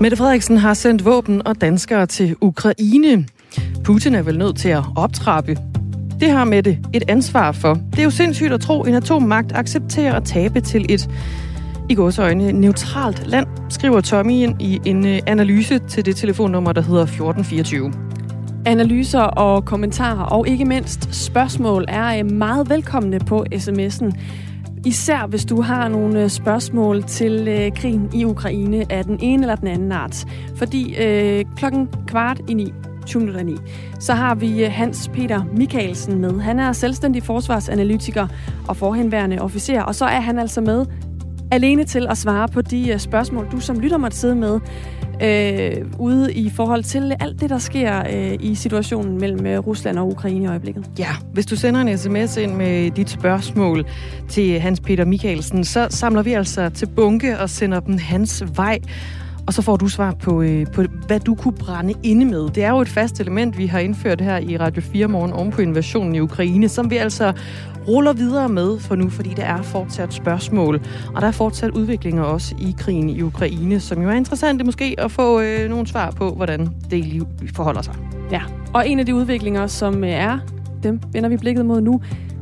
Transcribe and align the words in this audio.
Mette 0.00 0.16
Frederiksen 0.16 0.56
har 0.56 0.74
sendt 0.74 1.04
våben 1.04 1.46
og 1.46 1.60
danskere 1.60 2.06
til 2.06 2.36
Ukraine. 2.40 3.26
Putin 3.84 4.14
er 4.14 4.22
vel 4.22 4.38
nødt 4.38 4.56
til 4.56 4.68
at 4.68 4.84
optrappe. 4.96 5.56
Det 6.20 6.30
har 6.30 6.44
Mette 6.44 6.78
et 6.94 7.02
ansvar 7.08 7.52
for. 7.52 7.74
Det 7.74 7.98
er 7.98 8.02
jo 8.04 8.10
sindssygt 8.10 8.52
at 8.52 8.60
tro, 8.60 8.82
en 8.82 8.94
atommagt 8.94 9.52
accepterer 9.54 10.14
at 10.14 10.24
tabe 10.24 10.60
til 10.60 10.86
et 10.88 11.10
i 11.88 11.94
gods 11.94 12.18
øjne 12.18 12.52
neutralt 12.52 13.26
land, 13.26 13.46
skriver 13.70 14.00
Tommy 14.00 14.32
ind 14.32 14.62
i 14.62 14.80
en 14.84 15.06
øh, 15.06 15.18
analyse 15.26 15.78
til 15.78 16.04
det 16.04 16.16
telefonnummer, 16.16 16.72
der 16.72 16.80
hedder 16.80 17.02
1424. 17.02 17.92
Analyser 18.66 19.20
og 19.20 19.64
kommentarer 19.64 20.24
og 20.24 20.48
ikke 20.48 20.64
mindst 20.64 21.14
spørgsmål 21.14 21.84
er 21.88 22.18
øh, 22.18 22.30
meget 22.30 22.70
velkomne 22.70 23.18
på 23.18 23.44
sms'en. 23.54 24.18
Især 24.86 25.26
hvis 25.26 25.44
du 25.44 25.62
har 25.62 25.88
nogle 25.88 26.22
øh, 26.22 26.30
spørgsmål 26.30 27.02
til 27.02 27.48
øh, 27.48 27.72
krigen 27.76 28.10
i 28.14 28.24
Ukraine 28.24 28.92
af 28.92 29.04
den 29.04 29.18
ene 29.20 29.42
eller 29.42 29.56
den 29.56 29.68
anden 29.68 29.92
art. 29.92 30.26
Fordi 30.56 30.96
øh, 31.04 31.44
klokken 31.56 31.88
kvart 32.06 32.40
i 32.48 32.54
ni 32.54 32.72
20 33.06 33.48
Så 34.00 34.14
har 34.14 34.34
vi 34.34 34.64
øh, 34.64 34.72
Hans 34.72 35.10
Peter 35.14 35.44
Michaelsen 35.56 36.20
med. 36.20 36.40
Han 36.40 36.60
er 36.60 36.72
selvstændig 36.72 37.22
forsvarsanalytiker 37.22 38.26
og 38.68 38.76
forhenværende 38.76 39.38
officer, 39.38 39.82
og 39.82 39.94
så 39.94 40.04
er 40.04 40.20
han 40.20 40.38
altså 40.38 40.60
med 40.60 40.86
alene 41.50 41.84
til 41.84 42.06
at 42.10 42.18
svare 42.18 42.48
på 42.48 42.62
de 42.62 42.90
øh, 42.92 42.98
spørgsmål, 42.98 43.48
du 43.52 43.60
som 43.60 43.80
lytter 43.80 43.96
måtte 43.96 44.16
sidde 44.16 44.34
med 44.34 44.60
øh, 45.22 45.86
ude 45.98 46.32
i 46.32 46.50
forhold 46.50 46.82
til 46.82 47.12
alt 47.20 47.40
det, 47.40 47.50
der 47.50 47.58
sker 47.58 48.02
øh, 48.12 48.36
i 48.40 48.54
situationen 48.54 49.18
mellem 49.18 49.46
øh, 49.46 49.58
Rusland 49.58 49.98
og 49.98 50.08
Ukraine 50.08 50.44
i 50.44 50.48
øjeblikket. 50.48 50.90
Ja, 50.98 51.10
hvis 51.32 51.46
du 51.46 51.56
sender 51.56 51.80
en 51.80 51.98
sms 51.98 52.36
ind 52.36 52.54
med 52.54 52.90
dit 52.90 53.10
spørgsmål 53.10 53.84
til 54.28 54.60
Hans 54.60 54.80
Peter 54.80 55.04
Mikkelsen, 55.04 55.64
så 55.64 55.86
samler 55.90 56.22
vi 56.22 56.32
altså 56.32 56.68
til 56.68 56.86
bunke 56.86 57.38
og 57.38 57.50
sender 57.50 57.80
dem 57.80 57.98
hans 57.98 58.44
vej. 58.56 58.78
Og 59.46 59.54
så 59.54 59.62
får 59.62 59.76
du 59.76 59.88
svar 59.88 60.12
på, 60.12 60.42
øh, 60.42 60.66
på, 60.74 60.82
hvad 61.06 61.20
du 61.20 61.34
kunne 61.34 61.54
brænde 61.54 61.94
inde 62.02 62.24
med. 62.24 62.48
Det 62.48 62.64
er 62.64 62.70
jo 62.70 62.80
et 62.80 62.88
fast 62.88 63.20
element, 63.20 63.58
vi 63.58 63.66
har 63.66 63.78
indført 63.78 64.20
her 64.20 64.38
i 64.38 64.56
Radio 64.56 64.82
4 64.82 65.08
morgen 65.08 65.32
oven 65.32 65.50
på 65.50 65.62
invasionen 65.62 66.14
i 66.14 66.20
Ukraine, 66.20 66.68
som 66.68 66.90
vi 66.90 66.96
altså 66.96 67.32
ruller 67.88 68.12
videre 68.12 68.48
med 68.48 68.78
for 68.78 68.94
nu, 68.94 69.10
fordi 69.10 69.30
der 69.34 69.44
er 69.44 69.62
fortsat 69.62 70.14
spørgsmål. 70.14 70.80
Og 71.14 71.20
der 71.20 71.28
er 71.28 71.32
fortsat 71.32 71.70
udviklinger 71.70 72.22
også 72.22 72.54
i 72.58 72.74
krigen 72.78 73.10
i 73.10 73.22
Ukraine, 73.22 73.80
som 73.80 74.02
jo 74.02 74.08
er 74.08 74.14
interessant 74.14 74.64
måske 74.64 74.94
at 74.98 75.10
få 75.10 75.40
øh, 75.40 75.68
nogle 75.68 75.86
svar 75.86 76.10
på, 76.10 76.30
hvordan 76.30 76.68
det 76.90 77.04
liv 77.04 77.26
forholder 77.54 77.82
sig. 77.82 77.94
Ja, 78.30 78.42
og 78.74 78.88
en 78.88 78.98
af 78.98 79.06
de 79.06 79.14
udviklinger, 79.14 79.66
som 79.66 80.04
øh, 80.04 80.10
er, 80.10 80.38
dem 80.82 81.00
vender 81.12 81.28
vi 81.28 81.36
blikket 81.36 81.66
mod 81.66 81.80
nu. 81.80 82.00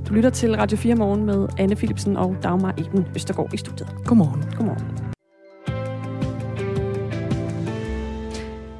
Du 0.08 0.14
lytter 0.14 0.30
til 0.30 0.56
Radio 0.56 0.78
4 0.78 0.94
morgen 0.94 1.26
med 1.26 1.48
Anne 1.58 1.76
Philipsen 1.76 2.16
og 2.16 2.36
Dagmar 2.42 2.74
Eben 2.78 3.06
Østergaard 3.14 3.54
i 3.54 3.56
studiet. 3.56 3.88
Godmorgen. 4.04 4.44
Godmorgen. 4.56 5.13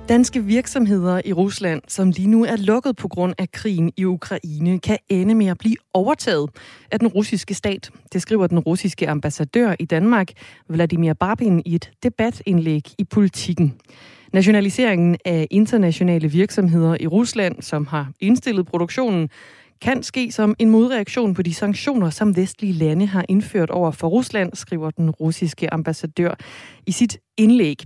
Danske 0.08 0.44
virksomheder 0.44 1.20
i 1.24 1.33
Rusland, 1.33 1.83
som 1.88 2.10
lige 2.10 2.28
nu 2.28 2.44
er 2.44 2.56
lukket 2.56 2.97
på 2.97 3.08
grund 3.08 3.34
af 3.38 3.50
krigen 3.52 3.92
i 3.97 4.05
Ukraine, 4.05 4.78
kan 4.78 4.98
ende 5.08 5.34
med 5.34 5.47
at 5.47 5.58
blive 5.58 5.77
overtaget 5.94 6.50
af 6.91 6.98
den 6.98 7.08
russiske 7.08 7.55
stat. 7.55 7.91
Det 8.12 8.22
skriver 8.22 8.47
den 8.47 8.58
russiske 8.58 9.08
ambassadør 9.08 9.75
i 9.78 9.84
Danmark, 9.84 10.28
Vladimir 10.69 11.12
Barbin, 11.12 11.62
i 11.66 11.75
et 11.75 11.91
debatindlæg 12.02 12.82
i 12.98 13.05
politikken. 13.05 13.75
Nationaliseringen 14.32 15.16
af 15.25 15.47
internationale 15.50 16.28
virksomheder 16.28 16.97
i 17.00 17.06
Rusland, 17.06 17.62
som 17.62 17.86
har 17.86 18.12
indstillet 18.21 18.66
produktionen, 18.66 19.28
kan 19.84 20.03
ske 20.03 20.33
som 20.33 20.55
en 20.59 20.71
modreaktion 20.71 21.34
på 21.34 21.43
de 21.43 21.55
sanktioner, 21.55 22.11
som 22.11 22.37
vestlige 22.37 22.72
lande 22.72 23.06
har 23.06 23.25
indført 23.28 23.71
over 23.71 23.91
for 23.91 24.09
Rusland, 24.09 24.55
skriver 24.55 24.91
den 24.91 25.11
russiske 25.11 25.75
ambassadør 25.75 26.34
i 26.87 26.93
sit 26.93 27.19
indlæg. 27.37 27.77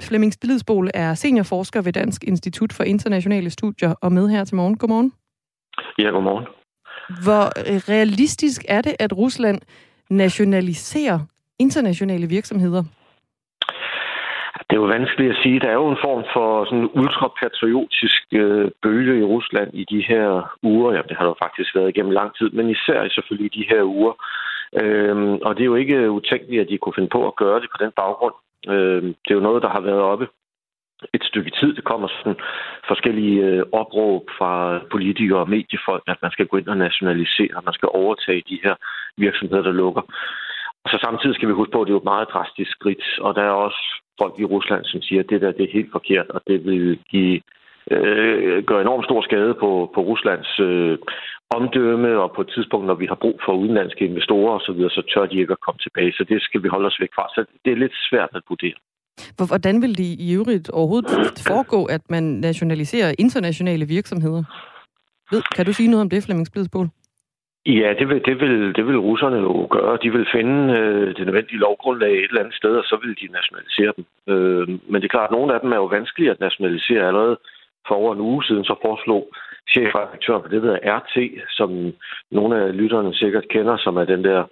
Flemming 0.00 0.32
Stilidsbol 0.32 0.90
er 0.94 1.14
seniorforsker 1.14 1.82
ved 1.82 1.92
Dansk 1.92 2.24
Institut 2.24 2.72
for 2.72 2.84
Internationale 2.84 3.50
Studier 3.50 3.94
og 4.00 4.12
med 4.12 4.28
her 4.28 4.44
til 4.44 4.56
morgen. 4.56 4.76
Godmorgen. 4.76 5.12
Ja, 5.98 6.08
godmorgen. 6.08 6.46
Hvor 7.24 7.44
realistisk 7.88 8.64
er 8.68 8.82
det, 8.82 8.94
at 8.98 9.16
Rusland 9.16 9.60
nationaliserer 10.10 11.18
internationale 11.58 12.26
virksomheder? 12.26 12.84
Det 14.66 14.76
er 14.76 14.82
jo 14.82 14.94
vanskeligt 14.98 15.32
at 15.32 15.42
sige. 15.42 15.60
Der 15.60 15.68
er 15.68 15.80
jo 15.82 15.88
en 15.88 16.04
form 16.06 16.24
for 16.34 16.64
sådan 16.64 16.90
ultrapatriotisk 17.00 18.22
øh, 18.32 18.70
bølge 18.82 19.20
i 19.20 19.28
Rusland 19.34 19.70
i 19.74 19.84
de 19.92 20.00
her 20.10 20.56
uger. 20.62 20.92
Ja, 20.92 21.02
det 21.08 21.16
har 21.16 21.26
der 21.26 21.42
faktisk 21.44 21.74
været 21.74 21.88
igennem 21.88 22.12
lang 22.12 22.30
tid, 22.38 22.50
men 22.50 22.70
især 22.70 23.08
selvfølgelig 23.08 23.50
i 23.50 23.58
de 23.58 23.68
her 23.72 23.82
uger. 23.82 24.14
Øhm, 24.82 25.34
og 25.46 25.56
det 25.56 25.62
er 25.62 25.72
jo 25.72 25.74
ikke 25.74 26.10
utænkeligt, 26.10 26.62
at 26.62 26.68
de 26.68 26.78
kunne 26.78 26.98
finde 26.98 27.14
på 27.16 27.26
at 27.26 27.36
gøre 27.36 27.60
det 27.60 27.68
på 27.72 27.84
den 27.84 27.92
baggrund. 27.96 28.34
Øhm, 28.68 29.08
det 29.22 29.30
er 29.30 29.38
jo 29.40 29.48
noget, 29.48 29.62
der 29.62 29.68
har 29.68 29.80
været 29.80 30.02
oppe 30.12 30.26
et 31.14 31.24
stykke 31.24 31.52
tid. 31.60 31.74
Det 31.74 31.84
kommer 31.84 32.08
sådan 32.08 32.40
forskellige 32.88 33.44
øh, 33.44 33.62
opråb 33.72 34.22
fra 34.38 34.80
politikere 34.90 35.40
og 35.40 35.50
mediefolk, 35.50 36.02
at 36.06 36.22
man 36.22 36.30
skal 36.30 36.46
gå 36.46 36.56
ind 36.56 36.68
og 36.68 36.76
nationalisere, 36.76 37.56
at 37.56 37.64
man 37.64 37.74
skal 37.74 37.88
overtage 37.92 38.42
de 38.48 38.60
her 38.64 38.74
virksomheder, 39.16 39.62
der 39.62 39.72
lukker. 39.72 40.02
Og 40.84 40.88
så 40.90 40.98
samtidig 41.06 41.34
skal 41.34 41.48
vi 41.48 41.58
huske 41.60 41.72
på, 41.72 41.80
at 41.80 41.86
det 41.86 41.92
er 41.92 41.98
jo 41.98 42.04
et 42.04 42.12
meget 42.14 42.28
drastisk 42.34 42.70
skridt, 42.70 43.04
og 43.20 43.34
der 43.34 43.42
er 43.42 43.62
også 43.66 43.82
folk 44.20 44.34
i 44.38 44.44
Rusland, 44.44 44.84
som 44.84 45.00
siger, 45.02 45.20
at 45.20 45.30
det 45.30 45.40
der 45.40 45.52
det 45.52 45.64
er 45.64 45.76
helt 45.78 45.92
forkert, 45.92 46.28
og 46.34 46.40
det 46.46 46.64
vil 46.64 46.98
give 47.10 47.40
øh, 47.90 48.64
gøre 48.64 48.80
enormt 48.80 49.04
stor 49.04 49.22
skade 49.22 49.54
på, 49.62 49.70
på 49.94 50.00
Ruslands 50.00 50.60
øh, 50.60 50.98
omdømme, 51.58 52.10
og 52.22 52.32
på 52.36 52.40
et 52.40 52.50
tidspunkt, 52.54 52.86
når 52.86 52.94
vi 52.94 53.06
har 53.06 53.18
brug 53.24 53.36
for 53.44 53.52
udenlandske 53.52 54.04
investorer 54.04 54.54
osv., 54.58 54.80
så, 54.82 54.88
så 54.96 55.02
tør 55.14 55.26
de 55.26 55.40
ikke 55.40 55.52
at 55.52 55.64
komme 55.66 55.78
tilbage. 55.78 56.12
Så 56.12 56.24
det 56.28 56.42
skal 56.42 56.62
vi 56.62 56.68
holde 56.68 56.86
os 56.86 57.00
væk 57.00 57.12
fra. 57.14 57.24
Så 57.34 57.44
det 57.64 57.72
er 57.72 57.76
lidt 57.76 57.96
svært 58.10 58.28
at 58.34 58.42
vurdere. 58.48 58.78
Hvordan 59.50 59.82
vil 59.82 59.98
det 59.98 60.10
i 60.26 60.34
øvrigt 60.34 60.70
overhovedet 60.70 61.10
foregå, 61.48 61.84
at 61.84 62.00
man 62.10 62.22
nationaliserer 62.22 63.14
internationale 63.18 63.86
virksomheder? 63.86 64.42
Ved, 65.30 65.42
Kan 65.56 65.66
du 65.66 65.72
sige 65.72 65.90
noget 65.90 66.02
om 66.02 66.10
det, 66.10 66.24
Flemming 66.24 66.46
Splidsbol? 66.46 66.88
Ja, 67.66 67.94
det 67.98 68.08
vil, 68.08 68.24
det, 68.24 68.40
vil, 68.40 68.76
det 68.76 68.86
vil 68.86 68.98
russerne 68.98 69.36
jo 69.36 69.66
gøre. 69.70 69.98
De 70.02 70.12
vil 70.12 70.26
finde 70.32 70.78
øh, 70.78 71.16
det 71.16 71.26
nødvendige 71.26 71.58
lovgrundlag 71.58 72.12
et 72.12 72.24
eller 72.24 72.40
andet 72.40 72.54
sted, 72.54 72.76
og 72.76 72.84
så 72.84 72.96
vil 73.02 73.14
de 73.20 73.32
nationalisere 73.32 73.92
dem. 73.96 74.04
Øh, 74.32 74.68
men 74.68 74.94
det 75.02 75.04
er 75.04 75.16
klart, 75.16 75.30
at 75.30 75.36
nogle 75.36 75.54
af 75.54 75.60
dem 75.60 75.72
er 75.72 75.76
jo 75.76 75.84
vanskelige 75.84 76.30
at 76.30 76.40
nationalisere. 76.40 77.06
Allerede 77.06 77.36
for 77.88 77.94
over 77.94 78.14
en 78.14 78.20
uge 78.20 78.44
siden 78.44 78.64
så 78.64 78.74
foreslog 78.82 79.22
chefredaktøren 79.72 80.42
for 80.42 80.48
det, 80.48 80.62
der 80.62 80.68
hedder 80.68 80.98
RT, 80.98 81.16
som 81.50 81.92
nogle 82.30 82.56
af 82.62 82.76
lytterne 82.76 83.14
sikkert 83.14 83.48
kender, 83.48 83.76
som 83.76 83.96
er 83.96 84.04
den 84.04 84.24
der 84.24 84.44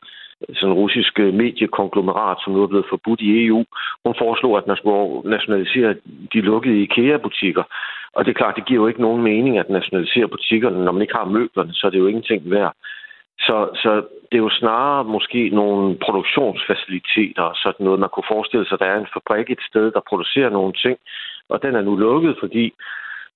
sådan 0.54 0.74
russiske 0.82 1.22
mediekonglomerat, 1.22 2.38
som 2.44 2.52
nu 2.52 2.62
er 2.62 2.66
blevet 2.66 2.86
forbudt 2.88 3.20
i 3.20 3.46
EU. 3.46 3.64
Hun 4.04 4.14
foreslog, 4.18 4.58
at 4.58 4.66
man 4.66 4.76
skulle 4.76 5.30
nationalisere 5.30 5.94
de 6.32 6.40
lukkede 6.40 6.82
IKEA-butikker. 6.82 7.62
Og 8.12 8.24
det 8.24 8.30
er 8.30 8.40
klart, 8.40 8.56
det 8.56 8.66
giver 8.66 8.80
jo 8.80 8.88
ikke 8.88 9.02
nogen 9.02 9.22
mening 9.22 9.58
at 9.58 9.70
nationalisere 9.70 10.28
butikkerne. 10.28 10.84
Når 10.84 10.92
man 10.92 11.02
ikke 11.02 11.16
har 11.16 11.24
møblerne, 11.24 11.74
så 11.74 11.86
er 11.86 11.90
det 11.90 11.98
jo 11.98 12.06
ingenting 12.06 12.50
værd. 12.50 12.74
Så, 13.46 13.56
så 13.82 13.90
det 14.28 14.36
er 14.38 14.46
jo 14.48 14.58
snarere 14.60 15.04
måske 15.04 15.48
nogle 15.48 15.98
produktionsfaciliteter 16.04 17.42
og 17.42 17.56
sådan 17.56 17.84
noget. 17.84 18.00
Man 18.00 18.08
kunne 18.12 18.32
forestille 18.34 18.66
sig, 18.66 18.74
at 18.74 18.80
der 18.80 18.86
er 18.86 18.98
en 18.98 19.12
fabrik 19.14 19.50
et 19.50 19.62
sted, 19.70 19.92
der 19.92 20.08
producerer 20.08 20.50
nogle 20.50 20.72
ting, 20.72 20.98
og 21.48 21.62
den 21.62 21.74
er 21.74 21.82
nu 21.82 21.96
lukket, 21.96 22.36
fordi 22.40 22.72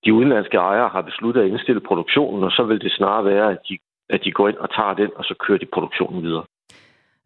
de 0.05 0.15
udenlandske 0.15 0.57
ejere 0.57 0.89
har 0.89 1.03
besluttet 1.03 1.41
at 1.43 1.49
indstille 1.49 1.81
produktionen, 1.81 2.45
og 2.45 2.51
så 2.51 2.63
vil 2.63 2.81
det 2.81 2.93
snarere 2.93 3.25
være, 3.25 3.51
at 3.51 3.59
de, 3.69 3.79
at 4.09 4.25
de 4.25 4.33
går 4.33 4.49
ind 4.49 4.57
og 4.57 4.71
tager 4.75 4.95
den, 4.95 5.11
og 5.17 5.25
så 5.25 5.35
kører 5.35 5.59
de 5.59 5.67
produktionen 5.75 6.23
videre. 6.23 6.45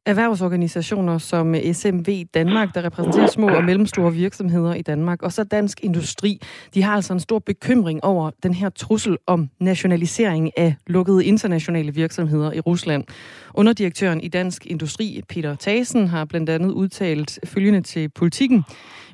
Erhvervsorganisationer 0.07 1.19
som 1.19 1.55
SMV 1.73 2.25
Danmark, 2.35 2.75
der 2.75 2.85
repræsenterer 2.85 3.27
små 3.27 3.49
og 3.49 3.65
mellemstore 3.65 4.13
virksomheder 4.13 4.75
i 4.75 4.83
Danmark, 4.83 5.23
og 5.23 5.33
så 5.33 5.45
Dansk 5.45 5.81
Industri, 5.83 6.41
de 6.75 6.83
har 6.83 6.95
altså 6.95 7.13
en 7.13 7.21
stor 7.21 7.39
bekymring 7.39 8.05
over 8.05 8.31
den 8.43 8.55
her 8.55 8.69
trussel 8.69 9.17
om 9.27 9.51
nationalisering 9.61 10.59
af 10.59 10.75
lukkede 10.87 11.25
internationale 11.25 11.95
virksomheder 11.95 12.53
i 12.53 12.61
Rusland. 12.61 13.05
Underdirektøren 13.55 14.21
i 14.21 14.29
Dansk 14.29 14.67
Industri, 14.67 15.23
Peter 15.29 15.57
Thasen, 15.61 16.07
har 16.07 16.25
blandt 16.25 16.51
andet 16.51 16.71
udtalt 16.71 17.39
følgende 17.45 17.81
til 17.81 18.09
politikken. 18.09 18.65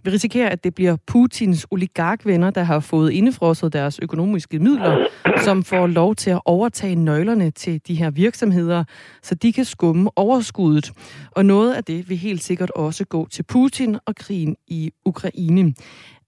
Vi 0.06 0.10
risikerer, 0.10 0.48
at 0.48 0.64
det 0.64 0.74
bliver 0.74 0.96
Putins 1.12 1.66
oligarkvenner, 1.70 2.50
der 2.50 2.62
har 2.62 2.80
fået 2.80 3.10
indefrosset 3.10 3.72
deres 3.72 4.00
økonomiske 4.02 4.58
midler, 4.58 5.06
som 5.36 5.64
får 5.64 5.86
lov 5.86 6.14
til 6.14 6.30
at 6.30 6.40
overtage 6.44 6.94
nøglerne 6.94 7.50
til 7.50 7.80
de 7.88 7.94
her 7.94 8.10
virksomheder, 8.10 8.84
så 9.22 9.34
de 9.34 9.52
kan 9.52 9.64
skumme 9.64 10.10
overskuddet. 10.16 10.90
Og 11.36 11.44
noget 11.44 11.74
af 11.74 11.84
det 11.84 12.08
vil 12.08 12.16
helt 12.16 12.42
sikkert 12.42 12.70
også 12.70 13.06
gå 13.06 13.26
til 13.30 13.44
Putin 13.52 13.98
og 14.06 14.16
krigen 14.16 14.56
i 14.66 14.90
Ukraine. 15.04 15.74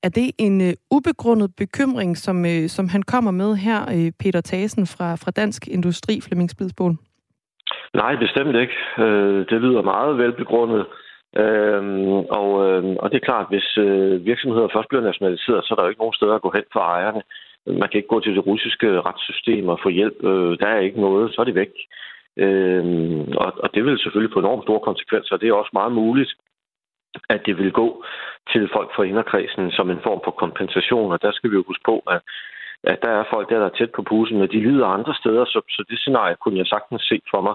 Er 0.02 0.08
det 0.08 0.30
en 0.38 0.60
uh, 0.60 0.68
ubegrundet 0.90 1.50
bekymring, 1.56 2.16
som, 2.16 2.44
uh, 2.44 2.66
som 2.66 2.88
han 2.88 3.02
kommer 3.02 3.30
med 3.30 3.56
her, 3.56 3.80
uh, 3.94 4.10
Peter 4.20 4.40
Thasen 4.40 4.86
fra, 4.86 5.14
fra 5.14 5.30
Dansk 5.30 5.68
Industri, 5.68 6.20
Flemming 6.20 6.50
Spidsbol? 6.50 6.96
Nej, 7.94 8.16
bestemt 8.16 8.56
ikke. 8.56 8.76
Det 9.50 9.60
lyder 9.60 9.82
meget 9.82 10.18
velbegrundet. 10.18 10.86
Øhm, 11.36 12.18
og, 12.40 12.48
øhm, 12.68 12.96
og 12.96 13.10
det 13.10 13.16
er 13.16 13.28
klart, 13.30 13.46
hvis 13.48 13.78
øh, 13.78 14.26
virksomheder 14.26 14.68
først 14.72 14.88
bliver 14.88 15.02
nationaliseret, 15.02 15.64
så 15.64 15.74
er 15.74 15.76
der 15.76 15.82
jo 15.82 15.88
ikke 15.88 16.00
nogen 16.00 16.18
steder 16.18 16.34
at 16.34 16.42
gå 16.42 16.50
hen 16.54 16.64
for 16.72 16.80
ejerne. 16.80 17.22
Man 17.66 17.88
kan 17.88 17.98
ikke 17.98 18.14
gå 18.14 18.20
til 18.20 18.36
det 18.36 18.46
russiske 18.46 19.00
retssystem 19.00 19.68
og 19.68 19.78
få 19.82 19.88
hjælp. 19.88 20.24
Øh, 20.24 20.58
der 20.58 20.66
er 20.66 20.78
ikke 20.78 21.00
noget, 21.00 21.34
så 21.34 21.40
er 21.40 21.44
det 21.44 21.54
væk. 21.54 21.72
Øhm, 22.36 23.32
og, 23.36 23.52
og 23.62 23.74
det 23.74 23.84
vil 23.84 23.98
selvfølgelig 23.98 24.34
få 24.34 24.38
enormt 24.40 24.64
store 24.64 24.80
konsekvenser. 24.80 25.36
Det 25.36 25.48
er 25.48 25.52
også 25.52 25.70
meget 25.72 25.92
muligt, 25.92 26.32
at 27.28 27.40
det 27.46 27.58
vil 27.58 27.72
gå 27.72 28.04
til 28.52 28.68
folk 28.72 28.90
fra 28.96 29.02
inderkredsen 29.02 29.70
som 29.70 29.90
en 29.90 30.00
form 30.02 30.20
for 30.24 30.30
kompensation, 30.30 31.12
og 31.12 31.22
der 31.22 31.32
skal 31.32 31.50
vi 31.50 31.56
jo 31.56 31.64
huske 31.66 31.84
på, 31.84 32.02
at, 32.10 32.20
at 32.84 32.98
der 33.02 33.10
er 33.10 33.24
folk 33.30 33.50
der, 33.50 33.58
der 33.58 33.66
er 33.66 33.78
tæt 33.78 33.92
på 33.92 34.02
pusen, 34.02 34.42
og 34.42 34.52
de 34.52 34.60
lider 34.60 34.86
andre 34.86 35.14
steder, 35.14 35.44
så, 35.44 35.60
så 35.68 35.84
det 35.90 35.98
scenarie 35.98 36.36
kunne 36.36 36.58
jeg 36.58 36.66
sagtens 36.66 37.02
se 37.02 37.20
for 37.30 37.40
mig. 37.40 37.54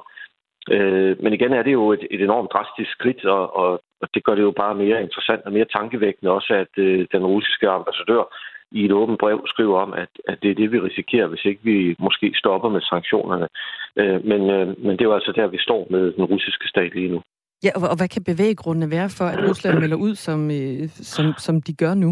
Øh, 0.72 1.24
men 1.24 1.34
igen 1.34 1.54
er 1.54 1.64
det 1.64 1.74
jo 1.74 1.92
et, 1.92 2.08
et 2.12 2.22
enormt 2.22 2.52
drastisk 2.54 2.92
skridt, 2.92 3.26
og, 3.26 3.56
og, 3.56 3.72
og 4.02 4.08
det 4.14 4.24
gør 4.24 4.36
det 4.36 4.42
jo 4.42 4.52
bare 4.52 4.76
mere 4.76 5.02
interessant 5.02 5.42
og 5.46 5.54
mere 5.54 5.66
tankevækkende 5.66 6.32
også, 6.32 6.54
at 6.54 6.74
øh, 6.78 7.08
den 7.12 7.26
russiske 7.26 7.70
ambassadør 7.70 8.24
i 8.72 8.86
et 8.86 8.92
åbent 8.92 9.20
brev 9.20 9.48
skriver 9.48 9.80
om, 9.80 9.94
at, 9.94 10.10
at 10.28 10.38
det 10.42 10.52
er 10.52 10.56
det, 10.56 10.72
vi 10.72 10.80
risikerer, 10.80 11.28
hvis 11.28 11.46
ikke 11.46 11.62
vi 11.64 11.96
måske 12.00 12.34
stopper 12.36 12.70
med 12.70 12.82
sanktionerne. 12.82 13.48
Øh, 13.96 14.26
men, 14.26 14.42
øh, 14.50 14.68
men 14.84 14.92
det 14.92 15.02
er 15.02 15.10
jo 15.12 15.14
altså 15.20 15.32
der, 15.36 15.48
vi 15.48 15.58
står 15.58 15.88
med 15.90 16.14
den 16.14 16.24
russiske 16.24 16.68
stat 16.68 16.96
lige 16.96 17.12
nu. 17.12 17.22
Ja, 17.64 17.72
og, 17.76 17.82
og 17.92 17.98
hvad 17.98 18.08
kan 18.08 18.24
bevæggrundene 18.24 18.92
være 18.92 19.10
for, 19.18 19.26
at 19.26 19.50
Rusland 19.50 19.80
melder 19.80 19.98
ud, 19.98 20.16
som, 20.16 20.52
øh, 20.52 20.88
som, 21.14 21.26
som 21.38 21.62
de 21.62 21.74
gør 21.74 21.94
nu? 21.94 22.12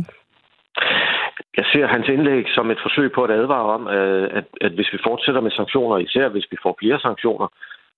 Jeg 1.57 1.65
ser 1.73 1.87
hans 1.87 2.07
indlæg 2.07 2.45
som 2.55 2.71
et 2.71 2.79
forsøg 2.85 3.11
på 3.11 3.23
at 3.23 3.31
advare 3.31 3.67
om, 3.75 3.87
øh, 3.87 4.29
at, 4.39 4.45
at 4.61 4.71
hvis 4.71 4.93
vi 4.93 4.99
fortsætter 5.07 5.41
med 5.41 5.51
sanktioner, 5.51 5.97
især 5.97 6.29
hvis 6.29 6.47
vi 6.51 6.57
får 6.63 6.75
flere 6.79 6.99
sanktioner 6.99 7.47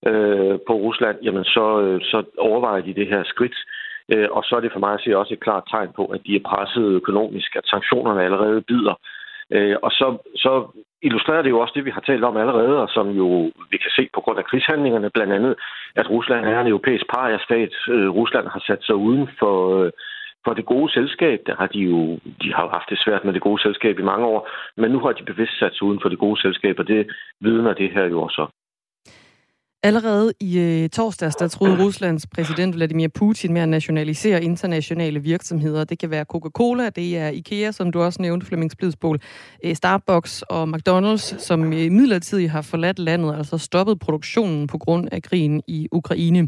øh, 0.10 0.60
på 0.68 0.74
Rusland, 0.74 1.18
jamen 1.24 1.44
så, 1.44 1.82
øh, 1.82 2.02
så 2.02 2.24
overvejer 2.38 2.82
de 2.82 2.94
det 2.94 3.08
her 3.08 3.24
skridt. 3.24 3.58
Øh, 4.14 4.28
og 4.32 4.44
så 4.44 4.56
er 4.56 4.60
det 4.60 4.72
for 4.72 4.80
mig 4.80 4.94
at 4.94 5.02
se 5.04 5.18
også 5.18 5.34
et 5.34 5.46
klart 5.48 5.64
tegn 5.72 5.90
på, 5.96 6.06
at 6.06 6.22
de 6.26 6.36
er 6.36 6.48
presset 6.50 6.88
økonomisk, 7.02 7.56
at 7.56 7.66
sanktionerne 7.66 8.24
allerede 8.24 8.62
bider. 8.62 8.96
Øh, 9.52 9.76
og 9.82 9.92
så, 9.92 10.18
så 10.36 10.52
illustrerer 11.02 11.42
det 11.42 11.50
jo 11.50 11.60
også 11.60 11.74
det, 11.76 11.86
vi 11.86 11.96
har 11.98 12.02
talt 12.02 12.24
om 12.24 12.38
allerede, 12.38 12.82
og 12.82 12.90
som 12.90 13.10
jo 13.10 13.52
vi 13.72 13.78
kan 13.78 13.92
se 13.96 14.10
på 14.14 14.22
grund 14.22 14.40
af 14.40 14.46
krigshandlingerne, 14.46 15.10
blandt 15.10 15.34
andet, 15.34 15.56
at 15.96 16.10
Rusland 16.10 16.46
er 16.46 16.62
en 16.62 16.68
europæisk 16.68 17.06
pariastat. 17.16 17.74
Øh, 17.90 18.10
Rusland 18.10 18.48
har 18.48 18.64
sat 18.68 18.84
sig 18.84 18.96
uden 18.96 19.30
for, 19.40 19.84
øh, 19.84 19.92
for 20.46 20.54
det 20.54 20.66
gode 20.66 20.92
selskab. 20.94 21.40
Der 21.46 21.56
har 21.56 21.68
de 21.68 21.80
jo 21.80 22.20
de 22.42 22.54
har 22.54 22.68
haft 22.68 22.90
det 22.90 23.00
svært 23.06 23.26
med 23.26 23.34
det 23.34 23.42
gode 23.42 23.62
selskab 23.62 24.00
i 24.00 24.10
mange 24.12 24.26
år, 24.26 24.50
men 24.78 24.92
nu 24.92 25.00
har 25.00 25.12
de 25.12 25.24
bevidst 25.24 25.60
sat 25.60 25.74
sig 25.74 25.84
uden 25.84 26.00
for 26.02 26.10
det 26.10 26.20
gode 26.20 26.42
selskab, 26.42 26.80
og 26.80 26.88
det 26.88 27.12
vidner 27.42 27.74
det 27.74 27.92
her 27.92 28.06
jo 28.06 28.22
også 28.22 28.48
Allerede 29.86 30.34
i 30.40 30.60
øh, 30.60 30.90
torsdags, 30.90 31.36
der 31.36 31.48
troede 31.48 31.84
Ruslands 31.84 32.28
præsident 32.28 32.76
Vladimir 32.76 33.08
Putin 33.08 33.54
med 33.54 33.62
at 33.62 33.70
nationalisere 33.70 34.44
internationale 34.44 35.20
virksomheder. 35.20 35.84
Det 35.84 36.00
kan 36.00 36.10
være 36.10 36.26
Coca-Cola, 36.34 36.90
det 36.90 37.18
er 37.18 37.28
IKEA, 37.30 37.72
som 37.72 37.92
du 37.92 38.02
også 38.02 38.22
nævnte, 38.22 38.46
Flemming 38.46 38.72
Splidsbol, 38.72 39.20
øh, 39.64 39.76
Starbucks 39.76 40.42
og 40.42 40.70
McDonald's, 40.70 41.40
som 41.40 41.74
øh, 41.74 41.92
midlertidigt 41.92 42.52
har 42.52 42.62
forladt 42.62 43.00
landet, 43.00 43.36
altså 43.36 43.58
stoppet 43.58 44.00
produktionen 44.00 44.68
på 44.68 44.78
grund 44.78 45.08
af 45.12 45.24
krigen 45.24 45.62
i 45.68 45.88
Ukraine. 45.92 46.48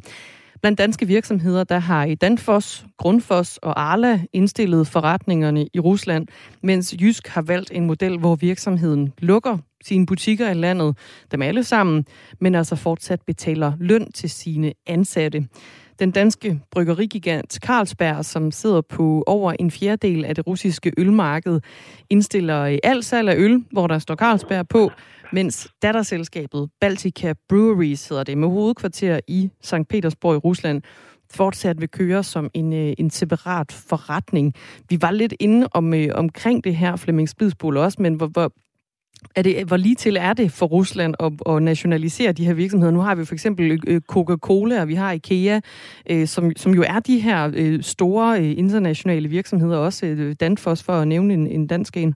Blandt 0.66 0.80
danske 0.80 1.08
virksomheder, 1.08 1.64
der 1.64 1.80
har 1.80 2.16
Danfoss, 2.22 2.86
Grundfos 2.98 3.58
og 3.58 3.82
Arla 3.82 4.22
indstillet 4.34 4.88
forretningerne 4.88 5.68
i 5.74 5.80
Rusland, 5.80 6.28
mens 6.64 6.96
Jysk 7.02 7.28
har 7.28 7.42
valgt 7.42 7.72
en 7.74 7.86
model, 7.86 8.18
hvor 8.18 8.36
virksomheden 8.36 9.14
lukker 9.20 9.58
sine 9.84 10.06
butikker 10.06 10.50
i 10.50 10.54
landet, 10.54 10.98
dem 11.32 11.42
alle 11.42 11.64
sammen, 11.64 12.06
men 12.40 12.56
altså 12.56 12.76
fortsat 12.76 13.22
betaler 13.22 13.74
løn 13.80 14.12
til 14.12 14.30
sine 14.30 14.74
ansatte. 14.88 15.48
Den 16.00 16.12
danske 16.12 16.60
bryggerigigant 16.72 17.54
Carlsberg, 17.54 18.26
som 18.26 18.52
sidder 18.52 18.82
på 18.82 19.24
over 19.28 19.54
en 19.60 19.72
fjerdedel 19.72 20.26
af 20.26 20.36
det 20.36 20.48
russiske 20.48 20.92
ølmarked, 20.98 21.62
indstiller 22.10 22.66
i 22.66 22.80
alt 22.84 23.06
salg 23.06 23.30
af 23.30 23.36
øl, 23.38 23.64
hvor 23.72 23.88
der 23.88 24.00
står 24.00 24.16
Carlsberg 24.16 24.68
på, 24.68 24.92
mens 25.34 25.68
datterselskabet 25.82 26.70
Baltica 26.82 27.34
Breweries 27.50 28.08
hedder 28.08 28.24
det, 28.24 28.38
med 28.38 28.48
hovedkvarter 28.48 29.20
i 29.28 29.50
St. 29.62 29.88
Petersborg 29.90 30.36
i 30.36 30.38
Rusland, 30.38 30.82
fortsat 31.32 31.82
vil 31.82 31.90
køre 31.90 32.24
som 32.24 32.50
en, 32.54 32.74
øh, 32.74 32.94
en 32.98 33.10
separat 33.10 33.72
forretning. 33.72 34.54
Vi 34.90 34.98
var 35.02 35.12
lidt 35.12 35.34
inde 35.40 35.68
om, 35.72 35.94
øh, 35.94 36.08
omkring 36.14 36.64
det 36.64 36.76
her, 36.76 36.96
Flemming 36.96 37.30
Spidsbol 37.30 37.78
også, 37.78 38.02
men 38.02 38.14
hvor, 38.14 38.28
hvor, 38.28 38.52
er 39.36 39.42
det, 39.42 39.68
hvor 39.68 39.78
lige 39.78 39.96
til 39.96 40.18
er 40.18 40.34
det 40.34 40.52
for 40.52 40.66
Rusland 40.66 41.16
at, 41.20 41.32
at 41.56 41.64
nationalisere 41.64 42.32
de 42.32 42.46
her 42.46 42.54
virksomheder? 42.54 42.92
Nu 42.92 43.00
har 43.00 43.16
vi 43.16 43.26
for 43.26 43.34
eksempel 43.34 43.72
øh, 43.72 43.80
øh, 43.88 44.02
Coca-Cola, 44.02 44.82
og 44.82 44.88
vi 44.88 44.96
har 44.96 45.12
IKEA, 45.12 45.60
som, 46.26 46.52
som 46.56 46.74
jo 46.74 46.84
er 46.88 47.00
de 47.00 47.20
her 47.20 47.78
store 47.82 48.46
internationale 48.46 49.30
virksomheder, 49.30 49.78
også 49.78 50.36
Danfoss 50.40 50.84
for 50.84 50.94
at 50.94 51.08
nævne 51.08 51.34
en, 51.34 51.48
en 51.48 51.68
dansk 51.68 51.98
en. 51.98 52.16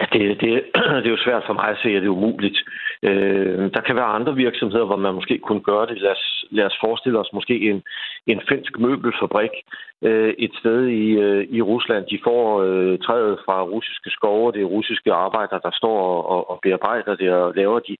Ja, 0.00 0.04
det, 0.12 0.40
det, 0.40 0.50
det 1.02 1.06
er 1.06 1.16
jo 1.16 1.24
svært 1.24 1.42
for 1.46 1.52
mig 1.52 1.68
at 1.68 1.78
se, 1.82 1.88
at 1.88 2.02
det 2.02 2.08
er 2.08 2.18
umuligt. 2.18 2.58
Øh, 3.02 3.70
der 3.74 3.80
kan 3.80 3.96
være 3.96 4.14
andre 4.18 4.34
virksomheder, 4.36 4.84
hvor 4.84 4.96
man 4.96 5.14
måske 5.14 5.38
kunne 5.38 5.60
gøre 5.60 5.86
det. 5.86 6.00
Lad 6.00 6.10
os, 6.10 6.44
lad 6.50 6.64
os 6.64 6.78
forestille 6.84 7.18
os 7.18 7.32
måske 7.32 7.70
en, 7.70 7.82
en 8.26 8.40
finsk 8.48 8.78
møbelfabrik 8.78 9.54
øh, 10.02 10.34
et 10.38 10.52
sted 10.60 10.86
i, 10.86 11.06
øh, 11.26 11.46
i 11.50 11.62
Rusland. 11.62 12.06
De 12.06 12.18
får 12.24 12.62
øh, 12.62 12.98
træet 12.98 13.38
fra 13.44 13.62
russiske 13.62 14.10
skove, 14.10 14.52
det 14.52 14.60
er 14.60 14.74
russiske 14.76 15.12
arbejdere, 15.12 15.60
der 15.62 15.70
står 15.72 16.22
og, 16.22 16.50
og 16.50 16.58
bearbejder 16.62 17.14
det 17.16 17.30
og 17.30 17.54
laver 17.54 17.78
de, 17.78 17.96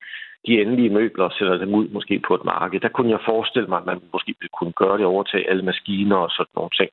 de 0.46 0.61
endelige 0.61 0.94
møbler 0.99 1.25
og 1.25 1.32
sætter 1.38 1.56
dem 1.58 1.75
ud 1.75 1.88
måske 1.88 2.23
på 2.26 2.35
et 2.35 2.44
marked. 2.44 2.81
Der 2.81 2.88
kunne 2.88 3.11
jeg 3.11 3.20
forestille 3.25 3.69
mig, 3.69 3.78
at 3.78 3.87
man 3.87 4.00
måske 4.12 4.35
kunne 4.58 4.73
gøre 4.73 4.99
det, 4.99 5.06
overtage 5.06 5.50
alle 5.50 5.62
maskiner 5.62 6.17
og 6.17 6.31
sådan 6.31 6.55
nogle 6.56 6.70
ting. 6.81 6.90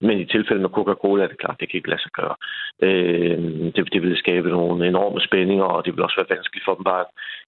Men 0.00 0.20
i 0.20 0.24
tilfælde 0.24 0.62
med 0.62 0.70
Coca-Cola 0.70 1.22
er 1.24 1.28
det 1.28 1.38
klart, 1.38 1.60
det 1.60 1.70
kan 1.70 1.78
ikke 1.78 1.88
lade 1.88 2.02
sig 2.02 2.12
gøre. 2.12 2.34
Øh, 2.82 3.38
det, 3.74 3.92
det 3.92 4.02
vil 4.02 4.16
skabe 4.16 4.48
nogle 4.48 4.88
enorme 4.88 5.20
spændinger, 5.20 5.64
og 5.64 5.84
det 5.84 5.96
vil 5.96 6.04
også 6.04 6.16
være 6.16 6.36
vanskeligt 6.36 6.64
for 6.64 6.74
dem 6.74 6.84
bare 6.84 7.04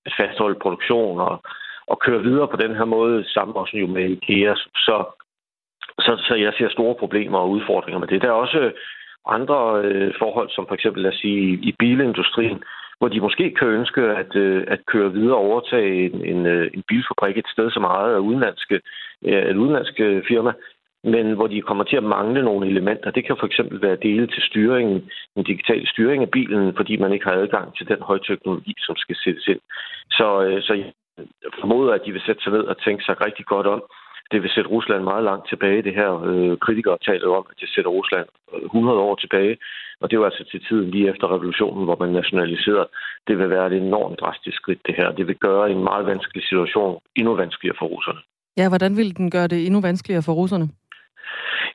at 0.06 0.12
fastholde 0.20 0.58
produktion 0.62 1.20
og, 1.20 1.42
og 1.86 1.98
køre 1.98 2.22
videre 2.22 2.48
på 2.48 2.56
den 2.56 2.74
her 2.74 2.84
måde, 2.84 3.24
sammen 3.24 3.56
også 3.56 3.76
jo 3.76 3.86
med 3.86 4.04
IKEA. 4.10 4.54
Så, 4.54 4.96
så, 5.98 6.24
så 6.28 6.34
jeg 6.34 6.52
ser 6.58 6.68
store 6.68 6.94
problemer 6.94 7.38
og 7.38 7.50
udfordringer 7.50 7.98
med 7.98 8.08
det. 8.08 8.22
Der 8.22 8.28
er 8.28 8.42
også 8.44 8.72
andre 9.26 9.82
øh, 9.84 10.14
forhold, 10.18 10.50
som 10.50 10.66
for 10.66 10.74
eksempel, 10.74 11.02
lad 11.02 11.12
os 11.12 11.18
sige, 11.18 11.58
i 11.62 11.74
bilindustrien, 11.78 12.62
hvor 12.98 13.08
de 13.08 13.20
måske 13.20 13.54
kan 13.58 13.68
ønske 13.68 14.02
at, 14.02 14.36
øh, 14.36 14.64
at 14.68 14.86
køre 14.86 15.12
videre 15.12 15.36
og 15.36 15.44
overtage 15.44 16.04
en, 16.06 16.24
en, 16.24 16.46
øh, 16.46 16.70
en 16.74 16.82
bilfabrik 16.88 17.38
et 17.38 17.48
sted, 17.48 17.70
som 17.70 17.84
ejet 17.84 18.14
af 18.14 18.18
udenlandske, 18.18 18.80
øh, 19.24 19.42
et 19.50 19.56
udenlandske 19.56 20.04
øh, 20.04 20.22
firma, 20.28 20.52
men 21.04 21.32
hvor 21.32 21.46
de 21.46 21.62
kommer 21.62 21.84
til 21.84 21.96
at 21.96 22.02
mangle 22.16 22.42
nogle 22.44 22.66
elementer. 22.66 23.10
Det 23.10 23.26
kan 23.26 23.36
for 23.40 23.46
eksempel 23.46 23.82
være 23.82 23.96
dele 24.02 24.26
til 24.26 24.42
styringen, 24.42 25.10
en 25.36 25.44
digital 25.44 25.86
styring 25.86 26.22
af 26.22 26.30
bilen, 26.30 26.76
fordi 26.76 26.96
man 26.96 27.12
ikke 27.12 27.24
har 27.24 27.32
adgang 27.32 27.76
til 27.76 27.88
den 27.88 28.00
højteknologi, 28.02 28.74
som 28.78 28.96
skal 28.96 29.16
sættes 29.24 29.46
ind. 29.46 29.60
Så, 30.10 30.42
øh, 30.42 30.62
så 30.62 30.74
jeg 30.74 30.92
formoder, 31.60 31.92
at 31.94 32.04
de 32.06 32.12
vil 32.12 32.22
sætte 32.26 32.42
sig 32.42 32.52
ned 32.52 32.64
og 32.72 32.76
tænke 32.84 33.04
sig 33.04 33.26
rigtig 33.26 33.46
godt 33.46 33.66
om. 33.66 33.82
Det 34.32 34.42
vil 34.42 34.50
sætte 34.50 34.70
Rusland 34.70 35.02
meget 35.02 35.24
langt 35.24 35.48
tilbage. 35.48 35.82
Det 35.82 35.94
her 35.94 36.10
øh, 36.30 36.58
kritikere 36.58 36.98
taler 37.06 37.28
om, 37.28 37.46
at 37.50 37.56
det 37.60 37.68
sætter 37.74 37.90
Rusland 37.90 38.26
øh, 38.54 38.62
100 38.64 38.98
år 38.98 39.14
tilbage. 39.14 39.56
Og 40.00 40.10
det 40.10 40.18
var 40.18 40.24
altså 40.24 40.44
til 40.50 40.60
tiden 40.68 40.90
lige 40.90 41.10
efter 41.10 41.26
revolutionen, 41.34 41.84
hvor 41.84 41.96
man 42.00 42.08
nationaliserede. 42.08 42.88
Det 43.28 43.38
vil 43.38 43.50
være 43.50 43.66
et 43.66 43.72
enormt 43.72 44.20
drastisk 44.20 44.56
skridt, 44.56 44.86
det 44.86 44.94
her. 44.94 45.12
Det 45.12 45.26
vil 45.26 45.36
gøre 45.36 45.70
en 45.70 45.82
meget 45.84 46.06
vanskelig 46.06 46.42
situation 46.44 47.00
endnu 47.16 47.34
vanskeligere 47.34 47.76
for 47.78 47.86
russerne. 47.86 48.20
Ja, 48.56 48.68
hvordan 48.68 48.96
vil 48.96 49.16
den 49.16 49.30
gøre 49.30 49.48
det 49.48 49.66
endnu 49.66 49.80
vanskeligere 49.80 50.22
for 50.22 50.32
russerne? 50.32 50.68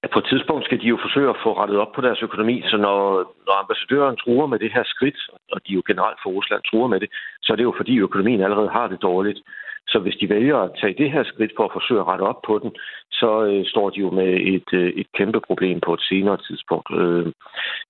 Ja, 0.03 0.07
på 0.13 0.19
et 0.19 0.29
tidspunkt 0.31 0.65
skal 0.65 0.81
de 0.81 0.87
jo 0.93 0.97
forsøge 1.01 1.29
at 1.29 1.41
få 1.43 1.49
rettet 1.59 1.77
op 1.77 1.91
på 1.95 2.01
deres 2.01 2.21
økonomi, 2.27 2.63
så 2.65 2.77
når, 2.77 2.99
når 3.47 3.55
ambassadøren 3.63 4.17
truer 4.17 4.47
med 4.47 4.59
det 4.59 4.71
her 4.73 4.83
skridt, 4.85 5.19
og 5.51 5.59
de 5.67 5.73
jo 5.73 5.81
generelt 5.87 6.19
for 6.23 6.29
Rusland 6.29 6.61
truer 6.63 6.87
med 6.87 6.99
det, 6.99 7.09
så 7.43 7.53
er 7.53 7.57
det 7.57 7.63
jo 7.63 7.73
fordi 7.77 7.99
økonomien 7.99 8.41
allerede 8.41 8.69
har 8.69 8.87
det 8.87 9.01
dårligt. 9.01 9.39
Så 9.87 9.99
hvis 9.99 10.15
de 10.15 10.29
vælger 10.29 10.57
at 10.57 10.71
tage 10.81 10.95
det 10.97 11.11
her 11.11 11.23
skridt 11.23 11.53
for 11.55 11.65
at 11.65 11.73
forsøge 11.73 11.99
at 11.99 12.07
rette 12.07 12.21
op 12.21 12.41
på 12.47 12.59
den, 12.63 12.71
så 13.11 13.43
øh, 13.43 13.65
står 13.65 13.89
de 13.89 13.99
jo 13.99 14.09
med 14.09 14.31
et, 14.55 14.69
øh, 14.73 14.89
et 15.01 15.07
kæmpe 15.17 15.39
problem 15.47 15.79
på 15.85 15.93
et 15.93 16.01
senere 16.01 16.37
tidspunkt. 16.47 16.87
Øh, 17.01 17.25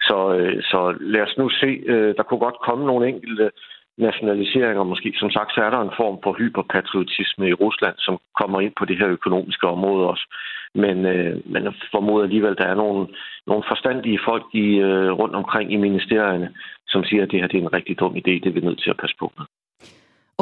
så, 0.01 0.17
øh, 0.37 0.63
så 0.63 0.97
lad 0.99 1.21
os 1.21 1.37
nu 1.37 1.49
se. 1.49 1.71
Øh, 1.85 2.15
der 2.17 2.23
kunne 2.23 2.39
godt 2.47 2.59
komme 2.67 2.85
nogle 2.85 3.07
enkelte 3.07 3.51
nationaliseringer. 3.97 4.83
Måske, 4.83 5.13
som 5.15 5.31
sagt, 5.31 5.53
så 5.53 5.61
er 5.61 5.69
der 5.69 5.81
en 5.81 5.97
form 5.97 6.17
for 6.23 6.33
hyperpatriotisme 6.33 7.49
i 7.49 7.53
Rusland, 7.53 7.95
som 7.97 8.19
kommer 8.39 8.61
ind 8.61 8.73
på 8.79 8.85
det 8.85 8.97
her 8.97 9.07
økonomiske 9.07 9.67
område 9.67 10.09
også. 10.09 10.25
Men, 10.75 11.05
øh, 11.05 11.51
man 11.53 11.73
formoder 11.91 12.23
alligevel, 12.23 12.51
at 12.51 12.57
der 12.57 12.65
er 12.65 12.75
nogle, 12.75 13.07
nogle 13.47 13.63
forstandige 13.67 14.19
folk 14.25 14.43
i, 14.53 14.67
øh, 14.89 15.11
rundt 15.11 15.35
omkring 15.35 15.73
i 15.73 15.75
ministerierne, 15.75 16.53
som 16.87 17.03
siger, 17.03 17.23
at 17.23 17.31
det 17.31 17.39
her 17.39 17.47
det 17.47 17.57
er 17.57 17.61
en 17.61 17.73
rigtig 17.73 17.99
dum 17.99 18.15
idé. 18.15 18.33
Det 18.41 18.45
er 18.45 18.57
vi 18.57 18.59
nødt 18.59 18.81
til 18.81 18.89
at 18.89 18.97
passe 18.97 19.15
på 19.19 19.31
med. 19.37 19.45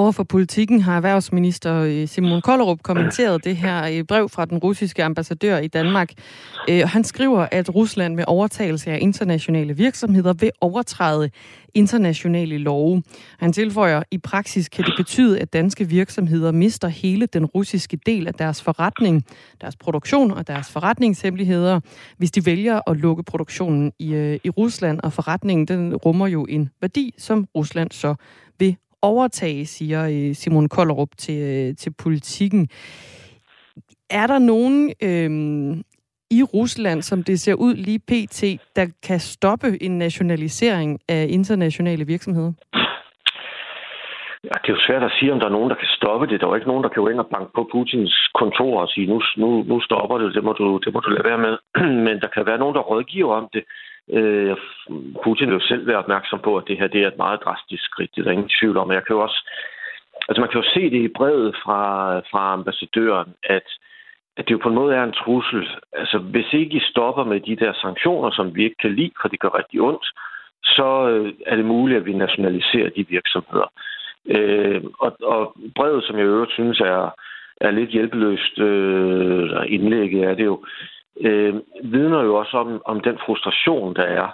Over 0.02 0.12
for 0.12 0.24
politikken 0.24 0.82
har 0.82 0.96
erhvervsminister 0.96 1.76
øh, 1.76 2.08
Simon 2.08 2.42
Kollerup 2.42 2.82
kommenteret 2.84 3.44
det 3.44 3.58
her 3.58 3.84
øh, 3.84 4.04
brev 4.04 4.30
fra 4.30 4.46
den 4.46 4.58
russiske 4.58 5.04
ambassadør 5.04 5.58
i 5.58 5.68
Danmark. 5.68 6.12
Øh, 6.70 6.82
han 6.86 7.04
skriver, 7.04 7.48
at 7.52 7.76
Rusland 7.76 8.16
med 8.16 8.24
overtagelse 8.28 8.92
af 8.92 8.98
internationale 9.02 9.76
virksomheder 9.78 10.34
vil 10.34 10.52
overtræde 10.62 11.30
internationale 11.74 12.58
love. 12.58 13.04
Han 13.40 13.54
tilføjer, 13.54 14.04
i 14.12 14.18
praksis 14.18 14.70
kan 14.70 14.86
det 14.86 14.94
betyde, 14.98 15.40
at 15.40 15.54
danske 15.54 15.90
virksomheder 15.90 16.52
mister 16.52 16.88
hele 16.88 17.26
den 17.26 17.46
russiske 17.46 18.00
del 18.06 18.28
af 18.28 18.34
deres 18.34 18.62
forretning, 18.62 19.26
deres 19.62 19.76
produktion 19.76 20.32
og 20.32 20.48
deres 20.48 20.72
forretningshemmeligheder, 20.72 21.80
hvis 22.18 22.32
de 22.32 22.46
vælger 22.46 22.90
at 22.90 22.98
lukke 22.98 23.24
produktionen 23.24 23.92
i, 24.00 24.40
i 24.44 24.50
Rusland, 24.50 25.00
og 25.04 25.14
forretningen 25.14 25.68
den 25.68 25.96
rummer 25.96 26.28
jo 26.28 26.46
en 26.50 26.70
værdi, 26.82 27.14
som 27.18 27.48
Rusland 27.56 27.92
så 27.92 28.16
overtage, 29.02 29.66
siger 29.66 30.04
øh, 30.04 30.36
Simon 30.36 30.70
Kollerup 30.70 31.10
til, 31.18 31.40
øh, 31.42 31.76
til 31.76 31.94
politikken. 32.04 32.70
Er 34.10 34.28
der 34.28 34.40
nogen 34.40 34.94
øh, 35.04 35.30
i 36.32 36.44
Rusland, 36.44 37.02
som 37.02 37.24
det 37.24 37.40
ser 37.40 37.54
ud 37.54 37.74
lige 37.76 38.00
pt., 38.00 38.42
der 38.76 38.86
kan 39.08 39.20
stoppe 39.20 39.84
en 39.84 39.98
nationalisering 39.98 41.00
af 41.10 41.28
internationale 41.30 42.06
virksomheder? 42.06 42.54
Ja, 44.44 44.56
det 44.62 44.70
er 44.70 44.78
jo 44.78 44.86
svært 44.88 45.04
at 45.04 45.16
sige, 45.18 45.34
om 45.34 45.40
der 45.40 45.48
er 45.48 45.58
nogen, 45.58 45.70
der 45.70 45.80
kan 45.82 45.92
stoppe 46.00 46.28
det. 46.28 46.40
Der 46.40 46.46
er 46.46 46.52
jo 46.52 46.60
ikke 46.60 46.72
nogen, 46.72 46.84
der 46.84 46.90
kan 46.90 47.04
gå 47.04 47.10
ind 47.10 47.20
og 47.26 47.32
banke 47.36 47.52
på 47.56 47.70
Putins 47.72 48.16
kontor 48.42 48.82
og 48.82 48.88
sige, 48.94 49.08
nu, 49.08 49.22
nu, 49.38 49.50
nu 49.64 49.82
stopper 49.82 50.18
det, 50.18 50.36
det 50.36 50.44
må, 50.44 50.54
du, 50.54 50.78
det 50.84 50.94
må 50.94 51.00
du 51.00 51.10
lade 51.10 51.28
være 51.30 51.42
med. 51.48 51.56
Men 52.06 52.16
der 52.24 52.30
kan 52.36 52.46
være 52.46 52.62
nogen, 52.64 52.76
der 52.76 52.90
rådgiver 52.92 53.34
om 53.36 53.48
det. 53.54 53.64
Øh, 54.10 54.58
Putin 55.24 55.48
vil 55.48 55.54
jo 55.54 55.68
selv 55.68 55.88
være 55.88 55.98
opmærksom 55.98 56.40
på, 56.40 56.58
at 56.58 56.68
det 56.68 56.78
her 56.78 56.88
det 56.88 57.04
er 57.04 57.08
et 57.08 57.18
meget 57.18 57.40
drastisk 57.46 57.84
skridt. 57.84 58.12
Det 58.16 58.22
er 58.22 58.24
der 58.24 58.32
ingen 58.32 58.52
tvivl 58.60 58.78
om. 58.78 58.92
Jeg 58.92 59.06
kan 59.06 59.16
jo 59.16 59.22
også, 59.22 59.50
altså 60.30 60.42
man 60.42 60.50
kan 60.50 60.62
jo 60.62 60.70
se 60.74 60.90
det 60.90 61.02
i 61.02 61.16
brevet 61.18 61.56
fra, 61.64 62.20
fra 62.20 62.54
ambassadøren, 62.54 63.34
at, 63.44 63.68
at 64.38 64.46
det 64.48 64.52
jo 64.52 64.60
på 64.64 64.70
en 64.70 64.76
måde 64.76 64.96
er 64.96 65.04
en 65.04 65.20
trussel. 65.24 65.70
Altså 65.94 66.18
hvis 66.18 66.54
ikke 66.54 66.78
I 66.78 66.90
stopper 66.92 67.24
med 67.24 67.40
de 67.40 67.56
der 67.56 67.74
sanktioner, 67.74 68.32
som 68.32 68.56
vi 68.56 68.64
ikke 68.64 68.82
kan 68.82 68.96
lide, 68.96 69.12
for 69.22 69.28
det 69.28 69.40
gør 69.40 69.58
rigtig 69.58 69.82
ondt, 69.82 70.06
så 70.64 71.10
øh, 71.10 71.34
er 71.46 71.56
det 71.56 71.66
muligt, 71.66 72.00
at 72.00 72.06
vi 72.06 72.14
nationaliserer 72.14 72.90
de 72.90 73.08
virksomheder. 73.08 73.72
Øh, 74.26 74.84
og, 75.00 75.18
og 75.22 75.56
brevet, 75.76 76.04
som 76.04 76.18
jeg 76.18 76.26
øvrigt 76.26 76.52
synes 76.52 76.80
er, 76.80 77.16
er 77.62 77.72
lidt 77.72 77.90
hjælpeløst 77.90 78.60
øh, 78.60 79.50
indlægget, 79.68 80.24
er 80.24 80.34
det 80.34 80.46
jo, 80.46 80.66
øh, 81.20 81.56
vidner 81.84 82.22
jo 82.24 82.36
også 82.36 82.58
om, 82.58 82.82
om 82.86 83.00
den 83.00 83.18
frustration, 83.26 83.96
der 83.96 84.04
er 84.04 84.28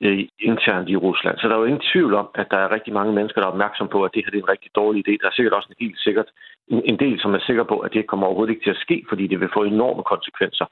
øh, 0.00 0.18
internt 0.40 0.88
i 0.88 0.96
Rusland. 0.96 1.38
Så 1.38 1.48
der 1.48 1.54
er 1.54 1.58
jo 1.58 1.64
ingen 1.64 1.88
tvivl 1.92 2.14
om, 2.14 2.28
at 2.34 2.46
der 2.50 2.56
er 2.56 2.74
rigtig 2.74 2.92
mange 2.92 3.12
mennesker, 3.12 3.40
der 3.40 3.48
er 3.48 3.52
opmærksom 3.52 3.88
på, 3.88 4.04
at 4.04 4.10
det 4.14 4.24
her 4.24 4.30
det 4.30 4.38
er 4.38 4.42
en 4.42 4.54
rigtig 4.54 4.70
dårlig 4.74 5.08
idé. 5.08 5.12
Der 5.20 5.28
er 5.28 5.36
sikkert 5.36 5.54
også 5.54 5.68
en 5.70 5.84
helt 5.86 6.00
sikkert 6.00 6.28
en, 6.68 6.82
en 6.84 6.98
del, 6.98 7.20
som 7.20 7.34
er 7.34 7.38
sikker 7.46 7.64
på, 7.64 7.78
at 7.78 7.92
det 7.92 8.06
kommer 8.06 8.26
overhovedet 8.26 8.52
ikke 8.52 8.64
til 8.64 8.76
at 8.76 8.84
ske, 8.84 9.04
fordi 9.08 9.26
det 9.26 9.40
vil 9.40 9.54
få 9.54 9.62
enorme 9.64 10.02
konsekvenser. 10.02 10.66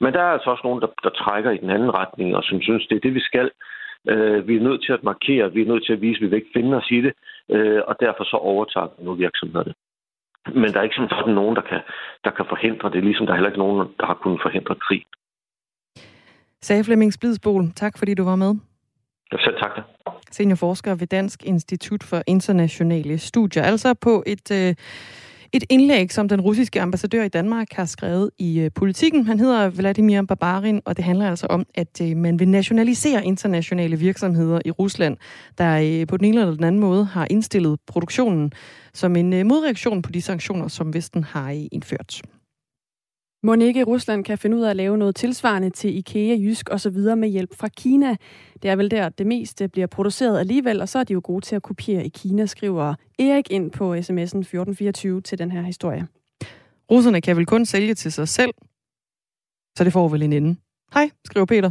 Men 0.00 0.12
der 0.14 0.20
er 0.20 0.32
altså 0.36 0.50
også 0.50 0.64
nogen, 0.64 0.82
der, 0.82 0.90
der 1.02 1.10
trækker 1.10 1.50
i 1.50 1.62
den 1.64 1.70
anden 1.70 1.90
retning, 1.90 2.36
og 2.36 2.42
som 2.44 2.62
synes, 2.62 2.86
det 2.86 2.96
er 2.96 3.00
det, 3.00 3.14
vi 3.14 3.20
skal. 3.20 3.50
Øh, 4.08 4.48
vi 4.48 4.56
er 4.56 4.60
nødt 4.60 4.84
til 4.84 4.92
at 4.92 5.02
markere, 5.02 5.52
vi 5.52 5.62
er 5.62 5.66
nødt 5.72 5.86
til 5.86 5.92
at 5.92 6.00
vise, 6.00 6.16
at 6.16 6.20
vi 6.20 6.26
vil 6.26 6.36
ikke 6.36 6.56
finde 6.56 6.76
os 6.76 6.90
i 6.90 7.00
det, 7.00 7.12
øh, 7.50 7.80
og 7.86 7.96
derfor 8.00 8.24
så 8.24 8.36
overtager 8.36 8.88
vi 8.98 9.04
nu 9.04 9.14
virksomhederne. 9.14 9.74
Men 10.54 10.72
der 10.72 10.78
er 10.78 10.82
ikke 10.82 10.94
sådan 10.94 11.34
nogen, 11.34 11.56
der 11.56 11.62
kan, 11.62 11.80
der 12.24 12.30
kan 12.30 12.44
forhindre 12.48 12.90
det, 12.90 13.04
ligesom 13.04 13.26
der 13.26 13.32
er 13.32 13.36
heller 13.36 13.50
ikke 13.50 13.58
nogen, 13.58 13.88
der 14.00 14.06
har 14.06 14.14
kunnet 14.14 14.40
forhindre 14.42 14.74
krig. 14.74 15.02
Sagde 16.62 16.84
Flemming 16.84 17.12
Splidsbol, 17.12 17.64
tak 17.76 17.98
fordi 17.98 18.14
du 18.14 18.24
var 18.24 18.36
med. 18.36 18.54
Ja, 19.32 19.38
selv 19.38 19.58
tak. 19.58 19.70
Seniorforsker 20.30 20.94
ved 20.94 21.06
Dansk 21.06 21.44
Institut 21.44 22.02
for 22.02 22.22
Internationale 22.26 23.18
Studier, 23.18 23.62
altså 23.62 23.94
på 23.94 24.22
et 24.26 24.50
øh, 24.52 24.74
et 25.56 25.64
indlæg, 25.68 26.12
som 26.12 26.28
den 26.28 26.40
russiske 26.40 26.80
ambassadør 26.80 27.22
i 27.22 27.28
Danmark 27.28 27.72
har 27.72 27.84
skrevet 27.84 28.30
i 28.38 28.60
øh, 28.60 28.70
politikken. 28.74 29.26
Han 29.26 29.40
hedder 29.40 29.68
Vladimir 29.68 30.22
Barbarin, 30.22 30.80
og 30.84 30.96
det 30.96 31.04
handler 31.04 31.30
altså 31.30 31.46
om, 31.46 31.66
at 31.74 32.00
øh, 32.02 32.16
man 32.16 32.38
vil 32.38 32.48
nationalisere 32.48 33.24
internationale 33.24 33.98
virksomheder 33.98 34.60
i 34.64 34.70
Rusland, 34.70 35.16
der 35.58 36.00
øh, 36.00 36.06
på 36.06 36.16
den 36.16 36.24
ene 36.24 36.40
eller 36.40 36.54
den 36.54 36.64
anden 36.64 36.80
måde 36.80 37.04
har 37.04 37.26
indstillet 37.30 37.78
produktionen 37.86 38.52
som 38.94 39.16
en 39.16 39.32
øh, 39.32 39.46
modreaktion 39.46 40.02
på 40.02 40.12
de 40.12 40.22
sanktioner, 40.22 40.68
som 40.68 40.94
Vesten 40.94 41.24
har 41.24 41.50
øh, 41.50 41.64
indført. 41.72 42.22
Må 43.42 43.54
ikke 43.54 43.84
Rusland 43.84 44.24
kan 44.24 44.38
finde 44.38 44.56
ud 44.56 44.62
af 44.62 44.70
at 44.70 44.76
lave 44.76 44.98
noget 44.98 45.16
tilsvarende 45.16 45.70
til 45.70 45.96
IKEA, 45.96 46.36
Jysk 46.36 46.68
og 46.68 46.80
så 46.80 46.90
videre 46.90 47.16
med 47.16 47.28
hjælp 47.28 47.56
fra 47.56 47.68
Kina. 47.68 48.16
Det 48.62 48.70
er 48.70 48.76
vel 48.76 48.90
der, 48.90 49.08
det 49.08 49.26
meste 49.26 49.68
bliver 49.68 49.86
produceret 49.86 50.38
alligevel, 50.38 50.80
og 50.80 50.88
så 50.88 50.98
er 50.98 51.04
de 51.04 51.12
jo 51.12 51.20
gode 51.24 51.44
til 51.44 51.56
at 51.56 51.62
kopiere 51.62 52.06
i 52.06 52.08
Kina, 52.08 52.46
skriver 52.46 52.94
Erik 53.18 53.50
ind 53.50 53.70
på 53.70 53.94
sms'en 53.94 54.38
1424 54.38 55.20
til 55.20 55.38
den 55.38 55.50
her 55.50 55.62
historie. 55.62 56.06
Russerne 56.90 57.20
kan 57.20 57.36
vel 57.36 57.46
kun 57.46 57.66
sælge 57.66 57.94
til 57.94 58.12
sig 58.12 58.28
selv, 58.28 58.54
så 59.76 59.84
det 59.84 59.92
får 59.92 60.08
vel 60.08 60.22
en 60.22 60.32
ende. 60.32 60.56
Hej, 60.94 61.10
skriver 61.24 61.46
Peter. 61.46 61.70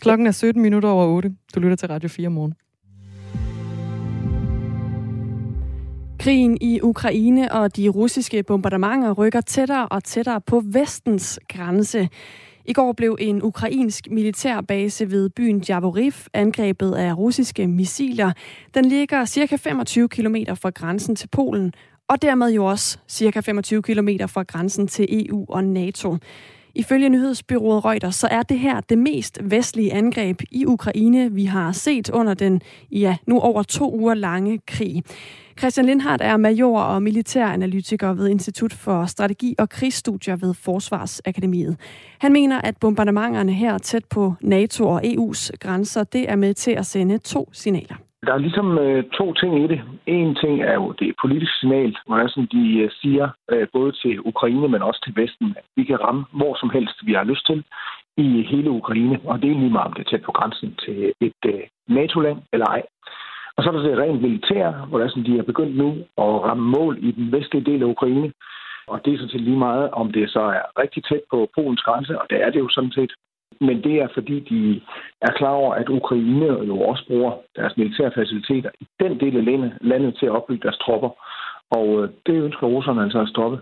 Klokken 0.00 0.26
er 0.26 0.30
17 0.30 0.62
minutter 0.62 0.88
over 0.88 1.06
8. 1.06 1.36
Du 1.54 1.60
lytter 1.60 1.76
til 1.76 1.88
Radio 1.88 2.08
4 2.08 2.28
morgen. 2.28 2.54
Krigen 6.26 6.58
i 6.60 6.80
Ukraine 6.82 7.52
og 7.52 7.76
de 7.76 7.88
russiske 7.88 8.42
bombardementer 8.42 9.12
rykker 9.12 9.40
tættere 9.40 9.88
og 9.88 10.04
tættere 10.04 10.40
på 10.40 10.62
vestens 10.64 11.40
grænse. 11.48 12.08
I 12.64 12.72
går 12.72 12.92
blev 12.92 13.16
en 13.20 13.42
ukrainsk 13.42 14.08
militærbase 14.10 15.10
ved 15.10 15.30
byen 15.30 15.64
Javoriv 15.68 16.12
angrebet 16.34 16.94
af 16.94 17.16
russiske 17.16 17.66
missiler. 17.66 18.32
Den 18.74 18.84
ligger 18.84 19.24
cirka 19.24 19.56
25 19.56 20.08
km 20.08 20.36
fra 20.54 20.70
grænsen 20.70 21.16
til 21.16 21.28
Polen, 21.28 21.72
og 22.08 22.22
dermed 22.22 22.52
jo 22.52 22.64
også 22.64 22.98
cirka 23.08 23.40
25 23.40 23.82
km 23.82 24.08
fra 24.26 24.42
grænsen 24.42 24.88
til 24.88 25.06
EU 25.10 25.44
og 25.48 25.64
NATO. 25.64 26.16
Ifølge 26.74 27.08
nyhedsbyrået 27.08 27.84
Reuters, 27.84 28.16
så 28.16 28.28
er 28.30 28.42
det 28.42 28.58
her 28.58 28.80
det 28.80 28.98
mest 28.98 29.38
vestlige 29.42 29.92
angreb 29.92 30.42
i 30.50 30.66
Ukraine, 30.66 31.32
vi 31.32 31.44
har 31.44 31.72
set 31.72 32.10
under 32.10 32.34
den, 32.34 32.62
ja, 32.90 33.16
nu 33.26 33.40
over 33.40 33.62
to 33.62 33.94
uger 33.94 34.14
lange 34.14 34.60
krig. 34.66 35.04
Christian 35.58 35.86
Lindhardt 35.86 36.22
er 36.22 36.36
major 36.36 36.80
og 36.80 37.02
militæranalytiker 37.02 38.14
ved 38.14 38.28
Institut 38.28 38.72
for 38.72 39.06
Strategi 39.06 39.54
og 39.58 39.68
Krigsstudier 39.68 40.36
ved 40.36 40.54
Forsvarsakademiet. 40.64 41.76
Han 42.20 42.32
mener, 42.32 42.60
at 42.60 42.74
bombardementerne 42.80 43.52
her 43.52 43.78
tæt 43.78 44.04
på 44.14 44.34
NATO 44.40 44.88
og 44.88 45.00
EU's 45.04 45.50
grænser, 45.60 46.04
det 46.04 46.30
er 46.30 46.36
med 46.36 46.54
til 46.54 46.70
at 46.70 46.86
sende 46.86 47.18
to 47.18 47.48
signaler. 47.52 47.96
Der 48.26 48.32
er 48.34 48.38
ligesom 48.38 48.78
øh, 48.78 49.04
to 49.18 49.32
ting 49.32 49.64
i 49.64 49.66
det. 49.72 49.80
En 50.06 50.34
ting 50.34 50.62
er 50.62 50.74
jo 50.74 50.94
det 50.98 51.14
politiske 51.22 51.58
signal, 51.60 51.96
hvor 52.06 52.28
som 52.28 52.46
de 52.46 52.78
øh, 52.82 52.90
siger 53.00 53.28
øh, 53.52 53.66
både 53.72 53.92
til 53.92 54.20
Ukraine, 54.20 54.68
men 54.68 54.82
også 54.82 55.00
til 55.04 55.22
Vesten, 55.22 55.54
at 55.56 55.64
vi 55.76 55.84
kan 55.84 56.00
ramme 56.00 56.24
hvor 56.32 56.54
som 56.60 56.70
helst, 56.70 57.06
vi 57.06 57.12
har 57.12 57.24
lyst 57.24 57.46
til 57.46 57.64
i 58.16 58.42
hele 58.50 58.70
Ukraine. 58.70 59.20
Og 59.24 59.42
det 59.42 59.50
er 59.50 59.58
lige 59.58 59.70
meget, 59.70 59.86
om 59.86 59.92
det 59.92 60.02
er 60.06 60.10
tæt 60.10 60.24
på 60.26 60.32
grænsen 60.32 60.74
til 60.84 61.12
et 61.20 61.42
øh, 61.46 61.60
NATO-land 61.88 62.38
eller 62.52 62.66
ej. 62.66 62.82
Og 63.56 63.60
så 63.62 63.68
er 63.68 63.72
der 63.72 63.82
det 63.82 63.98
rent 63.98 64.22
militære, 64.22 64.72
hvor 64.88 64.98
der 64.98 65.08
sådan, 65.08 65.24
de 65.24 65.38
er 65.38 65.42
begyndt 65.42 65.76
nu 65.76 65.88
at 66.24 66.42
ramme 66.48 66.70
mål 66.76 66.98
i 67.08 67.10
den 67.10 67.32
vestlige 67.32 67.64
del 67.70 67.82
af 67.82 67.86
Ukraine. 67.86 68.32
Og 68.88 69.00
det 69.04 69.12
er 69.12 69.18
sådan 69.18 69.34
set 69.34 69.40
lige 69.40 69.64
meget, 69.68 69.90
om 69.90 70.12
det 70.12 70.30
så 70.30 70.40
er 70.40 70.80
rigtig 70.82 71.04
tæt 71.04 71.24
på 71.30 71.48
Polens 71.54 71.82
grænse, 71.82 72.20
og 72.20 72.26
det 72.30 72.42
er 72.42 72.50
det 72.50 72.58
jo 72.58 72.68
sådan 72.68 72.92
set. 72.92 73.12
Men 73.60 73.76
det 73.84 73.94
er 74.02 74.08
fordi, 74.14 74.40
de 74.40 74.80
er 75.22 75.32
klar 75.38 75.50
over, 75.50 75.74
at 75.74 75.88
Ukraine 75.88 76.46
jo 76.46 76.80
også 76.80 77.04
bruger 77.08 77.32
deres 77.56 77.76
militære 77.76 78.12
faciliteter 78.14 78.70
i 78.80 78.86
den 79.00 79.20
del 79.20 79.36
af 79.36 79.44
landet, 79.44 79.72
landet 79.80 80.16
til 80.18 80.26
at 80.26 80.32
opbygge 80.32 80.62
deres 80.62 80.78
tropper. 80.78 81.10
Og 81.70 82.02
øh, 82.02 82.08
det 82.26 82.34
ønsker 82.46 82.66
russerne 82.66 83.02
altså 83.02 83.20
at 83.20 83.28
stoppe. 83.28 83.58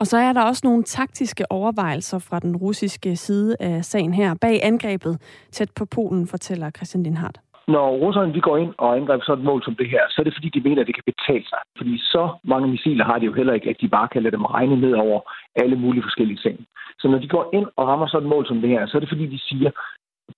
Og 0.00 0.06
så 0.06 0.16
er 0.16 0.32
der 0.32 0.42
også 0.42 0.62
nogle 0.64 0.82
taktiske 0.82 1.52
overvejelser 1.52 2.18
fra 2.18 2.38
den 2.38 2.56
russiske 2.56 3.16
side 3.16 3.56
af 3.60 3.84
sagen 3.84 4.14
her. 4.14 4.34
Bag 4.40 4.64
angrebet 4.64 5.14
tæt 5.52 5.70
på 5.76 5.84
Polen, 5.84 6.26
fortæller 6.26 6.70
Christian 6.70 7.02
Lindhardt 7.02 7.38
når 7.68 7.88
russerne 8.02 8.34
de 8.34 8.40
går 8.40 8.56
ind 8.56 8.74
og 8.78 8.96
angriber 8.96 9.24
sådan 9.24 9.42
et 9.42 9.44
mål 9.50 9.62
som 9.64 9.74
det 9.74 9.88
her, 9.88 10.04
så 10.08 10.16
er 10.18 10.24
det 10.24 10.34
fordi, 10.34 10.48
de 10.48 10.68
mener, 10.68 10.80
at 10.80 10.86
det 10.86 10.94
kan 10.94 11.10
betale 11.12 11.44
sig. 11.48 11.58
Fordi 11.76 11.98
så 11.98 12.22
mange 12.44 12.68
missiler 12.68 13.04
har 13.04 13.18
de 13.18 13.26
jo 13.26 13.32
heller 13.32 13.52
ikke, 13.52 13.70
at 13.70 13.80
de 13.80 13.88
bare 13.88 14.08
kan 14.08 14.22
lade 14.22 14.36
dem 14.36 14.44
regne 14.44 14.76
ned 14.80 14.92
over 14.92 15.20
alle 15.62 15.76
mulige 15.76 16.02
forskellige 16.02 16.42
ting. 16.46 16.66
Så 16.98 17.08
når 17.08 17.18
de 17.18 17.28
går 17.28 17.50
ind 17.52 17.66
og 17.76 17.88
rammer 17.88 18.06
sådan 18.06 18.26
et 18.26 18.34
mål 18.34 18.46
som 18.46 18.60
det 18.60 18.70
her, 18.70 18.86
så 18.86 18.96
er 18.96 19.00
det 19.00 19.08
fordi, 19.08 19.26
de 19.26 19.38
siger, 19.38 19.70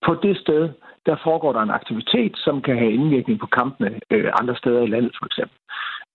på 0.05 0.15
det 0.23 0.37
sted, 0.37 0.69
der 1.05 1.15
foregår 1.23 1.53
der 1.53 1.61
en 1.61 1.77
aktivitet, 1.79 2.33
som 2.37 2.61
kan 2.61 2.77
have 2.77 2.93
indvirkning 2.93 3.39
på 3.39 3.45
kampene 3.45 3.99
øh, 4.11 4.31
andre 4.41 4.55
steder 4.55 4.81
i 4.81 4.87
landet, 4.87 5.15
for 5.19 5.25
eksempel. 5.25 5.57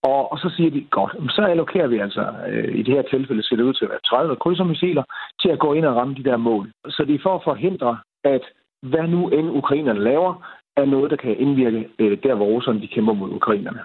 Og, 0.03 0.33
og 0.33 0.39
så 0.39 0.49
siger 0.57 0.71
de, 0.71 0.87
godt, 0.91 1.13
så 1.37 1.43
allokerer 1.43 1.87
vi 1.87 1.99
altså, 1.99 2.25
øh, 2.49 2.75
i 2.79 2.83
det 2.83 2.95
her 2.95 3.03
tilfælde 3.03 3.43
ser 3.43 3.57
det 3.57 3.63
ud 3.63 3.75
til 3.75 3.85
at 3.85 3.91
være 3.91 4.07
30 4.07 4.37
krydsermissiler, 4.37 5.05
til 5.43 5.49
at 5.49 5.59
gå 5.59 5.73
ind 5.73 5.85
og 5.85 5.97
ramme 5.97 6.15
de 6.15 6.25
der 6.25 6.37
mål. 6.37 6.73
Så 6.89 7.05
det 7.05 7.15
er 7.15 7.19
for 7.23 7.35
at 7.35 7.45
forhindre, 7.45 7.99
at 8.25 8.43
hvad 8.83 9.07
nu 9.09 9.29
end 9.29 9.51
ukrainerne 9.51 10.05
laver, 10.05 10.33
er 10.77 10.85
noget, 10.85 11.11
der 11.11 11.17
kan 11.17 11.37
indvirke 11.39 11.89
øh, 11.99 12.19
der, 12.23 12.35
hvor 12.35 12.47
russerne 12.47 12.81
de 12.81 12.89
kæmper 12.89 13.13
mod 13.13 13.31
ukrainerne. 13.31 13.81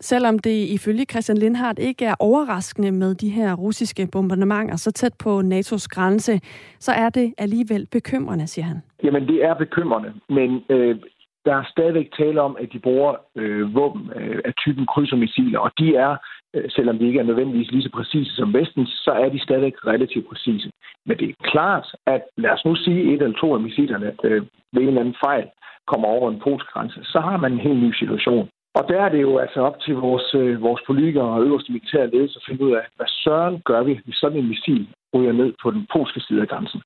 Selvom 0.00 0.38
det 0.38 0.68
ifølge 0.76 1.04
Christian 1.10 1.38
Lindhardt 1.38 1.78
ikke 1.78 2.04
er 2.04 2.14
overraskende 2.18 2.92
med 2.92 3.14
de 3.14 3.30
her 3.30 3.54
russiske 3.54 4.08
bombardementer 4.12 4.76
så 4.76 4.92
tæt 4.92 5.14
på 5.24 5.40
NATO's 5.40 5.86
grænse, 5.90 6.40
så 6.78 6.92
er 6.92 7.08
det 7.08 7.34
alligevel 7.38 7.86
bekymrende, 7.92 8.46
siger 8.46 8.64
han. 8.64 8.82
Jamen, 9.02 9.28
det 9.28 9.44
er 9.44 9.54
bekymrende, 9.54 10.12
men 10.28 10.64
øh, 10.68 10.96
der 11.44 11.54
er 11.54 11.64
stadigvæk 11.70 12.08
tale 12.18 12.40
om, 12.40 12.56
at 12.60 12.72
de 12.72 12.78
bruger 12.78 13.14
øh, 13.36 13.74
våben 13.74 14.10
øh, 14.16 14.40
af 14.44 14.52
typen 14.54 14.86
krydsermissiler, 14.86 15.58
og 15.58 15.70
de 15.78 15.96
er, 15.96 16.16
øh, 16.54 16.64
selvom 16.70 16.98
de 16.98 17.06
ikke 17.06 17.18
er 17.18 17.24
nødvendigvis 17.24 17.70
lige 17.70 17.82
så 17.82 17.90
præcise 17.94 18.36
som 18.36 18.54
Vestens, 18.54 18.90
så 19.04 19.10
er 19.10 19.28
de 19.28 19.42
stadigvæk 19.42 19.74
relativt 19.86 20.28
præcise. 20.28 20.70
Men 21.06 21.18
det 21.18 21.28
er 21.28 21.50
klart, 21.50 21.86
at 22.06 22.22
lad 22.36 22.50
os 22.50 22.64
nu 22.64 22.74
sige, 22.76 23.02
et 23.02 23.22
eller 23.22 23.38
to 23.40 23.54
af 23.54 23.60
missilerne 23.60 24.12
øh, 24.24 24.42
ved 24.72 24.82
en 24.82 24.88
eller 24.88 25.00
anden 25.00 25.16
fejl 25.24 25.46
kommer 25.90 26.08
over 26.16 26.26
en 26.30 26.40
polsk 26.44 26.66
grænse, 26.72 27.00
så 27.12 27.18
har 27.26 27.36
man 27.36 27.52
en 27.52 27.64
helt 27.66 27.82
ny 27.84 27.92
situation. 28.02 28.48
Og 28.78 28.82
der 28.88 28.98
er 29.04 29.08
det 29.08 29.20
jo 29.22 29.38
altså 29.38 29.60
op 29.68 29.76
til 29.84 29.94
vores, 29.94 30.34
øh, 30.34 30.62
vores 30.62 30.82
politikere 30.86 31.28
og 31.34 31.42
øverste 31.46 31.72
militære 31.72 32.10
ledelse 32.10 32.38
at 32.40 32.46
finde 32.48 32.64
ud 32.66 32.72
af, 32.80 32.84
hvad 32.96 33.06
søren 33.24 33.62
gør 33.64 33.82
vi, 33.82 34.00
hvis 34.04 34.16
sådan 34.22 34.38
en 34.38 34.48
missil 34.48 34.88
ryger 35.14 35.32
ned 35.32 35.52
på 35.62 35.70
den 35.70 35.86
polske 35.94 36.20
side 36.20 36.40
af 36.40 36.48
grænsen. 36.48 36.80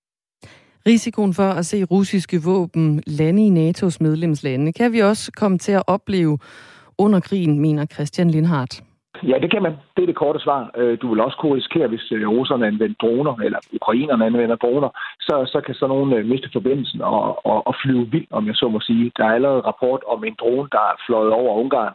Risikoen 0.87 1.35
for 1.35 1.51
at 1.61 1.67
se 1.67 1.85
russiske 1.85 2.39
våben 2.45 3.03
lande 3.07 3.47
i 3.47 3.51
NATO's 3.51 3.97
medlemslande 4.01 4.73
kan 4.73 4.93
vi 4.93 5.01
også 5.01 5.33
komme 5.37 5.59
til 5.59 5.73
at 5.73 5.83
opleve 5.87 6.39
under 6.99 7.21
krigen, 7.21 7.61
mener 7.61 7.87
Christian 7.87 8.31
Lindhardt. 8.31 8.83
Ja, 9.23 9.39
det 9.39 9.51
kan 9.51 9.63
man. 9.63 9.77
Det 9.97 10.03
er 10.03 10.07
det 10.07 10.17
korte 10.17 10.41
svar. 10.41 10.71
Øh, 10.77 10.99
du 11.03 11.09
vil 11.09 11.21
også 11.21 11.37
kunne 11.39 11.55
risikere, 11.55 11.89
hvis 11.89 12.13
øh, 12.13 12.29
russerne 12.29 12.67
anvender 12.67 12.97
droner, 13.01 13.35
eller 13.45 13.59
ukrainerne 13.73 14.27
anvender 14.27 14.57
droner, 14.57 14.89
så, 15.21 15.35
så 15.53 15.61
kan 15.61 15.75
så 15.75 15.87
nogen 15.87 16.13
øh, 16.13 16.27
miste 16.27 16.49
forbindelsen 16.53 17.01
og, 17.03 17.47
og, 17.47 17.67
og 17.67 17.75
flyve 17.83 18.11
vildt, 18.11 18.33
om 18.33 18.47
jeg 18.47 18.57
så 18.57 18.69
må 18.69 18.81
sige. 18.81 19.13
Der 19.17 19.25
er 19.25 19.35
allerede 19.35 19.61
rapport 19.61 20.03
om 20.07 20.25
en 20.25 20.37
drone, 20.41 20.69
der 20.73 20.79
er 20.79 21.01
fløjet 21.07 21.33
over 21.33 21.61
Ungarn, 21.63 21.95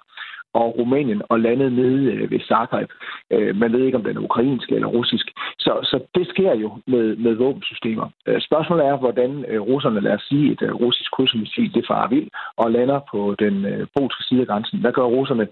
og 0.54 0.78
Rumænien 0.80 1.22
og 1.30 1.40
landet 1.40 1.72
nede 1.74 2.14
øh, 2.14 2.32
ved 2.32 2.40
Zagreb. 2.40 2.90
Øh, 3.32 3.56
man 3.56 3.74
ved 3.74 3.84
ikke, 3.84 3.98
om 3.98 4.04
den 4.04 4.18
er 4.18 4.22
ukrainsk 4.22 4.72
eller 4.72 4.88
russisk. 4.88 5.28
Så, 5.60 5.80
så 5.84 6.00
det 6.16 6.28
sker 6.28 6.56
jo 6.56 6.78
med, 6.88 7.16
med 7.16 7.34
våbensystemer. 7.34 8.08
Øh, 8.28 8.42
spørgsmålet 8.42 8.86
er, 8.86 8.98
hvordan 8.98 9.32
russerne, 9.72 10.02
lad 10.02 10.14
os 10.14 10.22
sige, 10.30 10.52
et 10.52 10.62
russisk 10.82 11.12
krydsmissil, 11.12 11.74
det 11.74 11.88
farer 11.88 12.08
vild 12.08 12.30
og 12.58 12.72
lander 12.72 13.00
på 13.12 13.36
den 13.40 13.88
polske 13.98 14.24
side 14.24 14.42
af 14.42 14.48
grænsen. 14.48 14.80
Hvad 14.80 14.92
gør 14.92 15.04
russerne? 15.04 15.48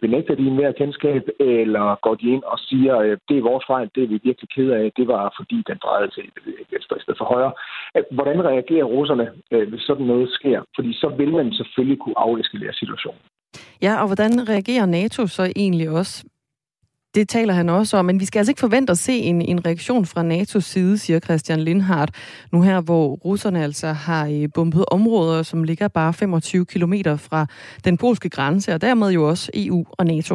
Benægter 0.00 0.34
de 0.34 0.46
enhver 0.46 0.72
kendskab, 0.72 1.22
eller 1.40 1.94
går 2.02 2.14
de 2.14 2.26
ind 2.26 2.42
og 2.42 2.58
siger, 2.58 3.16
det 3.28 3.36
er 3.38 3.48
vores 3.50 3.64
fejl, 3.66 3.90
det 3.94 4.02
er 4.02 4.06
vi 4.08 4.20
virkelig 4.24 4.48
ked 4.54 4.70
af, 4.70 4.92
det 4.96 5.08
var 5.08 5.34
fordi, 5.38 5.62
den 5.66 5.78
drejede 5.84 6.10
til 6.10 6.24
venstre 6.72 6.96
i 6.96 7.00
stedet 7.00 7.18
for 7.18 7.24
højre. 7.24 7.52
Hvordan 8.10 8.44
reagerer 8.44 8.84
russerne, 8.84 9.30
hvis 9.68 9.82
sådan 9.82 10.06
noget 10.06 10.28
sker? 10.32 10.60
Fordi 10.76 10.92
så 10.92 11.08
vil 11.08 11.32
man 11.32 11.52
selvfølgelig 11.52 11.98
kunne 11.98 12.18
afeskalere 12.18 12.72
situationen. 12.72 13.20
Ja, 13.82 14.00
og 14.00 14.06
hvordan 14.06 14.48
reagerer 14.48 14.86
NATO 14.86 15.26
så 15.26 15.52
egentlig 15.56 15.90
også? 15.90 16.24
Det 17.14 17.28
taler 17.28 17.52
han 17.52 17.68
også 17.68 17.96
om, 17.96 18.04
men 18.04 18.20
vi 18.20 18.24
skal 18.24 18.38
altså 18.38 18.50
ikke 18.50 18.66
forvente 18.68 18.90
at 18.90 18.98
se 18.98 19.12
en, 19.12 19.42
en 19.42 19.66
reaktion 19.66 20.04
fra 20.04 20.22
NATO's 20.22 20.66
side, 20.72 20.98
siger 20.98 21.20
Christian 21.20 21.60
Lindhardt, 21.60 22.10
nu 22.52 22.62
her, 22.62 22.80
hvor 22.80 23.06
russerne 23.24 23.62
altså 23.62 23.86
har 23.86 24.24
øh, 24.26 24.48
bombet 24.54 24.84
områder, 24.90 25.42
som 25.42 25.64
ligger 25.64 25.88
bare 25.88 26.12
25 26.12 26.66
km 26.66 26.94
fra 27.28 27.46
den 27.84 27.98
polske 27.98 28.30
grænse, 28.30 28.74
og 28.74 28.80
dermed 28.82 29.08
jo 29.12 29.28
også 29.28 29.50
EU 29.54 29.84
og 29.98 30.06
NATO. 30.06 30.34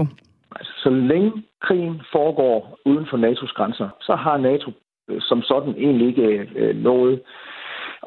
Altså, 0.55 0.73
så 0.83 0.89
længe 0.89 1.31
krigen 1.61 2.01
foregår 2.11 2.79
uden 2.85 3.05
for 3.09 3.17
NATO's 3.17 3.53
grænser, 3.57 3.89
så 4.01 4.15
har 4.15 4.37
NATO 4.37 4.71
øh, 5.09 5.21
som 5.21 5.41
sådan 5.41 5.73
egentlig 5.77 6.07
ikke 6.07 6.49
øh, 6.55 6.75
noget 6.75 7.21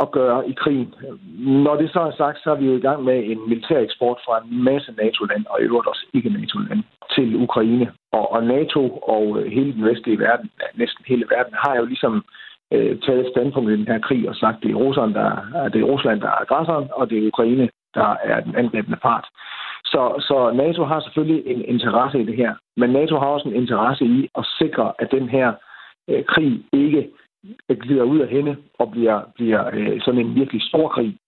at 0.03 0.11
gøre 0.11 0.49
i 0.49 0.53
krigen. 0.53 0.95
Når 1.65 1.77
det 1.77 1.91
så 1.91 2.01
er 2.01 2.11
sagt, 2.17 2.39
så 2.43 2.51
er 2.51 2.55
vi 2.55 2.67
jo 2.67 2.77
i 2.77 2.87
gang 2.87 3.05
med 3.05 3.19
en 3.25 3.49
militær 3.49 3.79
eksport 3.79 4.19
fra 4.27 4.35
en 4.43 4.65
masse 4.65 4.93
NATO-land, 5.03 5.45
og 5.51 5.61
i 5.61 5.65
øvrigt 5.65 5.89
også 5.89 6.07
ikke 6.15 6.31
NATO-land, 6.31 6.83
til 7.15 7.37
Ukraine. 7.37 7.93
Og, 8.13 8.33
og 8.33 8.45
NATO 8.45 8.83
og 9.15 9.25
øh, 9.39 9.53
hele 9.53 9.73
den 9.73 9.85
vestlige 9.85 10.19
verden, 10.19 10.51
næsten 10.75 11.05
hele 11.09 11.27
verden, 11.31 11.55
har 11.65 11.77
jo 11.77 11.85
ligesom 11.85 12.25
øh, 12.73 12.99
taget 13.01 13.31
standpunkt 13.33 13.71
i 13.71 13.77
den 13.77 13.87
her 13.87 13.99
krig 13.99 14.29
og 14.29 14.37
sagt, 14.37 14.57
at 14.57 14.63
det 14.63 14.71
er, 14.71 14.75
Rusland, 14.75 15.15
der, 15.15 15.31
det 15.73 15.81
er 15.81 15.91
Rusland, 15.93 16.21
der 16.21 16.29
er 16.29 16.41
aggressoren, 16.41 16.89
og 16.93 17.11
det 17.11 17.19
er 17.19 17.29
Ukraine, 17.29 17.69
der 17.95 18.17
er 18.25 18.41
den 18.41 18.57
angrebne 18.57 18.97
part. 18.97 19.27
Så, 19.85 20.03
så 20.29 20.53
NATO 20.55 20.85
har 20.85 21.01
selvfølgelig 21.01 21.43
en 21.47 21.65
interesse 21.65 22.21
i 22.21 22.25
det 22.25 22.37
her, 22.37 22.55
men 22.77 22.91
NATO 22.91 23.19
har 23.19 23.27
også 23.27 23.49
en 23.49 23.55
interesse 23.55 24.05
i 24.05 24.29
at 24.39 24.45
sikre, 24.59 24.93
at 24.99 25.09
den 25.11 25.29
her 25.29 25.53
øh, 26.11 26.25
krig 26.25 26.65
ikke 26.73 27.09
glider 27.69 28.03
ud 28.03 28.19
af 28.19 28.29
hende 28.29 28.57
og 28.79 28.91
bliver, 28.91 29.21
bliver 29.35 29.71
øh, 29.73 30.01
sådan 30.01 30.21
en 30.21 30.35
virkelig 30.35 30.63
stor 30.63 30.89
krig. 30.89 31.19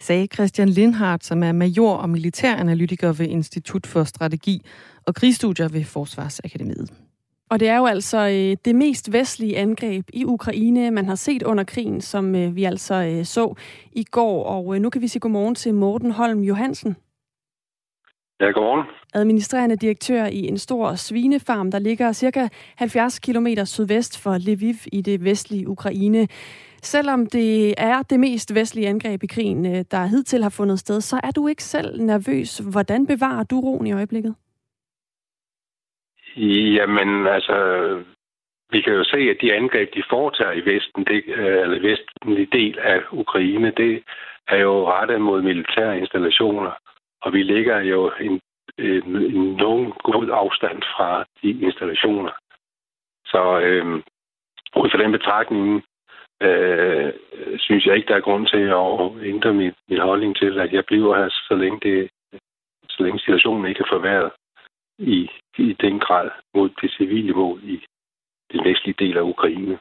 Sagde 0.00 0.26
Christian 0.26 0.68
Lindhardt, 0.68 1.24
som 1.24 1.42
er 1.42 1.52
major 1.52 1.96
og 1.96 2.10
militæranalytiker 2.10 3.08
ved 3.08 3.26
Institut 3.26 3.86
for 3.86 4.04
Strategi 4.04 4.62
og 5.06 5.14
Krigsstudier 5.14 5.68
ved 5.68 5.84
Forsvarsakademiet. 5.84 6.90
Og 7.50 7.60
det 7.60 7.68
er 7.68 7.76
jo 7.76 7.86
altså 7.86 8.18
øh, 8.18 8.56
det 8.64 8.74
mest 8.74 9.12
vestlige 9.12 9.58
angreb 9.58 10.04
i 10.12 10.24
Ukraine, 10.24 10.90
man 10.90 11.06
har 11.06 11.14
set 11.14 11.42
under 11.42 11.64
krigen, 11.64 12.00
som 12.00 12.34
øh, 12.34 12.56
vi 12.56 12.64
altså 12.64 12.94
øh, 12.94 13.24
så 13.24 13.54
i 13.92 14.04
går. 14.04 14.44
Og 14.44 14.74
øh, 14.74 14.82
nu 14.82 14.90
kan 14.90 15.02
vi 15.02 15.08
sige 15.08 15.20
godmorgen 15.20 15.54
til 15.54 15.74
Morten 15.74 16.10
Holm 16.10 16.40
Johansen. 16.40 16.96
Ja, 18.42 18.50
godmorgen. 18.50 18.86
Administrerende 19.14 19.76
direktør 19.76 20.24
i 20.24 20.46
en 20.48 20.58
stor 20.58 20.94
svinefarm, 20.94 21.70
der 21.70 21.78
ligger 21.78 22.12
cirka 22.12 22.48
70 22.78 23.18
km 23.18 23.46
sydvest 23.64 24.22
for 24.22 24.34
Lviv 24.46 24.74
i 24.92 25.00
det 25.02 25.24
vestlige 25.24 25.68
Ukraine. 25.68 26.28
Selvom 26.82 27.26
det 27.26 27.74
er 27.78 28.02
det 28.02 28.20
mest 28.20 28.54
vestlige 28.54 28.88
angreb 28.88 29.22
i 29.22 29.26
krigen, 29.26 29.66
øh, 29.66 29.84
der 29.90 30.06
hidtil 30.06 30.42
har 30.42 30.54
fundet 30.56 30.78
sted, 30.78 31.00
så 31.00 31.20
er 31.24 31.30
du 31.30 31.48
ikke 31.48 31.64
selv 31.64 32.02
nervøs. 32.02 32.58
Hvordan 32.72 33.06
bevarer 33.06 33.44
du 33.44 33.60
roen 33.60 33.86
i 33.86 33.92
øjeblikket? 33.92 34.34
Jamen, 36.76 37.26
altså, 37.26 37.56
vi 38.70 38.80
kan 38.80 38.92
jo 38.92 39.04
se, 39.04 39.18
at 39.18 39.36
de 39.40 39.54
angreb, 39.54 39.94
de 39.94 40.02
foretager 40.10 40.52
i 40.52 40.64
Vesten, 40.70 41.04
det, 41.04 41.22
øh, 41.26 41.62
eller 41.62 41.80
vestlige 41.90 42.48
del 42.52 42.78
af 42.78 43.00
Ukraine, 43.12 43.72
det 43.76 44.02
er 44.48 44.56
jo 44.56 44.90
rettet 44.90 45.20
mod 45.20 45.42
militære 45.42 45.98
installationer. 45.98 46.72
Og 47.22 47.32
vi 47.32 47.42
ligger 47.42 47.78
jo 47.80 48.12
en, 48.20 48.40
en, 48.78 49.16
en 49.16 49.54
nogen 49.64 49.92
god 50.04 50.28
afstand 50.32 50.82
fra 50.82 51.24
de 51.42 51.50
installationer. 51.50 52.32
Så 53.26 53.60
øh, 53.60 53.94
ud 54.82 54.90
fra 54.90 55.02
den 55.02 55.12
betragtning, 55.12 55.84
øh, 56.42 57.12
synes 57.58 57.86
jeg 57.86 57.96
ikke, 57.96 58.08
der 58.08 58.16
er 58.16 58.28
grund 58.28 58.46
til 58.46 58.64
at 58.82 59.26
ændre 59.32 59.54
min, 59.54 59.72
min 59.88 60.00
holdning 60.00 60.36
til, 60.36 60.60
at 60.60 60.72
jeg 60.72 60.84
bliver 60.86 61.16
her, 61.16 61.28
så 61.48 61.54
længe, 61.54 61.80
det, 61.82 62.10
så 62.88 63.02
længe 63.02 63.18
situationen 63.18 63.66
ikke 63.66 63.80
er 63.80 63.94
forværret 63.96 64.30
i, 64.98 65.30
i 65.58 65.76
den 65.80 65.98
grad 66.00 66.30
mod 66.54 66.68
det 66.80 66.90
civile 66.92 67.32
mål 67.32 67.60
i 67.64 67.84
den 68.52 68.64
vestlige 68.64 68.96
del 68.98 69.16
af 69.18 69.22
Ukraine. 69.22 69.78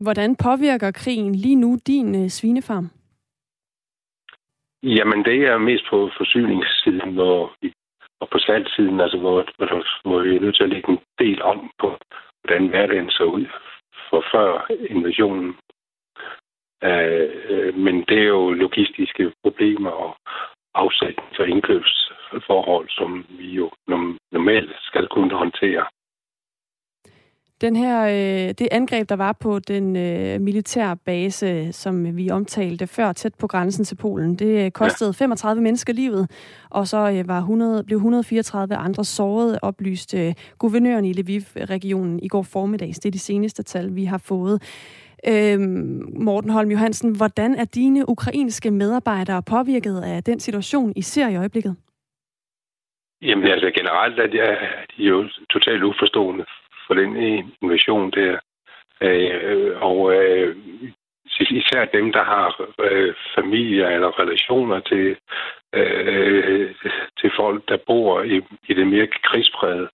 Hvordan 0.00 0.36
påvirker 0.36 0.90
krigen 0.90 1.34
lige 1.34 1.56
nu 1.56 1.78
din 1.86 2.24
øh, 2.24 2.28
svinefarm? 2.28 2.90
Jamen, 4.82 5.24
det 5.24 5.46
er 5.46 5.58
mest 5.58 5.84
på 5.90 6.10
forsyningssiden 6.16 7.18
og, 7.18 7.50
og 8.20 8.28
på 8.28 8.38
salgsiden, 8.38 9.00
altså 9.00 9.18
hvor, 9.18 9.46
hvor, 9.56 9.86
hvor 10.08 10.22
vi 10.22 10.36
er 10.36 10.40
nødt 10.40 10.56
til 10.56 10.62
at 10.64 10.68
lægge 10.70 10.92
en 10.92 11.00
del 11.18 11.42
om 11.42 11.70
på, 11.78 11.98
hvordan 12.40 12.66
hverdagen 12.68 13.10
så 13.10 13.24
ud 13.24 13.46
for 14.10 14.24
før 14.32 14.66
invasionen. 14.90 15.56
Uh, 16.84 17.74
men 17.84 18.04
det 18.08 18.18
er 18.18 18.28
jo 18.36 18.50
logistiske 18.50 19.32
problemer 19.42 19.90
og 19.90 20.16
afsætning 20.74 21.28
for 21.36 21.44
indkøbsforhold, 21.44 22.88
som 22.88 23.26
vi 23.28 23.48
jo 23.50 23.70
normalt 24.32 24.72
skal 24.80 25.06
kunne 25.08 25.34
håndtere. 25.34 25.86
Den 27.62 27.76
her, 27.76 28.04
øh, 28.04 28.54
det 28.58 28.68
angreb, 28.70 29.08
der 29.08 29.16
var 29.16 29.32
på 29.32 29.58
den 29.58 29.96
øh, 29.96 30.40
militære 30.40 30.96
base, 30.96 31.72
som 31.72 32.16
vi 32.16 32.30
omtalte 32.30 32.86
før, 32.86 33.12
tæt 33.12 33.34
på 33.40 33.46
grænsen 33.46 33.84
til 33.84 33.96
Polen, 33.96 34.34
det 34.34 34.64
øh, 34.64 34.70
kostede 34.70 35.14
ja. 35.20 35.24
35 35.24 35.62
mennesker 35.62 35.92
livet, 35.92 36.30
og 36.70 36.86
så 36.86 36.96
øh, 36.96 37.28
var 37.28 37.38
100, 37.38 37.84
blev 37.84 37.96
134 37.96 38.76
andre 38.76 39.04
såret, 39.04 39.58
oplyst 39.62 40.14
øh, 40.14 40.34
guvernøren 40.58 41.04
i 41.04 41.12
Lviv-regionen 41.12 42.20
i 42.22 42.28
går 42.28 42.42
formiddags. 42.42 42.98
Det 42.98 43.08
er 43.08 43.12
de 43.12 43.18
seneste 43.18 43.62
tal, 43.62 43.96
vi 43.96 44.04
har 44.04 44.18
fået. 44.18 44.62
Øh, 45.28 45.60
Morten 46.18 46.50
Holm 46.50 46.70
Johansen, 46.70 47.16
hvordan 47.16 47.54
er 47.54 47.64
dine 47.64 48.08
ukrainske 48.08 48.70
medarbejdere 48.70 49.42
påvirket 49.42 50.00
af 50.00 50.24
den 50.24 50.40
situation, 50.40 50.92
I 50.96 51.02
ser 51.02 51.28
i 51.28 51.36
øjeblikket? 51.36 51.76
Jamen 53.22 53.46
altså 53.46 53.70
generelt 53.70 54.18
er 54.18 54.26
de, 54.26 54.38
er 54.38 54.56
de 54.96 55.02
jo 55.02 55.28
totalt 55.50 55.82
uforstående 55.82 56.44
for 56.86 56.94
den 56.94 57.16
invasion 57.62 58.10
der. 58.10 58.38
Øh, 59.00 59.82
og 59.82 60.14
øh, 60.14 60.56
især 61.50 61.84
dem, 61.84 62.12
der 62.12 62.24
har 62.24 62.70
øh, 62.80 63.14
familier 63.34 63.88
eller 63.88 64.20
relationer 64.20 64.80
til, 64.80 65.16
øh, 65.72 66.74
til 67.20 67.30
folk, 67.36 67.68
der 67.68 67.78
bor 67.86 68.22
i, 68.22 68.36
i 68.68 68.74
det 68.74 68.86
mere 68.86 69.06
krigspræget 69.06 69.88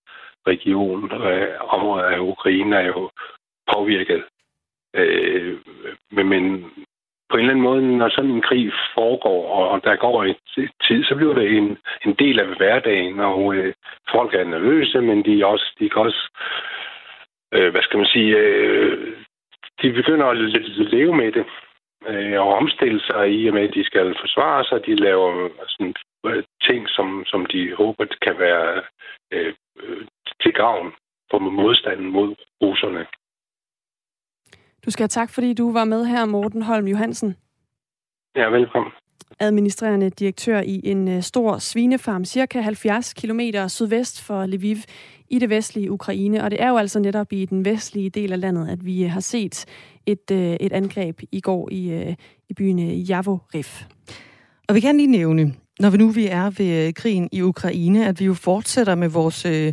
region, 0.46 1.12
øh, 1.12 1.54
området 1.60 2.04
af 2.04 2.16
øh, 2.16 2.22
Ukraine, 2.22 2.76
er 2.76 2.86
jo 2.86 3.10
påvirket. 3.72 4.24
Øh, 4.94 5.58
men, 6.10 6.28
men 6.28 6.70
på 7.30 7.36
en 7.36 7.40
eller 7.40 7.50
anden 7.50 7.64
måde, 7.64 7.96
når 7.98 8.08
sådan 8.08 8.30
en 8.30 8.42
krig 8.42 8.72
foregår, 8.94 9.54
og 9.54 9.84
der 9.84 9.96
går 9.96 10.24
en 10.24 10.34
tid, 10.88 11.04
så 11.04 11.14
bliver 11.14 11.34
det 11.34 11.56
en, 11.56 11.78
en 12.06 12.14
del 12.14 12.40
af 12.40 12.46
hverdagen, 12.46 13.20
og 13.20 13.54
øh, 13.54 13.74
folk 14.10 14.34
er 14.34 14.44
nervøse, 14.44 15.00
men 15.00 15.24
de, 15.24 15.40
er 15.40 15.46
også, 15.46 15.74
de 15.78 15.88
kan 15.88 16.02
også 16.02 16.28
øh, 17.54 17.70
hvad 17.70 17.82
skal 17.82 17.98
man 17.98 18.06
sige, 18.06 18.36
øh, 18.36 19.16
de 19.82 19.92
begynder 19.92 20.26
at 20.26 20.36
leve 20.94 21.16
med 21.16 21.32
det 21.32 21.44
øh, 22.06 22.40
og 22.40 22.54
omstille 22.54 23.00
sig 23.00 23.30
i 23.32 23.48
og 23.48 23.54
med, 23.54 23.68
at 23.68 23.74
de 23.74 23.84
skal 23.84 24.16
forsvare 24.20 24.64
sig. 24.64 24.86
De 24.86 24.94
laver 24.94 25.48
sådan, 25.68 25.94
øh, 26.26 26.42
ting, 26.68 26.88
som, 26.88 27.24
som 27.26 27.46
de 27.46 27.74
håber 27.74 28.04
kan 28.22 28.38
være 28.38 28.82
øh, 29.32 29.54
øh, 29.80 30.06
til 30.42 30.52
gavn 30.52 30.92
for 31.30 31.38
modstanden 31.38 32.10
mod 32.10 32.34
russerne. 32.62 33.06
Du 34.86 34.90
skal 34.90 35.02
have 35.02 35.08
tak, 35.08 35.30
fordi 35.30 35.54
du 35.54 35.72
var 35.72 35.84
med 35.84 36.04
her, 36.04 36.24
Morten 36.24 36.62
Holm 36.62 36.86
Johansen. 36.86 37.36
Ja, 38.36 38.48
velkommen. 38.48 38.92
Administrerende 39.40 40.10
direktør 40.10 40.60
i 40.60 40.80
en 40.84 41.08
øh, 41.08 41.22
stor 41.22 41.58
svinefarm, 41.58 42.24
cirka 42.24 42.60
70 42.60 43.14
km 43.14 43.40
sydvest 43.68 44.22
for 44.22 44.46
Lviv 44.46 44.76
i 45.28 45.38
det 45.38 45.50
vestlige 45.50 45.90
Ukraine. 45.90 46.44
Og 46.44 46.50
det 46.50 46.62
er 46.62 46.68
jo 46.68 46.76
altså 46.76 46.98
netop 46.98 47.32
i 47.32 47.44
den 47.44 47.64
vestlige 47.64 48.10
del 48.10 48.32
af 48.32 48.40
landet, 48.40 48.68
at 48.68 48.84
vi 48.84 49.02
har 49.02 49.20
set 49.20 49.64
et, 50.06 50.30
øh, 50.32 50.56
et 50.60 50.72
angreb 50.72 51.20
i 51.32 51.40
går 51.40 51.68
i, 51.72 51.90
øh, 51.90 52.14
i 52.48 52.54
byen 52.54 52.78
Javoriv. 52.78 53.64
Og 54.68 54.74
vi 54.74 54.80
kan 54.80 54.96
lige 54.96 55.10
nævne, 55.10 55.54
når 55.80 55.90
vi 55.90 55.96
nu 55.96 56.10
vi 56.10 56.26
er 56.26 56.50
ved 56.50 56.86
øh, 56.86 56.94
krigen 56.94 57.28
i 57.32 57.42
Ukraine, 57.42 58.06
at 58.06 58.20
vi 58.20 58.24
jo 58.24 58.34
fortsætter 58.34 58.94
med 58.94 59.08
vores 59.08 59.44
øh, 59.46 59.72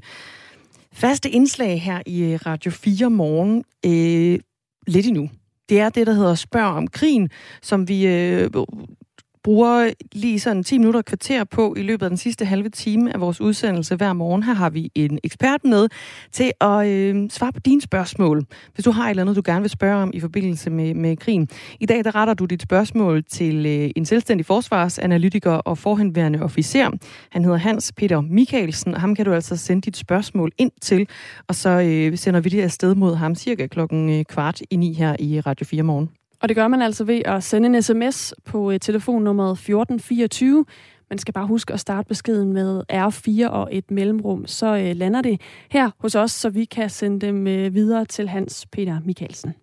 faste 0.93 1.29
indslag 1.29 1.81
her 1.81 2.01
i 2.05 2.23
øh, 2.23 2.39
Radio 2.45 2.71
4 2.71 3.09
morgen 3.09 3.63
øh, 3.85 4.39
lidt 4.87 5.05
endnu. 5.05 5.29
Det 5.69 5.79
er 5.79 5.89
det, 5.89 6.07
der 6.07 6.13
hedder 6.13 6.35
Spørg 6.35 6.63
om 6.63 6.87
krigen, 6.87 7.29
som 7.61 7.87
vi 7.87 8.07
øh, 8.07 8.49
bruger 9.45 9.91
lige 10.13 10.39
sådan 10.39 10.63
10 10.63 10.77
minutter 10.77 10.99
og 10.99 11.05
kvarter 11.05 11.43
på 11.43 11.75
i 11.77 11.81
løbet 11.81 12.05
af 12.05 12.09
den 12.09 12.17
sidste 12.17 12.45
halve 12.45 12.69
time 12.69 13.13
af 13.13 13.21
vores 13.21 13.41
udsendelse 13.41 13.95
hver 13.95 14.13
morgen. 14.13 14.43
Her 14.43 14.53
har 14.53 14.69
vi 14.69 14.91
en 14.95 15.19
ekspert 15.23 15.63
med 15.63 15.87
til 16.31 16.51
at 16.61 16.87
øh, 16.87 17.29
svare 17.29 17.53
på 17.53 17.59
dine 17.59 17.81
spørgsmål, 17.81 18.45
hvis 18.73 18.85
du 18.85 18.91
har 18.91 19.05
et 19.05 19.09
eller 19.09 19.23
andet, 19.23 19.35
du 19.35 19.41
gerne 19.45 19.61
vil 19.61 19.69
spørge 19.69 19.95
om 19.95 20.11
i 20.13 20.19
forbindelse 20.19 20.69
med, 20.69 20.93
med 20.93 21.17
krigen. 21.17 21.49
I 21.79 21.85
dag 21.85 22.03
der 22.03 22.15
retter 22.15 22.33
du 22.33 22.45
dit 22.45 22.61
spørgsmål 22.61 23.23
til 23.23 23.65
øh, 23.65 23.89
en 23.95 24.05
selvstændig 24.05 24.45
forsvarsanalytiker 24.45 25.51
og 25.51 25.77
forhenværende 25.77 26.41
officer. 26.41 26.91
Han 27.31 27.43
hedder 27.43 27.57
Hans 27.57 27.93
Peter 27.97 28.21
Michaelsen, 28.21 28.95
og 28.95 29.01
ham 29.01 29.15
kan 29.15 29.25
du 29.25 29.33
altså 29.33 29.57
sende 29.57 29.81
dit 29.81 29.97
spørgsmål 29.97 30.51
ind 30.57 30.71
til, 30.81 31.07
og 31.47 31.55
så 31.55 31.69
øh, 31.69 32.17
sender 32.17 32.39
vi 32.39 32.49
det 32.49 32.61
afsted 32.61 32.95
mod 32.95 33.15
ham 33.15 33.35
cirka 33.35 33.67
klokken 33.67 34.09
øh, 34.09 34.25
kvart 34.25 34.61
i 34.69 34.75
ni 34.75 34.93
her 34.93 35.15
i 35.19 35.39
Radio 35.39 35.65
4 35.65 35.83
morgen. 35.83 36.24
Og 36.45 36.49
det 36.49 36.55
gør 36.55 36.67
man 36.67 36.81
altså 36.81 37.03
ved 37.03 37.21
at 37.25 37.43
sende 37.43 37.67
en 37.67 37.81
sms 37.81 38.33
på 38.43 38.71
øh, 38.71 38.79
telefonnummeret 38.79 39.51
1424. 39.51 40.65
Man 41.09 41.17
skal 41.17 41.33
bare 41.33 41.47
huske 41.47 41.73
at 41.73 41.79
starte 41.79 42.07
beskeden 42.07 42.53
med 42.53 42.83
R4 42.93 43.47
og 43.47 43.69
et 43.71 43.91
mellemrum, 43.91 44.47
så 44.47 44.77
øh, 44.77 44.95
lander 44.95 45.21
det 45.21 45.41
her 45.69 45.89
hos 45.99 46.15
os, 46.15 46.31
så 46.31 46.49
vi 46.49 46.65
kan 46.65 46.89
sende 46.89 47.25
dem 47.25 47.47
øh, 47.47 47.73
videre 47.73 48.05
til 48.05 48.27
Hans 48.29 48.65
Peter 48.71 48.99
Michaelsen. 49.05 49.53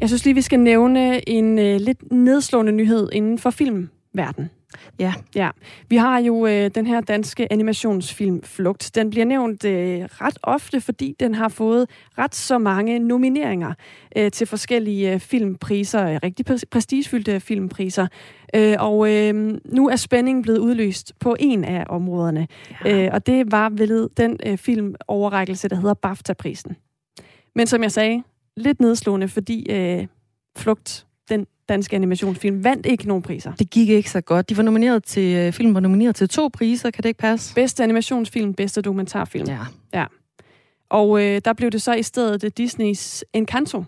Jeg 0.00 0.08
synes 0.08 0.24
lige, 0.24 0.34
vi 0.34 0.42
skal 0.42 0.60
nævne 0.60 1.28
en 1.28 1.58
øh, 1.58 1.80
lidt 1.80 2.12
nedslående 2.12 2.72
nyhed 2.72 3.08
inden 3.12 3.38
for 3.38 3.50
filmverdenen. 3.50 4.50
Ja. 4.98 5.14
ja. 5.34 5.50
Vi 5.88 5.96
har 5.96 6.18
jo 6.18 6.46
øh, 6.46 6.70
den 6.74 6.86
her 6.86 7.00
danske 7.00 7.52
animationsfilm 7.52 8.42
Flugt. 8.42 8.90
Den 8.94 9.10
bliver 9.10 9.24
nævnt 9.26 9.64
øh, 9.64 10.00
ret 10.02 10.38
ofte, 10.42 10.80
fordi 10.80 11.16
den 11.20 11.34
har 11.34 11.48
fået 11.48 11.90
ret 12.18 12.34
så 12.34 12.58
mange 12.58 12.98
nomineringer 12.98 13.74
øh, 14.16 14.30
til 14.30 14.46
forskellige 14.46 15.12
øh, 15.12 15.20
filmpriser, 15.20 16.08
øh, 16.08 16.18
rigtig 16.22 16.46
prestigefyldte 16.70 17.40
filmpriser. 17.40 18.06
Øh, 18.54 18.76
og 18.78 19.14
øh, 19.14 19.58
nu 19.64 19.88
er 19.88 19.96
spændingen 19.96 20.42
blevet 20.42 20.58
udløst 20.58 21.12
på 21.20 21.36
en 21.38 21.64
af 21.64 21.84
områderne, 21.88 22.48
ja. 22.84 23.04
øh, 23.04 23.10
og 23.12 23.26
det 23.26 23.52
var 23.52 23.68
vel 23.68 24.08
den 24.16 24.40
øh, 24.46 24.58
filmoverrækkelse, 24.58 25.68
der 25.68 25.76
hedder 25.76 25.94
BAFTA-prisen. 25.94 26.76
Men 27.54 27.66
som 27.66 27.82
jeg 27.82 27.92
sagde, 27.92 28.22
lidt 28.56 28.80
nedslående, 28.80 29.28
fordi 29.28 29.66
øh, 29.70 30.06
Flugt 30.58 31.06
den 31.28 31.46
danske 31.68 31.96
animationsfilm, 31.96 32.64
vandt 32.64 32.86
ikke 32.86 33.08
nogen 33.08 33.22
priser. 33.22 33.52
Det 33.52 33.70
gik 33.70 33.88
ikke 33.88 34.10
så 34.10 34.20
godt. 34.20 34.48
De 34.48 34.56
var 34.56 34.62
nomineret 34.62 35.04
til, 35.04 35.36
øh, 35.36 35.52
filmen 35.52 35.74
var 35.74 35.80
nomineret 35.80 36.16
til 36.16 36.28
to 36.28 36.48
priser, 36.52 36.90
kan 36.90 37.02
det 37.02 37.08
ikke 37.08 37.18
passe? 37.18 37.54
Bedste 37.54 37.82
animationsfilm, 37.82 38.54
bedste 38.54 38.82
dokumentarfilm. 38.82 39.48
Ja. 39.48 39.58
ja. 39.94 40.04
Og 40.90 41.24
øh, 41.24 41.40
der 41.44 41.52
blev 41.52 41.70
det 41.70 41.82
så 41.82 41.92
i 41.92 42.02
stedet 42.02 42.58
Disneys 42.58 43.24
Encanto, 43.32 43.84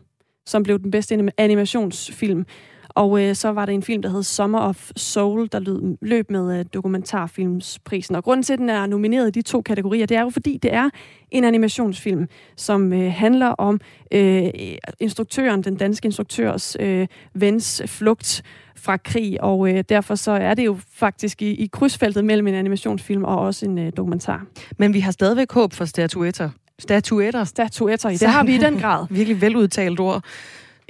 som 0.46 0.62
blev 0.62 0.78
den 0.78 0.90
bedste 0.90 1.32
animationsfilm. 1.38 2.46
Og 2.94 3.22
øh, 3.22 3.34
så 3.34 3.48
var 3.48 3.66
der 3.66 3.72
en 3.72 3.82
film, 3.82 4.02
der 4.02 4.08
hed 4.08 4.22
Summer 4.22 4.58
of 4.58 4.90
Soul, 4.96 5.48
der 5.52 5.58
lød, 5.58 5.96
løb 6.02 6.30
med 6.30 6.58
øh, 6.58 6.64
dokumentarfilmsprisen. 6.74 8.16
Og 8.16 8.24
grunden 8.24 8.42
til, 8.42 8.52
at 8.52 8.58
den 8.58 8.68
er 8.68 8.86
nomineret 8.86 9.28
i 9.28 9.30
de 9.30 9.42
to 9.42 9.62
kategorier, 9.62 10.06
det 10.06 10.16
er 10.16 10.22
jo 10.22 10.30
fordi, 10.30 10.58
det 10.62 10.74
er 10.74 10.90
en 11.30 11.44
animationsfilm, 11.44 12.26
som 12.56 12.92
øh, 12.92 13.12
handler 13.12 13.48
om 13.48 13.80
øh, 14.12 14.44
instruktøren, 15.00 15.62
den 15.62 15.76
danske 15.76 16.06
instruktørs 16.06 16.76
øh, 16.80 17.06
vens 17.34 17.82
flugt 17.86 18.42
fra 18.76 18.96
krig, 18.96 19.42
og 19.42 19.68
øh, 19.68 19.84
derfor 19.88 20.14
så 20.14 20.30
er 20.30 20.54
det 20.54 20.66
jo 20.66 20.78
faktisk 20.94 21.42
i, 21.42 21.50
i 21.50 21.66
krydsfeltet 21.72 22.24
mellem 22.24 22.46
en 22.46 22.54
animationsfilm 22.54 23.24
og 23.24 23.38
også 23.38 23.66
en 23.66 23.78
øh, 23.78 23.92
dokumentar. 23.96 24.46
Men 24.78 24.94
vi 24.94 25.00
har 25.00 25.12
stadigvæk 25.12 25.52
håb 25.52 25.72
for 25.72 25.84
statuetter. 25.84 26.50
Statuetter. 26.78 27.44
Statuetter, 27.44 28.08
det 28.08 28.28
har 28.28 28.44
vi 28.44 28.54
i 28.54 28.58
den 28.58 28.78
grad. 28.78 29.06
Virkelig 29.10 29.40
veludtalt 29.40 30.00
ord. 30.00 30.24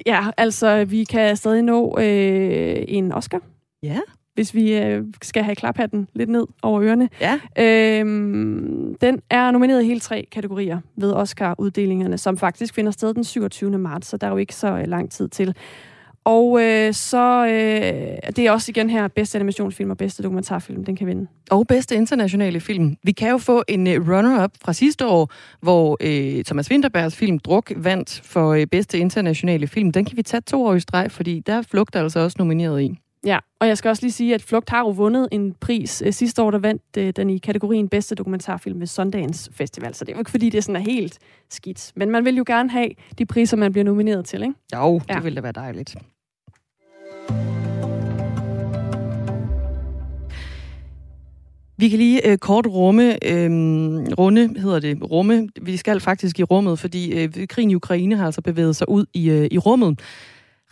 Ja, 0.07 0.27
altså, 0.37 0.85
vi 0.85 1.05
kan 1.05 1.37
stadig 1.37 1.63
nå 1.63 1.99
øh, 1.99 2.85
en 2.89 3.13
Oscar. 3.13 3.41
Ja. 3.83 3.99
Hvis 4.35 4.55
vi 4.55 4.79
øh, 4.79 5.05
skal 5.23 5.43
have 5.43 5.55
klaphatten 5.55 6.09
lidt 6.15 6.31
ned 6.31 6.47
over 6.63 6.83
ørerne. 6.83 7.09
Ja. 7.21 7.41
Øhm, 7.59 8.97
den 9.01 9.23
er 9.31 9.51
nomineret 9.51 9.83
i 9.83 9.87
hele 9.87 10.01
tre 10.01 10.29
kategorier 10.33 10.81
ved 10.97 11.13
Oscar-uddelingerne, 11.13 12.19
som 12.19 12.39
faktisk 12.39 12.75
finder 12.75 12.93
sted 12.93 13.15
den 13.15 13.25
27. 13.25 13.79
marts, 13.79 14.09
så 14.09 14.17
der 14.17 14.27
er 14.27 14.31
jo 14.31 14.37
ikke 14.37 14.55
så 14.55 14.69
øh, 14.69 14.87
lang 14.87 15.11
tid 15.11 15.29
til. 15.29 15.55
Og 16.25 16.63
øh, 16.63 16.95
så 16.95 17.47
øh, 17.47 18.33
det 18.37 18.39
er 18.39 18.53
også 18.53 18.71
igen 18.71 18.91
her 18.91 19.09
bedste 19.09 19.39
animationsfilm 19.39 19.91
og 19.91 19.97
bedste 19.97 20.23
dokumentarfilm, 20.23 20.85
den 20.85 20.97
kan 20.97 21.07
vinde. 21.07 21.27
Og 21.51 21.67
bedste 21.67 21.95
internationale 21.95 22.61
film. 22.61 22.97
Vi 23.03 23.13
kan 23.13 23.31
jo 23.31 23.39
få 23.39 23.65
en 23.69 23.87
uh, 23.87 24.09
runner-up 24.09 24.51
fra 24.65 24.73
sidste 24.73 25.07
år, 25.07 25.33
hvor 25.61 25.97
øh, 26.01 26.45
Thomas 26.45 26.71
Winterbergs 26.71 27.17
film 27.17 27.39
Druk 27.39 27.73
vandt 27.77 28.21
for 28.25 28.53
øh, 28.53 28.67
bedste 28.67 28.99
internationale 28.99 29.67
film. 29.67 29.93
Den 29.93 30.05
kan 30.05 30.17
vi 30.17 30.23
tage 30.23 30.41
to 30.41 30.65
år 30.65 30.75
i 30.75 30.81
streg, 30.81 31.11
fordi 31.11 31.41
der 31.47 31.55
er 31.55 31.63
Flugt 31.63 31.97
altså 31.97 32.21
også 32.21 32.37
nomineret 32.39 32.83
i. 32.83 32.99
Ja, 33.27 33.39
og 33.61 33.69
jeg 33.69 33.79
skal 33.79 33.89
også 33.89 34.03
lige 34.03 34.13
sige, 34.13 34.35
at 34.35 34.43
Flugt 34.43 34.71
har 34.71 34.79
jo 34.79 34.89
vundet 34.89 35.29
en 35.33 35.55
pris 35.61 36.03
øh, 36.07 36.13
sidste 36.13 36.43
år, 36.43 36.51
der 36.51 36.59
vandt 36.59 36.83
øh, 36.99 37.13
den 37.17 37.31
i 37.31 37.39
kategorien 37.39 37.89
bedste 37.89 38.15
dokumentarfilm 38.15 38.81
ved 38.81 38.87
Sundance 38.87 39.53
Festival, 39.53 39.95
så 39.95 40.05
det 40.05 40.13
er 40.13 40.17
jo 40.17 40.21
ikke 40.21 40.31
fordi, 40.31 40.51
det 40.51 40.65
sådan 40.65 40.77
er 40.77 40.91
helt 40.91 41.19
skidt. 41.51 41.93
Men 41.97 42.11
man 42.11 42.25
vil 42.25 42.37
jo 42.37 42.45
gerne 42.47 42.71
have 42.71 42.91
de 43.19 43.27
priser, 43.27 43.57
man 43.57 43.73
bliver 43.73 43.85
nomineret 43.85 44.25
til, 44.25 44.43
ikke? 44.43 44.55
Jo, 44.77 44.99
det 44.99 45.15
ja. 45.15 45.21
ville 45.21 45.37
da 45.37 45.41
være 45.41 45.53
dejligt. 45.53 45.97
Vi 51.77 51.89
kan 51.89 51.99
lige 51.99 52.31
øh, 52.31 52.39
kort 52.39 52.67
rumme, 52.67 53.25
øh, 53.25 53.51
runde 54.19 54.61
hedder 54.61 54.81
det, 54.81 55.11
rumme. 55.11 55.49
Vi 55.63 55.77
skal 55.77 56.01
faktisk 56.01 56.39
i 56.39 56.43
rummet, 56.43 56.79
fordi 56.79 57.13
øh, 57.13 57.47
krigen 57.49 57.71
i 57.71 57.75
Ukraine 57.75 58.17
har 58.17 58.27
altså 58.27 58.43
bevæget 58.43 58.77
sig 58.77 58.89
ud 58.89 59.07
i, 59.15 59.31
øh, 59.31 59.49
i 59.51 59.59
rummet 59.59 60.01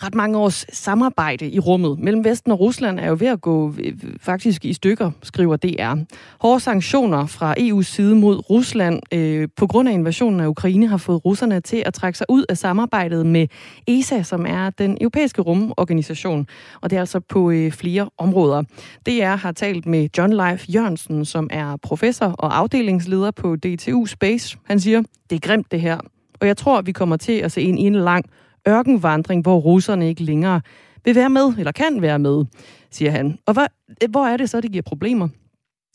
ret 0.03 0.15
mange 0.15 0.39
års 0.39 0.67
samarbejde 0.73 1.51
i 1.51 1.59
rummet 1.59 1.99
mellem 1.99 2.25
Vesten 2.25 2.53
og 2.53 2.61
Rusland 2.61 3.01
er 3.01 3.09
jo 3.09 3.17
ved 3.21 3.27
at 3.27 3.41
gå 3.41 3.75
øh, 3.79 3.93
faktisk 4.21 4.65
i 4.65 4.73
stykker, 4.73 5.11
skriver 5.23 5.57
DR. 5.57 5.95
Hårde 6.41 6.61
sanktioner 6.61 7.27
fra 7.27 7.55
EU's 7.59 7.83
side 7.83 8.15
mod 8.15 8.51
Rusland 8.51 9.01
øh, 9.13 9.49
på 9.57 9.67
grund 9.67 9.89
af 9.89 9.93
invasionen 9.93 10.41
af 10.41 10.47
Ukraine 10.47 10.87
har 10.87 10.97
fået 10.97 11.25
russerne 11.25 11.61
til 11.61 11.83
at 11.87 11.95
trække 11.95 12.19
sig 12.19 12.27
ud 12.29 12.45
af 12.49 12.59
samarbejdet 12.59 13.27
med 13.27 13.47
ESA, 13.87 14.23
som 14.23 14.47
er 14.49 14.71
den 14.71 14.99
europæiske 15.01 15.43
rumorganisation, 15.43 16.47
og 16.81 16.91
det 16.91 16.97
er 16.97 17.01
altså 17.01 17.21
på 17.21 17.51
øh, 17.51 17.73
flere 17.73 18.11
områder. 18.19 18.63
DR 19.07 19.37
har 19.37 19.53
talt 19.53 19.87
med 19.87 20.09
John 20.19 20.33
Leif 20.33 20.67
Jørgensen, 20.75 21.25
som 21.25 21.51
er 21.53 21.77
professor 21.83 22.27
og 22.27 22.59
afdelingsleder 22.59 23.31
på 23.31 23.57
DTU 23.57 24.07
Space. 24.07 24.59
Han 24.65 24.81
siger, 24.81 25.03
det 25.31 25.37
er 25.37 25.41
grimt 25.41 25.73
det 25.73 25.81
her, 25.81 25.99
og 26.41 26.47
jeg 26.47 26.57
tror, 26.57 26.83
vi 26.83 26.93
kommer 26.93 27.17
til 27.17 27.33
at 27.33 27.53
se 27.53 27.63
ind 27.63 27.79
i 27.79 27.83
en 27.83 27.95
lang 27.95 28.25
ørkenvandring, 28.69 29.43
hvor 29.43 29.59
russerne 29.59 30.09
ikke 30.09 30.23
længere 30.23 30.61
vil 31.05 31.15
være 31.15 31.31
med, 31.31 31.55
eller 31.59 31.73
kan 31.73 32.03
være 32.03 32.19
med, 32.19 32.45
siger 32.91 33.11
han. 33.11 33.39
Og 33.47 33.53
hvor, 33.53 33.67
hvor 34.11 34.27
er 34.27 34.37
det 34.37 34.51
så, 34.51 34.61
det 34.61 34.73
giver 34.73 34.83
problemer? 34.83 35.29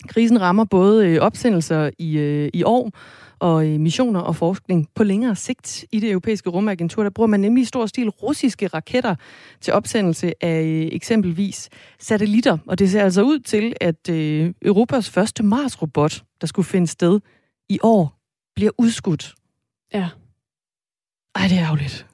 Krisen 0.07 0.41
rammer 0.41 0.65
både 0.65 1.07
øh, 1.07 1.21
opsendelser 1.21 1.89
i, 1.97 2.17
øh, 2.17 2.49
i 2.53 2.63
år, 2.63 2.91
og 3.39 3.67
øh, 3.67 3.79
missioner 3.79 4.19
og 4.19 4.35
forskning 4.35 4.87
på 4.95 5.03
længere 5.03 5.35
sigt 5.35 5.85
i 5.91 5.99
det 5.99 6.11
europæiske 6.11 6.49
rumagentur. 6.49 7.03
Der 7.03 7.09
bruger 7.09 7.27
man 7.27 7.39
nemlig 7.39 7.61
i 7.61 7.65
stor 7.65 7.85
stil 7.85 8.09
russiske 8.09 8.67
raketter 8.67 9.15
til 9.61 9.73
opsendelse 9.73 10.43
af 10.43 10.89
eksempelvis 10.91 11.69
satellitter. 11.99 12.57
Og 12.67 12.79
det 12.79 12.91
ser 12.91 13.03
altså 13.03 13.21
ud 13.21 13.39
til, 13.39 13.73
at 13.81 14.09
Europas 14.61 15.09
første 15.09 15.43
Mars-robot, 15.43 16.23
der 16.41 16.47
skulle 16.47 16.65
finde 16.65 16.87
sted 16.87 17.19
i 17.69 17.79
år, 17.83 18.19
bliver 18.55 18.71
udskudt. 18.77 19.35
Ja. 19.93 20.09
Ej, 21.35 21.47
det 21.47 21.57
er 21.57 21.63
ærgerligt. 21.63 22.07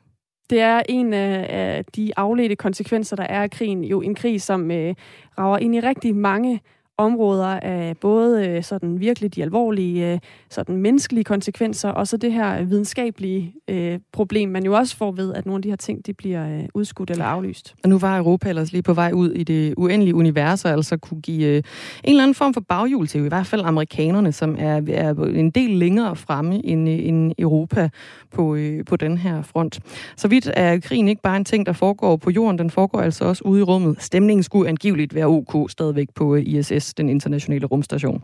Det 0.50 0.60
er 0.60 0.82
en 0.90 1.14
af 1.14 1.86
de 1.96 2.12
afledte 2.18 2.56
konsekvenser, 2.56 3.16
der 3.16 3.24
er 3.24 3.44
af 3.44 3.52
krigen. 3.52 3.84
Jo 3.84 4.02
en 4.02 4.16
krig, 4.16 4.42
som 4.42 4.72
øh, 4.72 4.96
rager 5.38 5.58
ind 5.58 5.76
i 5.76 5.80
rigtig 5.80 6.16
mange 6.16 6.62
områder 7.00 7.46
af 7.46 7.98
både 7.98 8.48
øh, 8.48 8.64
sådan 8.64 9.00
virkelig 9.00 9.36
de 9.36 9.42
alvorlige 9.42 10.14
øh, 10.14 10.20
sådan 10.50 10.78
menneskelige 10.78 11.24
konsekvenser, 11.24 11.90
og 11.90 12.08
så 12.08 12.18
det 12.18 12.34
her 12.34 12.64
videnskabelige 12.64 13.54
øh, 13.68 14.00
problem, 14.12 14.50
man 14.50 14.64
jo 14.64 14.74
også 14.74 14.98
får 14.98 15.12
ved, 15.12 15.34
at 15.34 15.46
nogle 15.46 15.58
af 15.58 15.62
de 15.62 15.70
her 15.70 15.76
ting, 15.76 16.06
de 16.06 16.14
bliver 16.14 16.58
øh, 16.58 16.64
udskudt 16.74 17.12
eller 17.12 17.26
aflyst. 17.26 17.76
Og 17.84 17.90
nu 17.90 17.98
var 17.98 18.18
Europa 18.18 18.50
ellers 18.50 18.72
lige 18.72 18.82
på 18.82 18.94
vej 18.94 19.12
ud 19.14 19.32
i 19.32 19.44
det 19.44 19.74
uendelige 19.78 20.16
univers, 20.16 20.66
og 20.66 20.72
altså 20.72 20.98
kunne 20.98 21.22
give 21.22 21.48
øh, 21.48 21.56
en 21.56 21.64
eller 22.04 22.24
anden 22.24 22.36
form 22.36 22.54
for 22.54 22.62
baghjul 22.62 23.08
til 23.08 23.26
i 23.26 23.28
hvert 23.28 23.48
fald 23.48 23.62
amerikanerne, 23.66 24.32
som 24.32 24.56
er, 24.60 24.82
er 24.88 25.14
en 25.14 25.50
del 25.50 25.70
længere 25.70 26.16
fremme 26.16 26.66
end, 26.66 26.90
end 26.90 27.32
Europa 27.40 27.90
på, 28.32 28.56
øh, 28.56 28.86
på 28.86 28.96
den 28.96 29.18
her 29.18 29.42
front. 29.42 29.80
Så 30.16 30.28
vidt 30.28 30.52
er 30.54 30.80
krigen 30.80 31.08
ikke 31.08 31.22
bare 31.22 31.38
en 31.38 31.46
ting, 31.46 31.66
der 31.66 31.74
foregår 31.74 32.16
på 32.16 32.30
jorden, 32.32 32.60
den 32.60 32.70
foregår 32.70 33.02
altså 33.02 33.26
også 33.26 33.44
ude 33.46 33.60
i 33.60 33.64
rummet. 33.64 33.96
Stemningen 34.00 34.44
skulle 34.44 34.70
angiveligt 34.70 35.16
være 35.16 35.26
ok 35.26 35.72
stadigvæk 35.72 36.08
på 36.16 36.36
øh, 36.36 36.44
ISS 36.90 36.94
den 36.94 37.10
internationale 37.10 37.66
rumstation. 37.66 38.24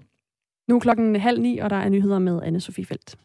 Nu 0.67 0.75
er 0.75 0.79
klokken 0.79 1.15
halv 1.15 1.41
ni, 1.41 1.57
og 1.57 1.69
der 1.69 1.75
er 1.75 1.89
nyheder 1.89 2.19
med 2.19 2.41
anne 2.43 2.59
Sofie 2.59 2.85
Felt. 2.85 3.17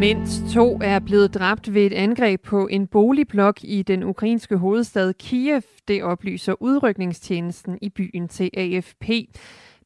Mindst 0.00 0.42
to 0.54 0.78
er 0.82 0.98
blevet 0.98 1.34
dræbt 1.34 1.74
ved 1.74 1.86
et 1.86 1.92
angreb 1.92 2.42
på 2.42 2.66
en 2.66 2.86
boligblok 2.86 3.58
i 3.62 3.82
den 3.82 4.02
ukrainske 4.02 4.56
hovedstad 4.56 5.12
Kiev. 5.14 5.62
Det 5.88 6.02
oplyser 6.02 6.62
udrykningstjenesten 6.62 7.78
i 7.82 7.88
byen 7.88 8.28
til 8.28 8.50
AFP. 8.54 9.10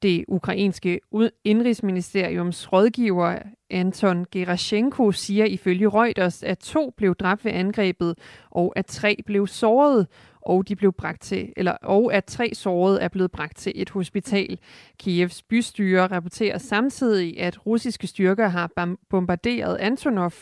Det 0.04 0.24
ukrainske 0.28 1.00
indrigsministeriums 1.44 2.72
rådgiver 2.72 3.38
Anton 3.70 4.26
Gerashenko 4.30 5.12
siger 5.12 5.44
ifølge 5.44 5.88
Reuters, 5.88 6.42
at 6.42 6.58
to 6.58 6.92
blev 6.96 7.14
dræbt 7.14 7.44
ved 7.44 7.52
angrebet, 7.52 8.18
og 8.50 8.72
at 8.76 8.86
tre 8.86 9.16
blev 9.26 9.46
såret 9.46 10.06
og, 10.42 10.68
de 10.68 10.76
blev 10.76 10.92
bragt 10.92 11.22
til, 11.22 11.52
eller, 11.56 11.72
og 11.72 12.14
at 12.14 12.24
tre 12.24 12.50
sårede 12.54 13.00
er 13.00 13.08
blevet 13.08 13.30
bragt 13.30 13.56
til 13.56 13.72
et 13.74 13.90
hospital. 13.90 14.58
Kievs 14.98 15.42
bystyre 15.42 16.06
rapporterer 16.06 16.58
samtidig, 16.58 17.40
at 17.40 17.66
russiske 17.66 18.06
styrker 18.06 18.48
har 18.48 18.96
bombarderet 19.10 19.76
Antonov 19.76 20.32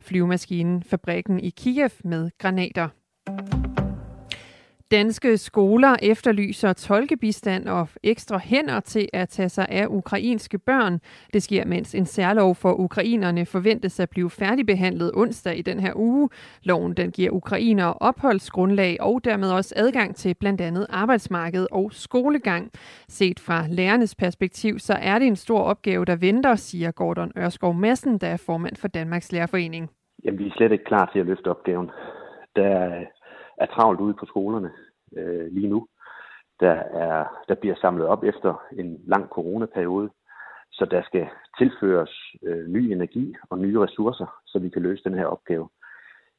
flyvemaskinen 0.00 0.82
fabrikken 0.82 1.40
i 1.40 1.50
Kiev 1.50 1.90
med 2.04 2.30
granater. 2.38 2.88
Danske 4.90 5.36
skoler 5.36 5.96
efterlyser 6.02 6.72
tolkebistand 6.72 7.68
og 7.68 7.88
ekstra 8.02 8.38
hænder 8.38 8.80
til 8.80 9.08
at 9.12 9.28
tage 9.28 9.48
sig 9.48 9.66
af 9.68 9.86
ukrainske 9.88 10.58
børn. 10.58 11.00
Det 11.32 11.42
sker, 11.42 11.64
mens 11.64 11.94
en 11.94 12.06
særlov 12.06 12.54
for 12.54 12.72
ukrainerne 12.72 13.46
forventes 13.46 14.00
at 14.00 14.10
blive 14.10 14.30
færdigbehandlet 14.30 15.12
onsdag 15.14 15.58
i 15.58 15.62
den 15.62 15.80
her 15.80 15.92
uge. 15.96 16.28
Loven 16.62 16.94
den 16.94 17.10
giver 17.10 17.30
ukrainere 17.30 17.94
opholdsgrundlag 17.94 18.96
og 19.00 19.24
dermed 19.24 19.50
også 19.50 19.74
adgang 19.76 20.16
til 20.16 20.34
blandt 20.34 20.60
andet 20.60 20.86
arbejdsmarked 20.90 21.66
og 21.72 21.92
skolegang. 21.92 22.70
Set 23.08 23.40
fra 23.40 23.64
lærernes 23.70 24.14
perspektiv, 24.14 24.78
så 24.78 24.94
er 25.00 25.18
det 25.18 25.26
en 25.26 25.36
stor 25.36 25.60
opgave, 25.60 26.04
der 26.04 26.16
venter, 26.16 26.54
siger 26.54 26.90
Gordon 26.90 27.32
Ørskov 27.38 27.74
Madsen, 27.74 28.18
der 28.18 28.26
er 28.26 28.36
formand 28.46 28.76
for 28.76 28.88
Danmarks 28.88 29.32
Lærerforening. 29.32 29.90
Jamen, 30.24 30.38
vi 30.38 30.46
er 30.46 30.52
slet 30.56 30.72
ikke 30.72 30.84
klar 30.84 31.10
til 31.12 31.18
at 31.18 31.26
løfte 31.26 31.48
opgaven. 31.48 31.90
Der 32.56 33.04
er 33.60 33.66
travlt 33.66 34.00
ude 34.00 34.14
på 34.14 34.26
skolerne 34.26 34.70
øh, 35.16 35.52
lige 35.52 35.68
nu. 35.68 35.86
Der, 36.60 36.76
er, 37.04 37.44
der 37.48 37.54
bliver 37.54 37.76
samlet 37.76 38.06
op 38.06 38.24
efter 38.24 38.64
en 38.72 39.00
lang 39.06 39.28
coronaperiode, 39.28 40.10
så 40.72 40.84
der 40.84 41.02
skal 41.02 41.28
tilføres 41.58 42.34
øh, 42.42 42.66
ny 42.66 42.92
energi 42.92 43.34
og 43.50 43.58
nye 43.58 43.80
ressourcer, 43.80 44.40
så 44.46 44.58
vi 44.58 44.68
kan 44.68 44.82
løse 44.82 45.04
den 45.04 45.14
her 45.14 45.26
opgave. 45.26 45.68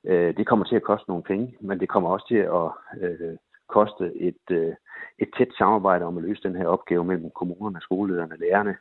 Øh, 0.05 0.37
det 0.37 0.47
kommer 0.47 0.65
til 0.65 0.75
at 0.75 0.83
koste 0.83 1.09
nogle 1.09 1.23
penge, 1.23 1.57
men 1.61 1.79
det 1.79 1.89
kommer 1.89 2.09
også 2.09 2.27
til 2.27 2.41
at 2.59 2.69
øh, 3.01 3.37
koste 3.67 4.11
et, 4.15 4.45
øh, 4.51 4.73
et 5.19 5.29
tæt 5.37 5.51
samarbejde 5.57 6.05
om 6.05 6.17
at 6.17 6.23
løse 6.23 6.43
den 6.43 6.55
her 6.55 6.67
opgave 6.67 7.03
mellem 7.03 7.31
kommunerne, 7.35 7.81
skolelederne, 7.81 8.37
lærerne, 8.37 8.75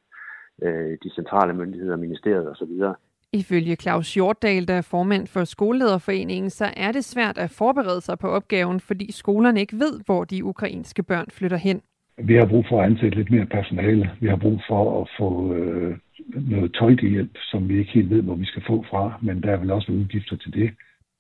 øh, 0.63 0.99
de 1.03 1.11
centrale 1.15 1.53
myndigheder, 1.53 1.97
ministeriet 1.97 2.51
osv. 2.51 2.85
Ifølge 3.33 3.77
Claus 3.77 4.15
Hjortdal, 4.15 4.69
der 4.69 4.75
er 4.75 4.83
formand 4.83 5.27
for 5.27 5.45
Skolelederforeningen, 5.45 6.51
så 6.51 6.73
er 6.77 6.93
det 6.93 7.05
svært 7.05 7.39
at 7.39 7.51
forberede 7.51 8.01
sig 8.01 8.19
på 8.19 8.29
opgaven, 8.29 8.81
fordi 8.81 9.13
skolerne 9.13 9.61
ikke 9.61 9.79
ved, 9.79 10.01
hvor 10.07 10.25
de 10.25 10.45
ukrainske 10.45 11.03
børn 11.03 11.27
flytter 11.31 11.57
hen. 11.57 11.81
Vi 12.19 12.35
har 12.35 12.47
brug 12.47 12.65
for 12.69 12.83
at 12.83 12.91
ansætte 12.91 13.19
lidt 13.19 13.31
mere 13.31 13.47
personale. 13.47 14.11
Vi 14.21 14.29
har 14.29 14.37
brug 14.37 14.61
for 14.69 15.03
at 15.03 15.09
få 15.19 15.55
øh, 15.55 15.97
noget 16.35 16.75
tøjdehjælp, 16.75 17.39
som 17.51 17.69
vi 17.69 17.79
ikke 17.79 17.93
helt 17.93 18.11
ved, 18.11 18.23
hvor 18.23 18.35
vi 18.35 18.45
skal 18.45 18.63
få 18.67 18.85
fra, 18.91 19.19
men 19.23 19.43
der 19.43 19.51
er 19.53 19.57
vel 19.57 19.71
også 19.71 19.93
udgifter 19.93 20.37
til 20.37 20.53
det. 20.53 20.71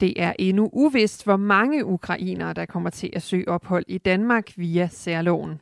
Det 0.01 0.23
er 0.23 0.33
endnu 0.38 0.71
uvist, 0.73 1.25
hvor 1.25 1.37
mange 1.37 1.85
ukrainere, 1.85 2.53
der 2.53 2.66
kommer 2.66 2.90
til 2.90 3.11
at 3.12 3.23
søge 3.23 3.49
ophold 3.49 3.85
i 3.88 3.99
Danmark 3.99 4.44
via 4.57 4.87
særloven. 4.87 5.61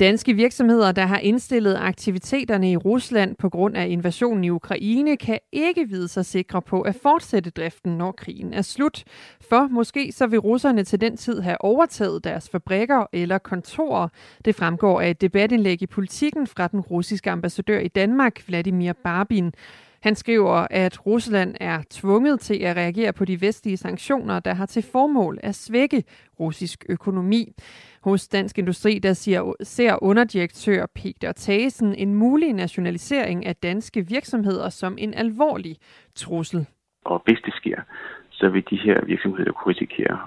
Danske 0.00 0.34
virksomheder, 0.34 0.92
der 0.92 1.06
har 1.06 1.18
indstillet 1.18 1.76
aktiviteterne 1.80 2.70
i 2.70 2.76
Rusland 2.76 3.36
på 3.36 3.48
grund 3.48 3.76
af 3.76 3.88
invasionen 3.88 4.44
i 4.44 4.50
Ukraine, 4.50 5.16
kan 5.16 5.38
ikke 5.52 5.88
vide 5.88 6.08
sig 6.08 6.26
sikre 6.26 6.62
på 6.62 6.80
at 6.80 6.94
fortsætte 7.02 7.50
driften, 7.50 7.98
når 7.98 8.12
krigen 8.12 8.54
er 8.54 8.62
slut. 8.62 9.04
For 9.50 9.68
måske 9.68 10.12
så 10.12 10.26
vil 10.26 10.38
russerne 10.38 10.84
til 10.84 11.00
den 11.00 11.16
tid 11.16 11.40
have 11.40 11.64
overtaget 11.64 12.24
deres 12.24 12.48
fabrikker 12.48 13.06
eller 13.12 13.38
kontorer. 13.38 14.08
Det 14.44 14.54
fremgår 14.54 15.00
af 15.00 15.10
et 15.10 15.20
debatindlæg 15.20 15.82
i 15.82 15.86
politikken 15.86 16.46
fra 16.46 16.68
den 16.68 16.80
russiske 16.80 17.30
ambassadør 17.30 17.78
i 17.78 17.88
Danmark, 17.88 18.48
Vladimir 18.48 18.92
Barbin. 18.92 19.52
Han 20.02 20.14
skriver, 20.14 20.66
at 20.70 21.06
Rusland 21.06 21.54
er 21.60 21.82
tvunget 21.90 22.40
til 22.40 22.62
at 22.62 22.76
reagere 22.76 23.12
på 23.12 23.24
de 23.24 23.40
vestlige 23.40 23.76
sanktioner, 23.76 24.40
der 24.40 24.54
har 24.54 24.66
til 24.66 24.82
formål 24.92 25.38
at 25.42 25.54
svække 25.54 26.04
russisk 26.40 26.84
økonomi. 26.88 27.52
Hos 28.04 28.28
Dansk 28.28 28.58
Industri 28.58 28.98
der 28.98 29.12
siger, 29.12 29.52
ser 29.62 30.02
underdirektør 30.02 30.86
Peter 30.94 31.32
Thasen 31.36 31.94
en 31.94 32.14
mulig 32.14 32.52
nationalisering 32.52 33.46
af 33.46 33.56
danske 33.56 34.06
virksomheder 34.08 34.68
som 34.68 34.96
en 34.98 35.14
alvorlig 35.14 35.76
trussel. 36.14 36.66
Og 37.04 37.22
hvis 37.24 37.38
det 37.44 37.54
sker, 37.54 37.80
så 38.30 38.48
vil 38.48 38.64
de 38.70 38.76
her 38.76 39.04
virksomheder 39.04 39.52
kunne 39.52 39.74
risikere, 39.74 40.18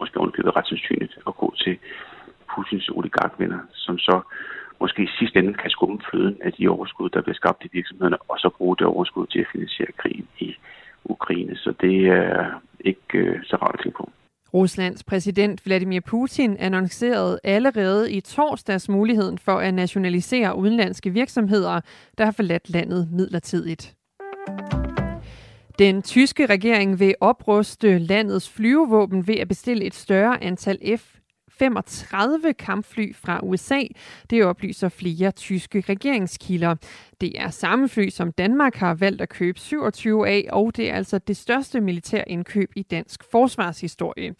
måske 0.00 0.20
ovenkøbet 0.20 0.56
ret 0.56 0.66
sandsynligt, 0.66 1.18
at 1.26 1.36
gå 1.36 1.54
til 1.56 1.78
Putins 2.54 2.88
oligarkvenner, 2.88 3.58
som 3.72 3.98
så 3.98 4.20
måske 4.80 5.02
i 5.02 5.08
sidste 5.18 5.38
ende 5.38 5.54
kan 5.54 5.70
skumme 5.70 5.98
fløden 6.10 6.36
af 6.44 6.52
de 6.52 6.68
overskud, 6.68 7.08
der 7.10 7.22
bliver 7.22 7.34
skabt 7.34 7.64
i 7.64 7.68
virksomhederne, 7.72 8.18
og 8.28 8.38
så 8.38 8.50
bruge 8.58 8.76
det 8.76 8.86
overskud 8.86 9.26
til 9.26 9.40
at 9.40 9.46
finansiere 9.52 9.92
krigen 9.92 10.28
i 10.38 10.56
Ukraine. 11.04 11.56
Så 11.56 11.74
det 11.80 12.06
er 12.06 12.60
ikke 12.80 13.18
øh, 13.18 13.44
så 13.44 13.56
rart 13.56 13.74
at 13.74 13.80
tænke 13.82 13.96
på. 13.96 14.10
Ruslands 14.54 15.04
præsident 15.04 15.66
Vladimir 15.66 16.00
Putin 16.00 16.56
annoncerede 16.56 17.40
allerede 17.44 18.12
i 18.12 18.20
torsdags 18.20 18.88
muligheden 18.88 19.38
for 19.38 19.52
at 19.52 19.74
nationalisere 19.74 20.56
udenlandske 20.56 21.10
virksomheder, 21.10 21.80
der 22.18 22.24
har 22.24 22.32
forladt 22.32 22.70
landet 22.70 23.08
midlertidigt. 23.12 23.94
Den 25.78 26.02
tyske 26.02 26.46
regering 26.46 27.00
vil 27.00 27.14
opruste 27.20 27.98
landets 27.98 28.50
flyvevåben 28.50 29.28
ved 29.28 29.34
at 29.34 29.48
bestille 29.48 29.84
et 29.84 29.94
større 29.94 30.42
antal 30.44 30.98
F 30.98 31.17
35 31.58 32.54
kampfly 32.54 33.14
fra 33.14 33.40
USA. 33.42 33.82
Det 34.30 34.44
oplyser 34.44 34.88
flere 34.88 35.30
tyske 35.30 35.84
regeringskilder. 35.88 36.74
Det 37.20 37.40
er 37.40 37.50
samme 37.50 37.88
fly, 37.88 38.08
som 38.08 38.32
Danmark 38.32 38.74
har 38.74 38.94
valgt 38.94 39.20
at 39.20 39.28
købe 39.28 39.60
27 39.60 40.28
af, 40.28 40.48
og 40.52 40.76
det 40.76 40.90
er 40.90 40.94
altså 40.94 41.18
det 41.18 41.36
største 41.36 41.80
militærindkøb 41.80 42.72
i 42.76 42.82
dansk 42.82 43.24
forsvarshistorie. 43.30 44.34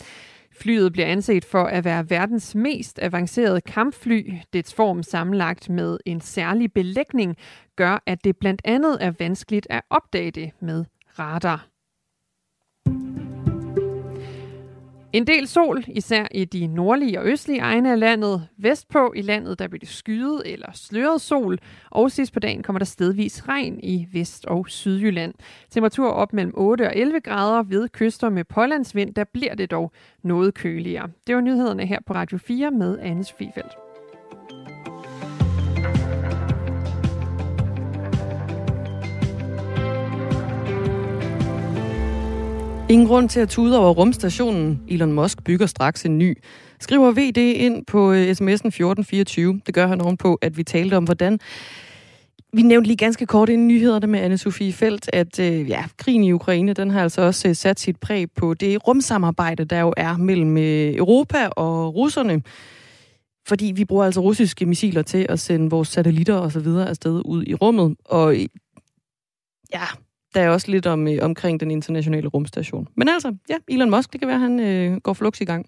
Flyet 0.61 0.93
bliver 0.93 1.07
anset 1.07 1.45
for 1.45 1.65
at 1.65 1.85
være 1.85 2.11
verdens 2.11 2.55
mest 2.55 2.99
avancerede 3.03 3.61
kampfly. 3.61 4.33
Dets 4.53 4.75
form 4.75 5.03
sammenlagt 5.03 5.71
med 5.71 5.99
en 6.07 6.21
særlig 6.21 6.73
belægning 6.73 7.37
gør, 7.77 8.03
at 8.07 8.25
det 8.25 8.37
blandt 8.37 8.63
andet 8.65 8.99
er 9.01 9.13
vanskeligt 9.19 9.67
at 9.71 9.83
opdage 9.91 10.31
det 10.31 10.51
med 10.61 10.85
radar. 11.19 11.69
En 15.13 15.27
del 15.27 15.47
sol, 15.47 15.85
især 15.89 16.27
i 16.31 16.45
de 16.45 16.67
nordlige 16.67 17.21
og 17.21 17.27
østlige 17.27 17.61
egne 17.61 17.93
af 17.93 17.99
landet. 17.99 18.49
Vestpå 18.59 19.13
i 19.17 19.23
landet, 19.23 19.59
der 19.59 19.69
bliver 19.69 19.79
det 19.79 19.89
skyet 19.89 20.43
eller 20.45 20.67
sløret 20.75 21.21
sol. 21.21 21.59
Og 21.91 22.11
sidst 22.11 22.33
på 22.33 22.41
dagen 22.41 22.63
kommer 22.63 22.79
der 22.79 22.87
stedvis 22.87 23.49
regn 23.49 23.81
i 23.83 24.09
Vest- 24.13 24.47
og 24.47 24.69
Sydjylland. 24.69 25.35
Temperatur 25.71 26.09
op 26.11 26.33
mellem 26.33 26.53
8 26.57 26.87
og 26.87 26.97
11 26.97 27.21
grader 27.21 27.63
ved 27.63 27.89
kyster 27.89 28.29
med 28.29 28.45
pålandsvind, 28.45 29.15
der 29.15 29.25
bliver 29.25 29.55
det 29.55 29.71
dog 29.71 29.93
noget 30.23 30.55
køligere. 30.55 31.09
Det 31.27 31.35
var 31.35 31.41
nyhederne 31.41 31.87
her 31.87 31.99
på 32.07 32.13
Radio 32.13 32.39
4 32.39 32.71
med 32.71 32.99
Anne 32.99 33.25
Sofie 33.25 33.88
Ingen 42.91 43.07
grund 43.07 43.29
til 43.29 43.41
at 43.41 43.49
tude 43.49 43.79
over 43.79 43.91
rumstationen. 43.95 44.83
Elon 44.89 45.13
Musk 45.13 45.45
bygger 45.45 45.67
straks 45.67 46.05
en 46.05 46.19
ny. 46.19 46.39
Skriver 46.81 47.11
VD 47.11 47.37
ind 47.37 47.87
på 47.87 48.13
øh, 48.13 48.31
sms'en 48.31 48.69
1424. 48.69 49.61
Det 49.67 49.75
gør 49.75 49.87
han 49.87 50.01
ovenpå, 50.01 50.35
at 50.35 50.57
vi 50.57 50.63
talte 50.63 50.97
om, 50.97 51.05
hvordan 51.05 51.39
vi 52.53 52.63
nævnte 52.63 52.87
lige 52.87 52.97
ganske 52.97 53.27
kort 53.27 53.49
i 53.49 53.57
nyhederne 53.57 54.07
med 54.07 54.21
anne 54.21 54.39
Sofie 54.39 54.73
Felt, 54.73 55.11
at 55.13 55.41
øh, 55.41 55.69
ja, 55.69 55.85
krigen 55.97 56.25
i 56.25 56.33
Ukraine, 56.33 56.73
den 56.73 56.91
har 56.91 57.03
altså 57.03 57.23
også 57.23 57.49
øh, 57.49 57.55
sat 57.55 57.81
sit 57.81 57.97
præg 58.01 58.31
på 58.31 58.55
det 58.55 58.89
rumsamarbejde, 58.89 59.65
der 59.65 59.81
jo 59.81 59.95
er 59.97 60.17
mellem 60.17 60.57
øh, 60.57 60.95
Europa 60.95 61.47
og 61.47 61.95
russerne. 61.95 62.43
Fordi 63.49 63.73
vi 63.77 63.85
bruger 63.85 64.05
altså 64.05 64.21
russiske 64.21 64.67
missiler 64.67 65.03
til 65.03 65.27
at 65.29 65.41
sende 65.41 65.71
vores 65.71 65.89
satellitter 65.89 66.35
og 66.35 66.53
så 66.53 66.61
videre 66.61 66.89
afsted 66.89 67.23
ud 67.25 67.45
i 67.47 67.55
rummet. 67.55 67.97
Og 68.05 68.35
øh, 68.35 68.47
ja, 69.73 69.85
der 70.35 70.41
er 70.41 70.49
også 70.49 70.71
lidt 70.71 70.87
om, 70.87 71.09
øh, 71.09 71.19
omkring 71.23 71.61
den 71.61 71.71
internationale 71.71 72.29
rumstation. 72.29 72.89
Men 72.95 73.09
altså, 73.09 73.35
ja, 73.49 73.55
Elon 73.69 73.91
Musk, 73.91 74.13
det 74.13 74.21
kan 74.21 74.29
være, 74.29 74.39
han 74.39 74.61
øh, 74.61 74.97
går 74.97 75.13
flux 75.13 75.41
i 75.41 75.45
gang. 75.45 75.67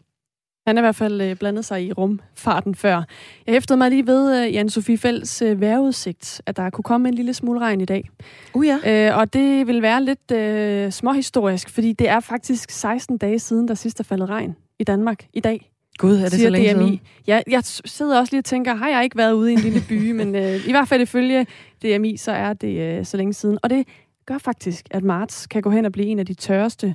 Han 0.67 0.77
har 0.77 0.83
i 0.83 0.85
hvert 0.85 0.97
fald 0.97 1.21
øh, 1.21 1.37
blandet 1.37 1.65
sig 1.65 1.85
i 1.85 1.93
rumfarten 1.93 2.75
før. 2.75 3.03
Jeg 3.47 3.53
hæftede 3.53 3.77
mig 3.77 3.91
lige 3.91 4.07
ved 4.07 4.47
øh, 4.47 4.55
Jan 4.55 4.69
Sofie 4.69 4.99
Fælds 4.99 5.43
øh, 5.43 5.61
vejrudsigt, 5.61 6.43
at 6.47 6.57
der 6.57 6.71
kunne 6.71 6.83
komme 6.83 7.09
en 7.09 7.15
lille 7.15 7.35
smule 7.35 7.61
regn 7.61 7.81
i 7.81 7.85
dag. 7.85 8.11
Uh 8.55 8.67
ja. 8.67 9.09
Øh, 9.11 9.19
og 9.19 9.33
det 9.33 9.67
vil 9.67 9.83
være 9.83 10.05
lidt 10.05 10.31
øh, 10.33 10.93
småhistorisk, 10.93 11.71
fordi 11.71 11.93
det 11.93 12.09
er 12.09 12.21
faktisk 12.21 12.71
16 12.71 13.19
dage 13.19 13.39
siden, 13.39 13.69
der 13.69 13.75
sidst 13.75 14.01
er 14.01 14.05
faldet 14.05 14.29
regn 14.29 14.57
i 14.79 14.85
Danmark 14.85 15.27
i 15.33 15.41
dag. 15.41 15.71
Gud, 15.99 16.17
er 16.17 16.29
det 16.29 16.41
så 16.41 16.51
længe 16.51 16.75
DMI. 16.75 16.85
siden? 16.85 17.01
Ja, 17.27 17.41
jeg 17.47 17.65
sidder 17.65 18.19
også 18.19 18.33
lige 18.33 18.41
og 18.41 18.45
tænker, 18.45 18.75
har 18.75 18.89
jeg 18.89 19.05
ikke 19.05 19.17
været 19.17 19.33
ude 19.33 19.51
i 19.53 19.55
en 19.55 19.61
lille 19.61 19.83
by? 19.89 20.11
men 20.21 20.35
øh, 20.35 20.69
i 20.69 20.71
hvert 20.71 20.89
fald 20.89 21.03
ifølge 21.03 21.47
DMI, 21.83 22.17
så 22.17 22.33
er 22.33 22.53
det 22.53 22.99
øh, 22.99 23.05
så 23.05 23.17
længe 23.17 23.33
siden. 23.33 23.59
Og 23.63 23.71
det 23.71 23.87
gør 24.31 24.39
faktisk, 24.39 24.89
at 24.91 25.05
marts 25.05 25.47
kan 25.47 25.63
gå 25.63 25.71
hen 25.71 25.85
og 25.85 25.93
blive 25.93 26.07
en 26.07 26.19
af 26.19 26.27
de 26.27 26.35
tørreste, 26.35 26.95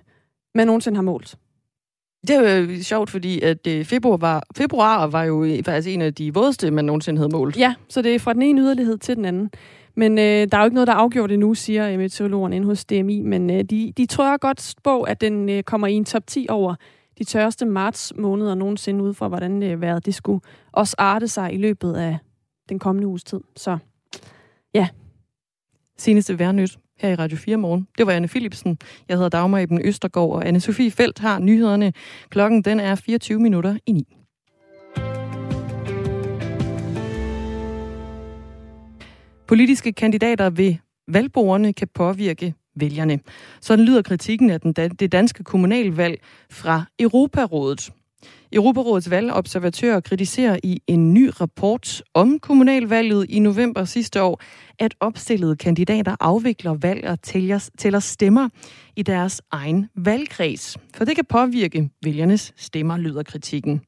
man 0.55 0.67
nogensinde 0.67 0.95
har 0.95 1.01
målt. 1.03 1.37
Det 2.27 2.35
er 2.35 2.57
jo 2.57 2.83
sjovt, 2.83 3.09
fordi 3.09 3.41
at 3.41 3.67
øh, 3.67 3.85
februar, 3.85 4.17
var, 4.17 4.43
februar 4.57 5.07
var 5.07 5.23
jo 5.23 5.47
faktisk 5.65 5.93
en 5.93 6.01
af 6.01 6.13
de 6.13 6.33
vådeste, 6.33 6.71
man 6.71 6.85
nogensinde 6.85 7.19
havde 7.19 7.31
målt. 7.33 7.57
Ja, 7.57 7.73
så 7.89 8.01
det 8.01 8.15
er 8.15 8.19
fra 8.19 8.33
den 8.33 8.41
ene 8.41 8.61
yderlighed 8.61 8.97
til 8.97 9.15
den 9.15 9.25
anden. 9.25 9.51
Men 9.95 10.17
øh, 10.17 10.23
der 10.23 10.47
er 10.51 10.57
jo 10.57 10.65
ikke 10.65 10.73
noget, 10.73 10.87
der 10.87 10.93
er 10.93 10.97
afgjort 10.97 11.31
endnu, 11.31 11.53
siger 11.53 11.97
meteorologen 11.97 12.53
inde 12.53 12.67
hos 12.67 12.85
DMI. 12.85 13.21
Men 13.21 13.49
øh, 13.49 13.63
de, 13.63 13.93
de 13.97 14.05
tror 14.05 14.37
godt 14.37 14.73
på, 14.83 15.01
at 15.01 15.21
den 15.21 15.49
øh, 15.49 15.63
kommer 15.63 15.87
i 15.87 15.93
en 15.93 16.05
top 16.05 16.27
10 16.27 16.47
over 16.49 16.75
de 17.17 17.23
tørreste 17.23 17.65
marts 17.65 18.13
måneder 18.15 18.55
nogensinde 18.55 19.03
ud 19.03 19.13
fra, 19.13 19.27
hvordan 19.27 19.61
det 19.61 19.81
været. 19.81 20.05
Det 20.05 20.15
skulle 20.15 20.41
også 20.71 20.95
arte 20.97 21.27
sig 21.27 21.53
i 21.53 21.57
løbet 21.57 21.93
af 21.93 22.17
den 22.69 22.79
kommende 22.79 23.07
uges 23.07 23.23
tid. 23.23 23.39
Så 23.55 23.77
ja. 24.73 24.87
Seneste 25.97 26.39
værnyt 26.39 26.77
her 26.99 27.09
i 27.09 27.15
Radio 27.15 27.37
4 27.37 27.57
morgen. 27.57 27.87
Det 27.97 28.07
var 28.07 28.13
Anne 28.13 28.27
Philipsen. 28.27 28.77
Jeg 29.09 29.17
hedder 29.17 29.29
Dagmar 29.29 29.59
Eben 29.59 29.81
Østergaard, 29.81 30.29
og 30.29 30.47
anne 30.47 30.59
Sofie 30.59 30.91
Felt 30.91 31.19
har 31.19 31.39
nyhederne. 31.39 31.93
Klokken 32.29 32.61
den 32.61 32.79
er 32.79 32.95
24 32.95 33.39
minutter 33.39 33.77
i 33.85 33.91
9. 33.91 34.07
Politiske 39.47 39.93
kandidater 39.93 40.49
ved 40.49 40.75
valgbordene 41.07 41.73
kan 41.73 41.87
påvirke 41.93 42.53
vælgerne. 42.75 43.19
Sådan 43.61 43.85
lyder 43.85 44.01
kritikken 44.01 44.49
af 44.49 44.61
den, 44.61 44.73
det 44.73 45.11
danske 45.11 45.43
kommunalvalg 45.43 46.21
fra 46.51 46.83
Europarådet. 46.99 47.91
Europarådets 48.53 49.09
valgobservatører 49.09 49.99
kritiserer 49.99 50.59
i 50.63 50.81
en 50.87 51.13
ny 51.13 51.29
rapport 51.41 52.01
om 52.13 52.39
kommunalvalget 52.39 53.25
i 53.29 53.39
november 53.39 53.85
sidste 53.85 54.21
år, 54.21 54.41
at 54.79 54.95
opstillede 54.99 55.55
kandidater 55.55 56.15
afvikler 56.19 56.73
valg 56.73 57.07
og 57.07 57.21
tæller, 57.21 57.69
tæller 57.77 57.99
stemmer 57.99 58.49
i 58.95 59.03
deres 59.03 59.41
egen 59.51 59.87
valgkreds. 59.95 60.77
For 60.95 61.05
det 61.05 61.15
kan 61.15 61.25
påvirke 61.25 61.89
vælgernes 62.03 62.53
stemmer, 62.57 62.97
lyder 62.97 63.23
kritikken. 63.23 63.81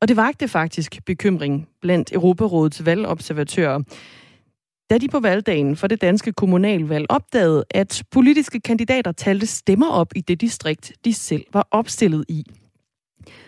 Og 0.00 0.08
det 0.08 0.16
vagte 0.16 0.48
faktisk 0.48 1.04
bekymring 1.06 1.68
blandt 1.80 2.12
Europarådets 2.12 2.86
valgobservatører 2.86 3.82
da 4.90 4.98
de 4.98 5.08
på 5.08 5.20
valgdagen 5.20 5.76
for 5.76 5.86
det 5.86 6.00
danske 6.00 6.32
kommunalvalg 6.32 7.06
opdagede, 7.08 7.64
at 7.70 8.02
politiske 8.10 8.60
kandidater 8.60 9.12
talte 9.12 9.46
stemmer 9.46 9.88
op 9.88 10.12
i 10.16 10.20
det 10.20 10.40
distrikt, 10.40 10.92
de 11.04 11.14
selv 11.14 11.44
var 11.52 11.68
opstillet 11.70 12.24
i. 12.28 12.44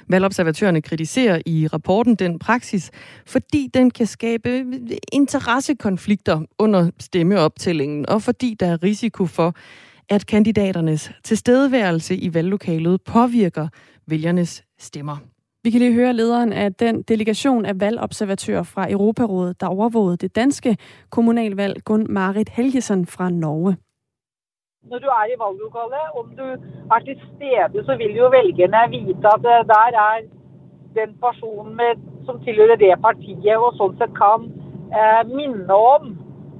Valgobservatørerne 0.08 0.82
kritiserer 0.82 1.42
i 1.46 1.66
rapporten 1.66 2.14
den 2.14 2.38
praksis, 2.38 2.90
fordi 3.26 3.70
den 3.74 3.90
kan 3.90 4.06
skabe 4.06 4.64
interessekonflikter 5.12 6.40
under 6.58 6.90
stemmeoptællingen, 7.00 8.08
og 8.08 8.22
fordi 8.22 8.56
der 8.60 8.66
er 8.66 8.82
risiko 8.82 9.26
for, 9.26 9.54
at 10.08 10.26
kandidaternes 10.26 11.10
tilstedeværelse 11.24 12.16
i 12.16 12.34
valglokalet 12.34 13.02
påvirker 13.02 13.68
vælgernes 14.06 14.64
stemmer. 14.78 15.16
Vi 15.64 15.70
kan 15.70 15.80
lige 15.80 15.92
høre 15.92 16.12
lederen 16.12 16.52
af 16.52 16.74
den 16.74 17.02
delegation 17.02 17.64
af 17.64 17.80
valgobservatører 17.80 18.62
fra 18.62 18.90
Europarådet, 18.90 19.60
der 19.60 19.66
overvågede 19.66 20.16
det 20.16 20.36
danske 20.36 20.76
kommunalvalg, 21.10 21.84
Gun 21.84 22.06
Marit 22.08 22.48
Helgesen 22.48 23.06
fra 23.06 23.30
Norge. 23.30 23.76
Når 24.90 24.98
du 24.98 25.08
er 25.18 25.24
i 25.32 25.36
valglokalet, 25.42 26.06
om 26.18 26.26
du 26.38 26.46
er 26.94 27.00
til 27.06 27.16
stede, 27.28 27.84
så 27.86 27.92
vil 28.00 28.16
jo 28.20 28.26
vælgerne 28.38 28.82
vite 28.94 29.28
at 29.34 29.42
der 29.72 29.84
er 30.08 30.20
den 31.00 31.10
person 31.24 31.76
med, 31.80 31.92
som 32.26 32.40
tilhører 32.44 32.76
det 32.76 33.02
partiet, 33.06 33.56
og 33.66 33.72
sådan 33.78 33.98
set 33.98 34.12
kan 34.22 34.40
eh, 34.98 35.22
minde 35.36 35.74
om 35.74 36.02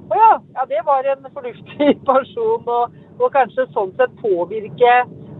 og 0.09 0.15
ja, 0.23 0.31
ja, 0.55 0.61
det 0.71 0.79
var 0.89 0.97
en 0.99 1.33
fornuftig 1.33 1.89
person, 2.11 2.63
og, 2.77 2.83
og 3.23 3.31
kanskje 3.37 3.63
sådan 3.73 3.93
set 3.99 4.11
påvirke, 4.21 4.93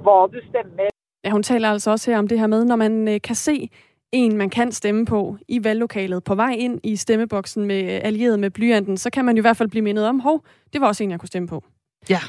hvad 0.03 0.21
du 0.33 0.39
stemmer. 0.49 0.89
Ja, 1.25 1.29
hun 1.29 1.43
taler 1.43 1.69
altså 1.69 1.91
også 1.91 2.11
her 2.11 2.19
om 2.19 2.27
det 2.27 2.39
her 2.39 2.47
med, 2.47 2.65
når 2.65 2.75
man 2.75 3.07
øh, 3.07 3.21
kan 3.21 3.35
se 3.35 3.69
en, 4.11 4.37
man 4.37 4.49
kan 4.49 4.71
stemme 4.71 5.05
på 5.05 5.37
i 5.47 5.63
valglokalet 5.63 6.23
på 6.23 6.35
vej 6.35 6.51
ind 6.51 6.79
i 6.83 6.95
stemmeboksen 6.95 7.65
med 7.65 7.81
øh, 7.83 7.99
allieret 8.03 8.39
med 8.39 8.49
blyanten, 8.51 8.97
så 8.97 9.09
kan 9.09 9.25
man 9.25 9.37
i 9.37 9.41
hvert 9.41 9.57
fald 9.57 9.69
blive 9.69 9.83
mindet 9.83 10.07
om, 10.07 10.19
hov, 10.19 10.43
det 10.73 10.81
var 10.81 10.87
også 10.87 11.03
en, 11.03 11.11
jeg 11.11 11.19
kunne 11.19 11.27
stemme 11.27 11.47
på. 11.47 11.63
Ja. 12.09 12.19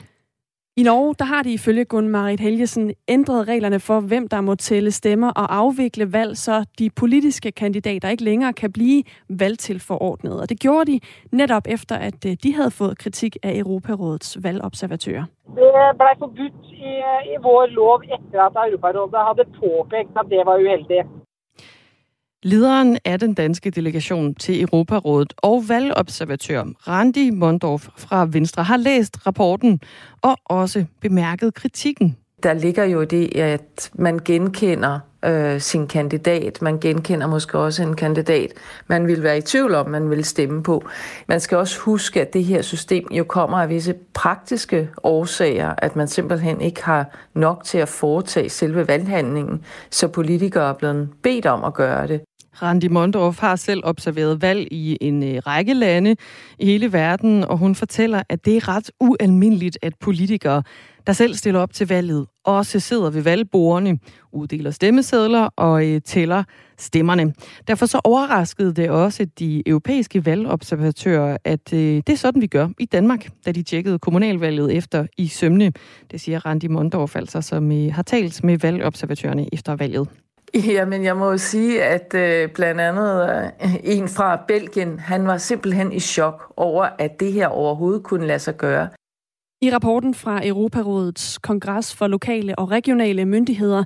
I 0.76 0.82
Norge, 0.82 1.14
der 1.18 1.24
har 1.24 1.42
de 1.42 1.52
ifølge 1.52 1.84
Gunn 1.84 2.08
Marit 2.08 2.40
Helgesen 2.40 2.92
ændret 3.08 3.48
reglerne 3.48 3.80
for, 3.80 4.00
hvem 4.00 4.28
der 4.28 4.40
må 4.40 4.54
tælle 4.54 4.90
stemmer 4.90 5.30
og 5.30 5.56
afvikle 5.56 6.12
valg, 6.12 6.36
så 6.36 6.64
de 6.78 6.90
politiske 6.90 7.52
kandidater 7.52 8.08
ikke 8.08 8.24
længere 8.24 8.52
kan 8.52 8.72
blive 8.72 9.02
valgtilforordnet. 9.28 10.40
Og 10.40 10.48
det 10.48 10.60
gjorde 10.60 10.92
de 10.92 11.00
netop 11.32 11.62
efter, 11.68 11.96
at 11.96 12.26
øh, 12.26 12.36
de 12.42 12.54
havde 12.54 12.70
fået 12.70 12.98
kritik 12.98 13.36
af 13.42 13.52
Europarådets 13.56 14.38
valgobservatører. 14.44 15.24
Det 15.46 15.70
blev 16.00 16.14
forbudt 16.18 16.60
i, 16.90 16.92
øh, 17.10 17.32
i 17.34 17.36
vår 17.42 17.66
lov 17.66 18.02
efter 18.16 18.40
at 18.46 18.70
Europarådet 18.70 19.14
havde 19.28 19.48
påpeget, 19.60 20.08
at 20.20 20.26
det 20.30 20.46
var 20.46 20.56
uheldigt. 20.56 21.06
Lederen 22.42 22.98
af 23.04 23.18
den 23.18 23.34
danske 23.34 23.70
delegation 23.70 24.34
til 24.34 24.60
Europarådet 24.62 25.34
og 25.36 25.64
valgobservatør 25.68 26.64
Randi 26.88 27.30
Mondorf 27.30 27.88
fra 27.96 28.26
Venstre 28.30 28.64
har 28.64 28.76
læst 28.76 29.26
rapporten 29.26 29.80
og 30.22 30.36
også 30.44 30.84
bemærket 31.00 31.54
kritikken. 31.54 32.16
Der 32.42 32.52
ligger 32.52 32.84
jo 32.84 33.04
det, 33.04 33.36
at 33.36 33.90
man 33.94 34.18
genkender 34.24 35.00
øh, 35.24 35.60
sin 35.60 35.86
kandidat. 35.86 36.62
Man 36.62 36.80
genkender 36.80 37.26
måske 37.26 37.58
også 37.58 37.82
en 37.82 37.96
kandidat, 37.96 38.52
man 38.86 39.06
vil 39.06 39.22
være 39.22 39.38
i 39.38 39.40
tvivl 39.40 39.74
om, 39.74 39.90
man 39.90 40.10
vil 40.10 40.24
stemme 40.24 40.62
på. 40.62 40.84
Man 41.26 41.40
skal 41.40 41.58
også 41.58 41.80
huske, 41.80 42.20
at 42.20 42.32
det 42.32 42.44
her 42.44 42.62
system 42.62 43.06
jo 43.10 43.24
kommer 43.24 43.58
af 43.58 43.68
visse 43.68 43.94
praktiske 44.14 44.88
årsager, 45.02 45.74
at 45.78 45.96
man 45.96 46.08
simpelthen 46.08 46.60
ikke 46.60 46.84
har 46.84 47.16
nok 47.34 47.64
til 47.64 47.78
at 47.78 47.88
foretage 47.88 48.48
selve 48.48 48.88
valghandlingen, 48.88 49.64
så 49.90 50.08
politikere 50.08 50.68
er 50.68 50.74
blevet 50.74 51.08
bedt 51.22 51.46
om 51.46 51.64
at 51.64 51.74
gøre 51.74 52.06
det. 52.06 52.20
Randi 52.62 52.88
Mondorf 52.88 53.38
har 53.38 53.56
selv 53.56 53.80
observeret 53.84 54.42
valg 54.42 54.68
i 54.70 54.98
en 55.00 55.22
øh, 55.22 55.42
række 55.46 55.74
lande 55.74 56.16
i 56.58 56.66
hele 56.66 56.92
verden, 56.92 57.44
og 57.44 57.58
hun 57.58 57.74
fortæller, 57.74 58.22
at 58.28 58.44
det 58.44 58.56
er 58.56 58.68
ret 58.68 58.90
ualmindeligt, 59.00 59.78
at 59.82 59.92
politikere, 60.00 60.62
der 61.06 61.12
selv 61.12 61.34
stiller 61.34 61.60
op 61.60 61.72
til 61.72 61.88
valget, 61.88 62.26
også 62.44 62.80
sidder 62.80 63.10
ved 63.10 63.22
valgbordene, 63.22 63.98
uddeler 64.32 64.70
stemmesedler 64.70 65.48
og 65.56 65.86
øh, 65.88 66.00
tæller 66.00 66.44
stemmerne. 66.78 67.34
Derfor 67.68 67.86
så 67.86 68.00
overraskede 68.04 68.74
det 68.74 68.90
også 68.90 69.26
de 69.38 69.62
europæiske 69.66 70.26
valgobservatører, 70.26 71.36
at 71.44 71.72
øh, 71.72 71.78
det 71.78 72.08
er 72.08 72.16
sådan, 72.16 72.42
vi 72.42 72.46
gør 72.46 72.68
i 72.78 72.84
Danmark, 72.84 73.28
da 73.46 73.52
de 73.52 73.62
tjekkede 73.62 73.98
kommunalvalget 73.98 74.76
efter 74.76 75.06
i 75.18 75.28
sømne. 75.28 75.72
Det 76.10 76.20
siger 76.20 76.46
Randi 76.46 76.68
Mondorf 76.68 77.16
altså, 77.16 77.40
som 77.40 77.72
øh, 77.72 77.94
har 77.94 78.02
talt 78.02 78.44
med 78.44 78.58
valgobservatørerne 78.58 79.46
efter 79.52 79.76
valget. 79.76 80.08
Jamen, 80.54 81.04
jeg 81.04 81.16
må 81.16 81.30
jo 81.30 81.38
sige, 81.38 81.84
at 81.84 82.14
øh, 82.14 82.48
blandt 82.48 82.80
andet 82.80 83.30
øh, 83.62 83.74
en 83.84 84.08
fra 84.08 84.40
Belgien, 84.48 84.98
han 84.98 85.26
var 85.26 85.36
simpelthen 85.36 85.92
i 85.92 86.00
chok 86.00 86.52
over, 86.56 86.88
at 86.98 87.20
det 87.20 87.32
her 87.32 87.46
overhovedet 87.46 88.02
kunne 88.02 88.26
lade 88.26 88.38
sig 88.38 88.56
gøre. 88.56 88.88
I 89.62 89.70
rapporten 89.70 90.14
fra 90.14 90.46
Europarådets 90.46 91.38
Kongres 91.38 91.94
for 91.94 92.06
Lokale 92.06 92.58
og 92.58 92.70
Regionale 92.70 93.24
Myndigheder, 93.24 93.84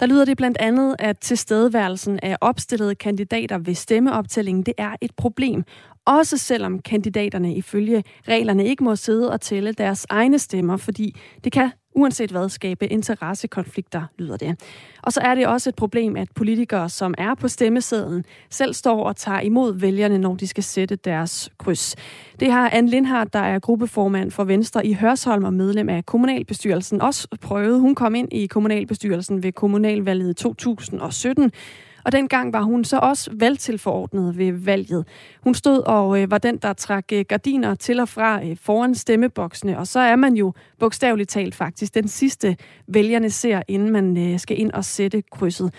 der 0.00 0.06
lyder 0.06 0.24
det 0.24 0.36
blandt 0.36 0.58
andet, 0.60 0.96
at 0.98 1.18
tilstedeværelsen 1.18 2.20
af 2.22 2.36
opstillede 2.40 2.94
kandidater 2.94 3.58
ved 3.58 3.74
stemmeoptællingen, 3.74 4.62
det 4.62 4.74
er 4.78 4.96
et 5.00 5.10
problem. 5.16 5.64
Også 6.06 6.38
selvom 6.38 6.78
kandidaterne 6.78 7.54
ifølge 7.54 8.04
reglerne 8.28 8.66
ikke 8.66 8.84
må 8.84 8.96
sidde 8.96 9.32
og 9.32 9.40
tælle 9.40 9.72
deres 9.72 10.06
egne 10.10 10.38
stemmer, 10.38 10.76
fordi 10.76 11.16
det 11.44 11.52
kan 11.52 11.70
uanset 11.94 12.30
hvad 12.30 12.48
skabe 12.48 12.88
interessekonflikter, 12.88 14.02
lyder 14.18 14.36
det. 14.36 14.60
Og 15.02 15.12
så 15.12 15.20
er 15.20 15.34
det 15.34 15.46
også 15.46 15.68
et 15.68 15.74
problem, 15.74 16.16
at 16.16 16.28
politikere, 16.34 16.88
som 16.88 17.14
er 17.18 17.34
på 17.34 17.48
stemmesedlen, 17.48 18.24
selv 18.50 18.74
står 18.74 19.04
og 19.04 19.16
tager 19.16 19.40
imod 19.40 19.80
vælgerne, 19.80 20.18
når 20.18 20.34
de 20.34 20.46
skal 20.46 20.64
sætte 20.64 20.96
deres 20.96 21.50
kryds. 21.58 21.96
Det 22.40 22.52
har 22.52 22.70
Anne 22.70 22.90
Lindhardt, 22.90 23.32
der 23.32 23.38
er 23.38 23.58
gruppeformand 23.58 24.30
for 24.30 24.44
Venstre 24.44 24.86
i 24.86 24.92
Hørsholm 24.92 25.44
og 25.44 25.54
medlem 25.54 25.88
af 25.88 26.06
kommunalbestyrelsen, 26.06 27.00
også 27.00 27.28
prøvet. 27.40 27.80
Hun 27.80 27.94
kom 27.94 28.14
ind 28.14 28.32
i 28.32 28.46
kommunalbestyrelsen 28.46 29.42
ved 29.42 29.52
kommunalvalget 29.52 30.36
2017, 30.36 31.52
og 32.04 32.12
dengang 32.12 32.52
var 32.52 32.62
hun 32.62 32.84
så 32.84 32.98
også 32.98 33.30
valgtilforordnet 33.32 34.38
ved 34.38 34.52
valget. 34.52 35.06
Hun 35.40 35.54
stod 35.54 35.82
og 35.86 36.22
øh, 36.22 36.30
var 36.30 36.38
den, 36.38 36.56
der 36.56 36.72
trak 36.72 37.04
øh, 37.12 37.24
gardiner 37.28 37.74
til 37.74 38.00
og 38.00 38.08
fra 38.08 38.44
øh, 38.44 38.56
foran 38.62 38.94
stemmeboksene, 38.94 39.78
og 39.78 39.86
så 39.86 40.00
er 40.00 40.16
man 40.16 40.34
jo 40.34 40.52
bogstaveligt 40.78 41.30
talt 41.30 41.54
faktisk 41.54 41.94
den 41.94 42.08
sidste 42.08 42.56
vælgerne 42.86 43.30
ser, 43.30 43.62
inden 43.68 43.90
man 43.90 44.16
øh, 44.16 44.38
skal 44.38 44.60
ind 44.60 44.72
og 44.72 44.84
sætte 44.84 45.22
krydset. 45.32 45.74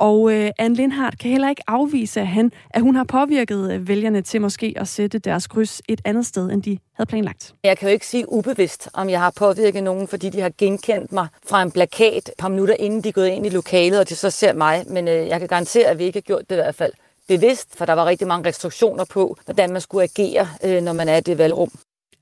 Og 0.00 0.32
øh, 0.32 0.50
Anne 0.58 0.76
Lindhardt 0.76 1.18
kan 1.18 1.30
heller 1.30 1.48
ikke 1.48 1.62
afvise, 1.66 2.20
at, 2.20 2.26
han, 2.26 2.52
at 2.70 2.82
hun 2.82 2.96
har 2.96 3.04
påvirket 3.04 3.72
øh, 3.72 3.88
vælgerne 3.88 4.22
til 4.22 4.40
måske 4.40 4.74
at 4.76 4.88
sætte 4.88 5.18
deres 5.18 5.46
kryds 5.46 5.82
et 5.88 6.00
andet 6.04 6.26
sted, 6.26 6.50
end 6.50 6.62
de 6.62 6.78
havde 6.94 7.08
planlagt. 7.08 7.54
Jeg 7.64 7.78
kan 7.78 7.88
jo 7.88 7.92
ikke 7.92 8.06
sige 8.06 8.32
ubevidst, 8.32 8.88
om 8.94 9.10
jeg 9.10 9.20
har 9.20 9.32
påvirket 9.36 9.82
nogen, 9.82 10.08
fordi 10.08 10.28
de 10.28 10.40
har 10.40 10.52
genkendt 10.58 11.12
mig 11.12 11.26
fra 11.46 11.62
en 11.62 11.70
plakat 11.70 12.28
et 12.28 12.30
par 12.38 12.48
minutter 12.48 12.74
inden 12.78 13.04
de 13.04 13.08
er 13.08 13.12
gået 13.12 13.28
ind 13.28 13.46
i 13.46 13.48
lokalet, 13.48 14.00
og 14.00 14.08
de 14.08 14.14
så 14.14 14.30
ser 14.30 14.52
mig. 14.52 14.84
Men 14.88 15.08
øh, 15.08 15.28
jeg 15.28 15.38
kan 15.38 15.48
garantere, 15.48 15.86
at 15.86 15.98
vi 15.98 16.04
ikke 16.04 16.16
har 16.16 16.20
gjort 16.20 16.50
det 16.50 16.56
i 16.56 16.60
hvert 16.62 16.74
fald 16.74 16.92
bevidst, 17.28 17.76
for 17.76 17.84
der 17.84 17.92
var 17.92 18.06
rigtig 18.06 18.26
mange 18.26 18.48
restriktioner 18.48 19.04
på, 19.04 19.36
hvordan 19.44 19.72
man 19.72 19.80
skulle 19.80 20.02
agere, 20.02 20.48
øh, 20.64 20.82
når 20.82 20.92
man 20.92 21.08
er 21.08 21.16
i 21.16 21.20
det 21.20 21.38
valgrum. 21.38 21.70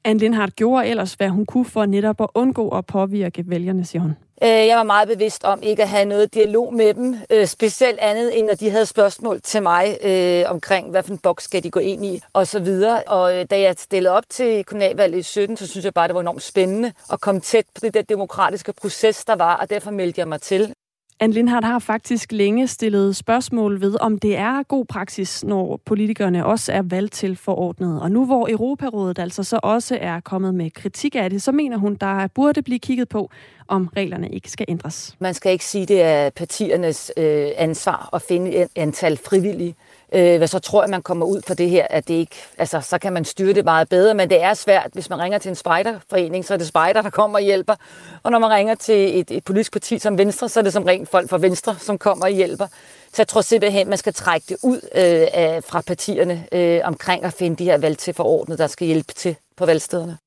Anne 0.09 0.20
Lindhardt 0.20 0.56
gjorde 0.56 0.86
ellers, 0.86 1.14
hvad 1.14 1.28
hun 1.28 1.46
kunne 1.46 1.64
for 1.64 1.86
netop 1.86 2.20
at 2.20 2.28
undgå 2.34 2.68
at 2.68 2.86
påvirke 2.86 3.44
vælgerne, 3.46 3.84
siger 3.84 4.02
hun. 4.02 4.16
Øh, 4.42 4.48
jeg 4.48 4.76
var 4.76 4.82
meget 4.82 5.09
bevidst 5.09 5.44
om 5.44 5.62
ikke 5.62 5.82
at 5.82 5.88
have 5.88 6.04
noget 6.04 6.34
dialog 6.34 6.74
med 6.74 6.94
dem, 6.94 7.16
øh, 7.30 7.46
specielt 7.46 7.98
andet 7.98 8.38
end 8.38 8.46
når 8.46 8.54
de 8.54 8.70
havde 8.70 8.86
spørgsmål 8.86 9.40
til 9.40 9.62
mig 9.62 9.98
øh, 10.04 10.44
omkring, 10.46 10.90
hvad 10.90 11.02
for 11.02 11.12
en 11.12 11.18
boks 11.18 11.44
skal 11.44 11.62
de 11.62 11.70
gå 11.70 11.80
ind 11.80 12.04
i 12.04 12.20
og 12.32 12.46
så 12.46 12.61
videre. 12.61 13.02
Og 13.06 13.36
øh, 13.36 13.46
da 13.50 13.61
jeg 13.61 13.74
stillede 13.78 14.14
op 14.14 14.22
til 14.28 14.64
kommunalvalget 14.64 15.18
i 15.18 15.22
17, 15.22 15.56
så 15.56 15.66
synes 15.66 15.84
jeg 15.84 15.94
bare, 15.94 16.09
det 16.09 16.14
var 16.14 16.20
enormt 16.20 16.42
spændende 16.42 16.92
at 17.12 17.20
komme 17.20 17.40
tæt 17.40 17.64
på 17.74 17.80
det 17.82 17.94
der 17.94 18.02
demokratiske 18.02 18.72
proces, 18.72 19.24
der 19.24 19.36
var, 19.36 19.56
og 19.56 19.70
derfor 19.70 19.90
meldte 19.90 20.20
jeg 20.20 20.28
mig 20.28 20.40
til. 20.40 20.74
Anne 21.20 21.34
Lindhardt 21.34 21.66
har 21.66 21.78
faktisk 21.78 22.32
længe 22.32 22.66
stillet 22.66 23.16
spørgsmål 23.16 23.80
ved, 23.80 23.96
om 24.00 24.18
det 24.18 24.36
er 24.36 24.62
god 24.62 24.84
praksis, 24.84 25.44
når 25.44 25.80
politikerne 25.84 26.46
også 26.46 26.72
er 26.72 26.82
valgt 26.82 27.12
til 27.12 27.36
forordnet. 27.36 28.02
Og 28.02 28.10
nu 28.10 28.26
hvor 28.26 28.48
Europarådet 28.50 29.18
altså 29.18 29.42
så 29.42 29.60
også 29.62 29.98
er 30.00 30.20
kommet 30.20 30.54
med 30.54 30.70
kritik 30.70 31.14
af 31.14 31.30
det, 31.30 31.42
så 31.42 31.52
mener 31.52 31.76
hun, 31.76 31.94
der 31.94 32.26
burde 32.26 32.62
blive 32.62 32.78
kigget 32.78 33.08
på, 33.08 33.30
om 33.68 33.88
reglerne 33.96 34.28
ikke 34.28 34.50
skal 34.50 34.66
ændres. 34.68 35.16
Man 35.18 35.34
skal 35.34 35.52
ikke 35.52 35.64
sige, 35.64 35.86
det 35.86 36.02
er 36.02 36.30
partiernes 36.30 37.12
øh, 37.16 37.48
ansvar 37.56 38.08
at 38.12 38.22
finde 38.22 38.54
et 38.54 38.68
antal 38.76 39.16
frivillige. 39.16 39.74
Øh, 40.12 40.48
så 40.48 40.59
tror 40.59 40.82
jeg, 40.82 40.90
man 40.90 41.02
kommer 41.02 41.26
ud 41.26 41.42
for 41.46 41.54
det 41.54 41.70
her, 41.70 41.86
at 41.90 42.09
det 42.09 42.14
ikke, 42.14 42.36
altså, 42.59 42.80
så 42.80 42.98
kan 42.98 43.12
man 43.12 43.24
styre 43.24 43.52
det 43.52 43.64
meget 43.64 43.88
bedre, 43.88 44.14
men 44.14 44.30
det 44.30 44.42
er 44.42 44.54
svært. 44.54 44.90
Hvis 44.92 45.11
man 45.11 45.18
ringer 45.18 45.38
til 45.38 45.48
en 45.48 45.54
spejderforening, 45.54 46.44
så 46.44 46.54
er 46.54 46.59
det 46.59 46.66
spejder, 46.66 47.02
der 47.02 47.11
kommer 47.11 47.38
og 47.38 47.44
hjælper. 47.44 47.74
Og 48.22 48.30
når 48.30 48.38
man 48.38 48.50
ringer 48.50 48.74
til 48.74 49.20
et, 49.20 49.30
et 49.30 49.44
politisk 49.44 49.72
parti 49.72 49.98
som 49.98 50.18
Venstre, 50.18 50.48
så 50.48 50.61
er 50.61 50.64
det 50.64 50.72
som 50.72 50.84
rent 50.84 51.09
folk 51.09 51.30
fra 51.30 51.38
Venstre, 51.38 51.76
som 51.78 51.98
kommer 51.98 52.24
og 52.24 52.30
hjælper. 52.30 52.66
Så 53.09 53.14
jeg 53.18 53.28
tror 53.28 53.40
simpelthen, 53.40 53.88
man 53.88 53.98
skal 53.98 54.14
trække 54.14 54.44
det 54.48 54.56
ud 54.62 54.76
øh, 54.76 55.26
af, 55.32 55.64
fra 55.64 55.80
partierne 55.80 56.46
øh, 56.52 56.80
omkring 56.84 57.24
at 57.24 57.32
finde 57.32 57.56
de 57.56 57.64
her 57.64 57.78
valg 57.78 57.98
til 57.98 58.14
forordnet, 58.14 58.59
der 58.59 58.66
skal 58.66 58.86
hjælpe 58.86 59.12
til 59.12 59.36
på 59.56 59.66
valgstederne. 59.66 60.18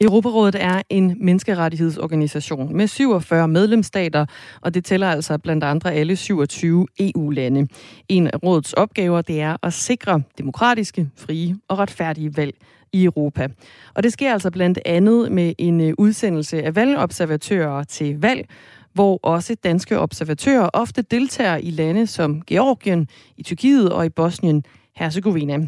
Europarådet 0.00 0.54
er 0.54 0.82
en 0.90 1.16
menneskerettighedsorganisation 1.20 2.76
med 2.76 2.86
47 2.86 3.48
medlemsstater, 3.48 4.26
og 4.60 4.74
det 4.74 4.84
tæller 4.84 5.10
altså 5.10 5.38
blandt 5.38 5.64
andre 5.64 5.94
alle 5.94 6.16
27 6.16 6.86
EU-lande. 7.00 7.68
En 8.08 8.26
af 8.26 8.42
rådets 8.42 8.72
opgaver 8.72 9.22
det 9.22 9.40
er 9.40 9.56
at 9.62 9.72
sikre 9.72 10.22
demokratiske, 10.38 11.08
frie 11.16 11.56
og 11.68 11.78
retfærdige 11.78 12.36
valg 12.36 12.54
i 12.92 13.04
Europa. 13.04 13.48
Og 13.94 14.02
det 14.02 14.12
sker 14.12 14.32
altså 14.32 14.50
blandt 14.50 14.78
andet 14.86 15.32
med 15.32 15.52
en 15.58 15.80
øh, 15.80 15.94
udsendelse 15.98 16.62
af 16.62 16.76
valgobservatører 16.76 17.84
til 17.84 18.20
valg, 18.20 18.48
hvor 18.92 19.20
også 19.22 19.56
danske 19.64 19.98
observatører 19.98 20.70
ofte 20.72 21.02
deltager 21.02 21.56
i 21.56 21.70
lande 21.70 22.06
som 22.06 22.42
Georgien, 22.42 23.08
i 23.36 23.42
Tyrkiet 23.42 23.92
og 23.92 24.06
i 24.06 24.08
Bosnien-Herzegovina. 24.08 25.66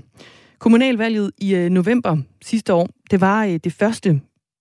Kommunalvalget 0.58 1.30
i 1.38 1.54
øh, 1.54 1.70
november 1.70 2.16
sidste 2.42 2.74
år, 2.74 2.88
det 3.10 3.20
var 3.20 3.44
øh, 3.44 3.60
det 3.64 3.72
første 3.72 4.20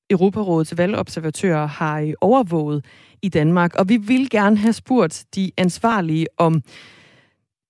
Europarådets 0.10 0.78
valgobservatører 0.78 1.68
har 1.68 2.00
øh, 2.00 2.14
overvåget 2.22 2.86
i 3.22 3.30
Danmark, 3.30 3.76
og 3.76 3.90
vi 3.90 3.98
vil 3.98 4.30
gerne 4.30 4.58
have 4.58 4.74
spurgt 4.74 5.26
de 5.36 5.52
ansvarlige 5.58 6.28
om 6.38 6.62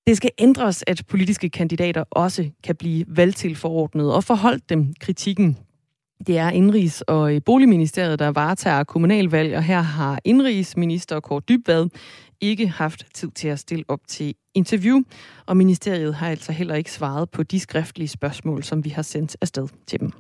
det 0.07 0.17
skal 0.17 0.30
ændres, 0.38 0.84
at 0.88 1.01
politiske 1.07 1.49
kandidater 1.49 2.03
også 2.11 2.49
kan 2.63 2.75
blive 2.75 3.05
valgtilforordnet 3.07 4.13
og 4.13 4.23
forholdt 4.23 4.69
dem 4.69 4.93
kritikken. 4.99 5.57
Det 6.28 6.38
er 6.38 6.51
Indrigs- 6.51 7.01
og 7.07 7.36
øh, 7.36 7.41
Boligministeriet, 7.45 8.19
der 8.19 8.28
varetager 8.28 8.84
kommunalvalg, 8.84 9.55
og 9.55 9.63
her 9.63 9.82
har 9.82 10.19
Indrigsminister 10.23 11.19
Kåre 11.19 11.41
Dybvad 11.49 11.89
ikke 12.41 12.67
haft 12.67 13.05
tid 13.13 13.31
til 13.31 13.47
at 13.47 13.59
stille 13.59 13.85
op 13.88 13.99
til 14.07 14.35
interview, 14.53 15.01
og 15.45 15.57
ministeriet 15.57 16.15
har 16.15 16.29
altså 16.29 16.51
heller 16.51 16.75
ikke 16.75 16.91
svaret 16.91 17.29
på 17.29 17.43
de 17.43 17.59
skriftlige 17.59 18.07
spørgsmål, 18.07 18.63
som 18.63 18.85
vi 18.85 18.89
har 18.89 19.01
sendt 19.01 19.38
afsted 19.41 19.67
til 19.88 19.99
dem. 19.99 20.11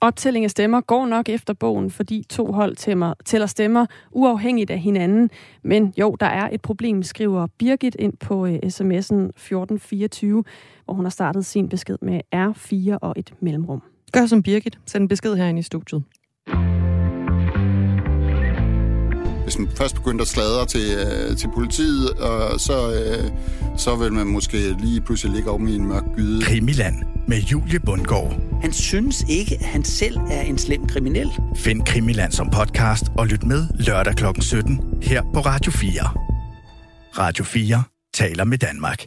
Optælling 0.00 0.44
af 0.44 0.50
stemmer 0.50 0.80
går 0.80 1.06
nok 1.06 1.28
efter 1.28 1.54
bogen, 1.54 1.90
fordi 1.90 2.24
to 2.30 2.52
hold 2.52 2.76
tæmmer, 2.76 3.14
tæller 3.24 3.46
stemmer 3.46 3.86
uafhængigt 4.10 4.70
af 4.70 4.78
hinanden. 4.78 5.30
Men 5.62 5.94
jo, 5.98 6.16
der 6.20 6.26
er 6.26 6.48
et 6.52 6.62
problem, 6.62 7.02
skriver 7.02 7.46
Birgit 7.58 7.96
ind 7.98 8.16
på 8.16 8.42
uh, 8.42 8.48
sms'en 8.48 9.30
1424, 9.34 10.44
hvor 10.84 10.94
hun 10.94 11.04
har 11.04 11.10
startet 11.10 11.46
sin 11.46 11.68
besked 11.68 11.96
med 12.02 12.20
R4 12.34 12.98
og 13.02 13.14
et 13.16 13.34
mellemrum. 13.40 13.82
Gør 14.12 14.26
som 14.26 14.42
Birgit. 14.42 14.78
Send 14.86 15.02
en 15.02 15.08
besked 15.08 15.34
herinde 15.34 15.58
i 15.58 15.62
studiet. 15.62 16.02
Hvis 19.44 19.58
man 19.58 19.68
først 19.76 19.94
begyndte 19.94 20.22
at 20.22 20.28
sladre 20.28 20.66
til, 20.66 20.96
øh, 20.98 21.36
til 21.36 21.48
politiet, 21.54 22.10
og 22.10 22.60
så, 22.60 22.92
øh, 22.92 23.30
så 23.76 23.96
vil 23.96 24.12
man 24.12 24.26
måske 24.26 24.76
lige 24.80 25.00
pludselig 25.00 25.34
ligge 25.34 25.50
om 25.50 25.68
i 25.68 25.74
en 25.74 25.86
mørk 25.86 26.04
gyde. 26.16 26.42
Krimiland 26.42 26.94
med 27.28 27.38
Julie 27.38 27.80
Bundgaard. 27.80 28.40
Han 28.62 28.72
synes 28.72 29.24
ikke, 29.28 29.54
at 29.54 29.64
han 29.64 29.84
selv 29.84 30.16
er 30.30 30.42
en 30.42 30.58
slem 30.58 30.86
kriminel. 30.86 31.30
Find 31.56 31.82
Krimiland 31.82 32.32
som 32.32 32.50
podcast 32.50 33.04
og 33.18 33.26
lyt 33.26 33.44
med 33.44 33.66
lørdag 33.74 34.14
kl. 34.16 34.24
17 34.40 34.80
her 35.02 35.22
på 35.34 35.40
Radio 35.40 35.72
4. 35.72 35.92
Radio 37.18 37.44
4 37.44 37.82
taler 38.14 38.44
med 38.44 38.58
Danmark. 38.58 39.06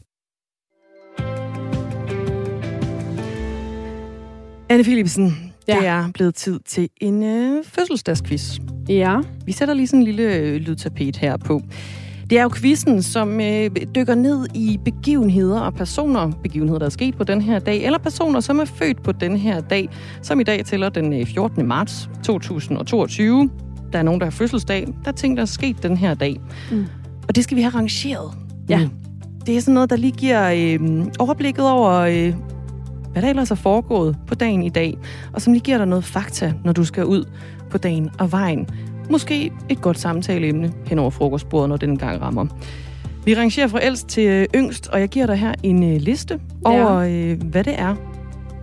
Anne 4.70 4.84
Philipsen, 4.84 5.54
ja. 5.68 5.76
det 5.76 5.88
er 5.88 6.12
blevet 6.14 6.36
tid 6.36 6.60
til 6.60 6.90
en 7.02 7.24
øh, 7.24 7.66
fødselsdagsquiz. 7.66 8.60
Ja. 8.90 9.18
Vi 9.46 9.52
sætter 9.52 9.74
lige 9.74 9.88
sådan 9.88 10.00
en 10.00 10.06
lille 10.06 10.36
øh, 10.36 10.56
lydtapet 10.56 11.18
her 11.18 11.38
på. 11.38 11.62
Det 12.30 12.40
er 12.40 12.44
jo 12.44 12.50
quizzen, 12.50 13.02
som 13.02 13.42
øh, 13.42 13.70
dykker 13.96 14.16
ned 14.16 14.48
i 14.54 14.80
begivenheder 14.86 15.60
og 15.60 15.74
personer, 15.74 16.32
begivenheder, 16.44 16.80
der 16.80 16.86
er 16.86 16.90
sket 16.90 17.18
på 17.18 17.24
den 17.24 17.42
her 17.42 17.60
dag, 17.60 17.84
eller 17.84 17.98
personer, 17.98 18.40
som 18.40 18.60
er 18.60 18.66
født 18.66 19.04
på 19.04 19.12
den 19.12 19.38
her 19.38 19.60
dag, 19.62 19.90
som 20.22 20.40
i 20.40 20.44
dag 20.44 20.66
tæller 20.66 20.90
den 20.90 21.26
14. 21.26 21.62
Øh, 21.62 21.68
marts 21.68 22.10
2022. 22.24 23.50
Der 23.94 24.00
er 24.00 24.04
nogen, 24.04 24.20
der 24.20 24.26
har 24.26 24.32
fødselsdag. 24.32 24.88
Der 25.04 25.12
er 25.12 25.16
ting, 25.16 25.38
der 25.38 25.42
er 25.42 25.48
sket 25.48 25.84
den 25.84 25.98
her 25.98 26.14
dag. 26.14 26.38
Mm. 26.72 26.86
Og 27.28 27.36
det 27.36 27.44
skal 27.44 27.58
vi 27.58 27.62
have 27.62 27.76
rangeret. 27.76 28.32
Ja. 28.70 28.80
Mm. 28.84 28.90
Det 29.46 29.58
er 29.58 29.62
sådan 29.62 29.74
noget, 29.74 29.90
der 29.90 29.96
lige 29.96 30.12
giver 30.12 30.52
øh, 30.56 31.06
overblikket 31.20 31.70
over, 31.70 31.94
øh, 31.94 32.34
hvad 33.12 33.22
der 33.22 33.30
ellers 33.30 33.52
er 33.52 33.56
foregået 33.56 34.18
på 34.28 34.36
dagen 34.36 34.64
i 34.64 34.70
dag, 34.70 34.98
og 35.34 35.42
som 35.42 35.54
lige 35.54 35.64
giver 35.64 35.78
dig 35.78 35.88
noget 35.88 36.04
fakta, 36.04 36.54
når 36.64 36.74
du 36.74 36.86
skal 36.86 37.06
ud 37.06 37.24
på 37.70 37.78
dagen 37.78 38.10
og 38.20 38.32
vejen. 38.32 38.68
Måske 39.10 39.52
et 39.70 39.82
godt 39.82 40.00
samtaleemne 40.00 40.74
hen 40.86 41.00
over 41.00 41.10
frokostbordet, 41.10 41.70
når 41.70 41.78
den 41.78 41.98
gang 41.98 42.22
rammer. 42.22 42.46
Vi 43.26 43.36
rangerer 43.36 43.68
fra 43.68 43.84
ældst 43.84 44.08
til 44.08 44.28
øh, 44.28 44.48
yngst, 44.56 44.88
og 44.88 45.00
jeg 45.00 45.10
giver 45.10 45.26
dig 45.26 45.36
her 45.36 45.54
en 45.64 45.94
øh, 45.94 46.02
liste 46.02 46.40
over, 46.66 46.96
øh, 46.96 47.44
hvad 47.44 47.64
det 47.64 47.80
er, 47.80 47.96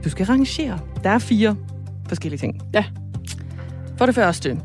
du 0.04 0.10
skal 0.10 0.26
rangere. 0.26 0.78
Der 1.04 1.10
er 1.10 1.18
fire 1.18 1.56
forskellige 2.08 2.38
ting. 2.38 2.62
Ja. 2.74 2.84
For 3.98 4.06
det 4.06 4.14
første, 4.14 4.60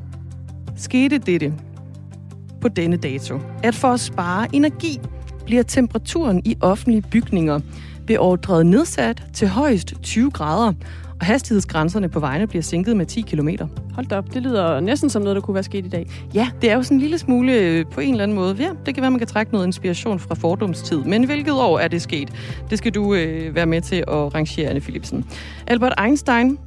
skete 0.76 1.18
dette 1.18 1.54
på 2.62 2.68
denne 2.68 2.98
dato, 2.98 3.40
at 3.64 3.76
for 3.76 3.88
at 3.88 4.00
spare 4.00 4.48
energi, 4.54 5.00
bliver 5.46 5.64
temperaturen 5.64 6.42
i 6.46 6.56
offentlige 6.62 7.02
bygninger 7.02 7.60
beordret 8.08 8.66
nedsat 8.66 9.24
til 9.34 9.48
højst 9.48 9.94
20 10.02 10.32
grader, 10.32 10.74
og 11.20 11.26
hastighedsgrænserne 11.26 12.10
på 12.10 12.20
vejene 12.20 12.48
bliver 12.48 12.62
sænket 12.62 12.98
med 12.98 13.06
10 13.06 13.22
km. 13.22 13.50
Hold 13.94 14.06
da 14.06 14.18
op, 14.18 14.34
det 14.34 14.42
lyder 14.42 14.80
næsten 14.80 15.10
som 15.10 15.22
noget, 15.22 15.36
der 15.36 15.42
kunne 15.42 15.54
være 15.54 15.64
sket 15.64 15.86
i 15.86 15.90
dag. 15.90 16.10
Ja, 16.34 16.50
det 16.62 16.72
er 16.72 16.76
jo 16.76 16.84
sådan 16.84 16.98
en 16.98 17.02
lille 17.02 17.18
smule 17.18 17.54
øh, 17.54 17.86
på 17.92 18.02
en 18.02 18.12
eller 18.12 18.24
anden 18.24 18.36
måde. 18.36 18.56
Ja, 18.60 18.70
det 18.86 18.96
kan 18.96 19.02
være, 19.02 19.12
man 19.12 19.20
kan 19.20 19.28
trække 19.28 19.52
noget 19.52 19.66
inspiration 19.66 20.20
fra 20.20 20.36
fordomstid. 20.36 21.04
Men 21.04 21.24
hvilket 21.24 21.54
år 21.54 21.80
er 21.80 21.88
det 21.88 22.02
sket? 22.02 22.32
Det 22.70 22.78
skal 22.78 22.92
du 22.92 23.14
øh, 23.14 23.56
være 23.56 23.66
med 23.66 23.82
til 23.82 23.96
at 23.96 24.36
rangere, 24.36 24.70
Anne 24.70 24.82
Philipsen. 24.82 25.26
Albert 25.68 25.94
Einstein, 26.04 26.58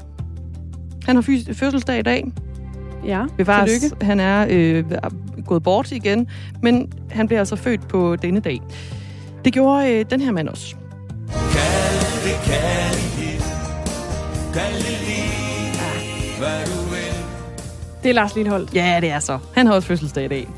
han 1.06 1.16
har 1.16 1.22
fødselsdag 1.52 1.98
i 1.98 2.02
dag. 2.02 2.32
Ja, 3.06 3.24
Bevares, 3.36 3.70
tillykke. 3.70 4.04
Han 4.04 4.20
er 4.20 4.46
øh, 4.50 4.84
gået 5.46 5.62
bort 5.62 5.92
igen, 5.92 6.26
men 6.62 6.92
han 7.10 7.28
blev 7.28 7.38
altså 7.38 7.56
født 7.56 7.88
på 7.88 8.16
denne 8.16 8.40
dag. 8.40 8.60
Det 9.44 9.52
gjorde 9.52 9.92
øh, 9.92 10.04
den 10.10 10.20
her 10.20 10.32
mand 10.32 10.48
også. 10.48 10.76
Kærlighed, 12.44 13.21
kærlighed, 14.54 14.96
kærlighed, 15.74 16.38
hvad 16.38 16.66
du 16.66 16.90
vil. 16.90 17.14
Det 18.02 18.08
er 18.10 18.14
Lars 18.14 18.34
Lindholdt. 18.36 18.74
Ja, 18.74 18.98
det 19.00 19.10
er 19.10 19.18
så. 19.18 19.38
Han 19.54 19.66
har 19.66 19.74
også 19.74 19.88
fødselsdag 19.88 20.24
i 20.24 20.28
dag. 20.28 20.48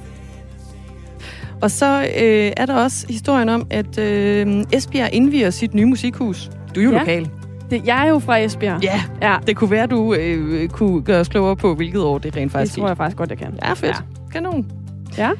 Og 1.63 1.71
så 1.71 2.03
øh, 2.03 2.53
er 2.57 2.67
der 2.67 2.75
også 2.75 3.07
historien 3.09 3.49
om, 3.49 3.67
at 3.71 3.99
øh, 3.99 4.65
Esbjerg 4.73 5.09
indviger 5.13 5.51
sit 5.51 5.75
nye 5.75 5.85
musikhus. 5.85 6.51
Du 6.75 6.81
er 6.81 6.85
jo 6.85 6.91
Ja. 6.93 6.99
lokal. 6.99 7.29
Det, 7.71 7.87
jeg 7.87 8.05
er 8.07 8.09
jo 8.11 8.19
fra 8.19 8.39
Esbjerg. 8.39 8.83
Ja, 8.85 9.03
ja. 9.23 9.37
det 9.47 9.57
kunne 9.57 9.71
være, 9.71 9.87
du 9.87 10.15
øh, 10.15 10.69
kunne 10.69 11.03
gøre 11.03 11.21
os 11.21 11.29
klogere 11.29 11.57
på, 11.57 11.75
hvilket 11.75 12.03
år 12.03 12.19
det 12.19 12.37
rent 12.37 12.43
Det 12.45 12.53
faktisk 12.53 12.79
tror 12.79 12.87
jeg 12.89 12.97
faktisk 12.97 13.17
godt, 13.17 13.31
jeg 13.31 13.39
kan. 13.39 13.59
Ja, 13.63 13.73
fedt. 13.73 13.85
Ja. 13.85 13.95
Kanon. 14.33 14.67
Ja. 15.19 15.31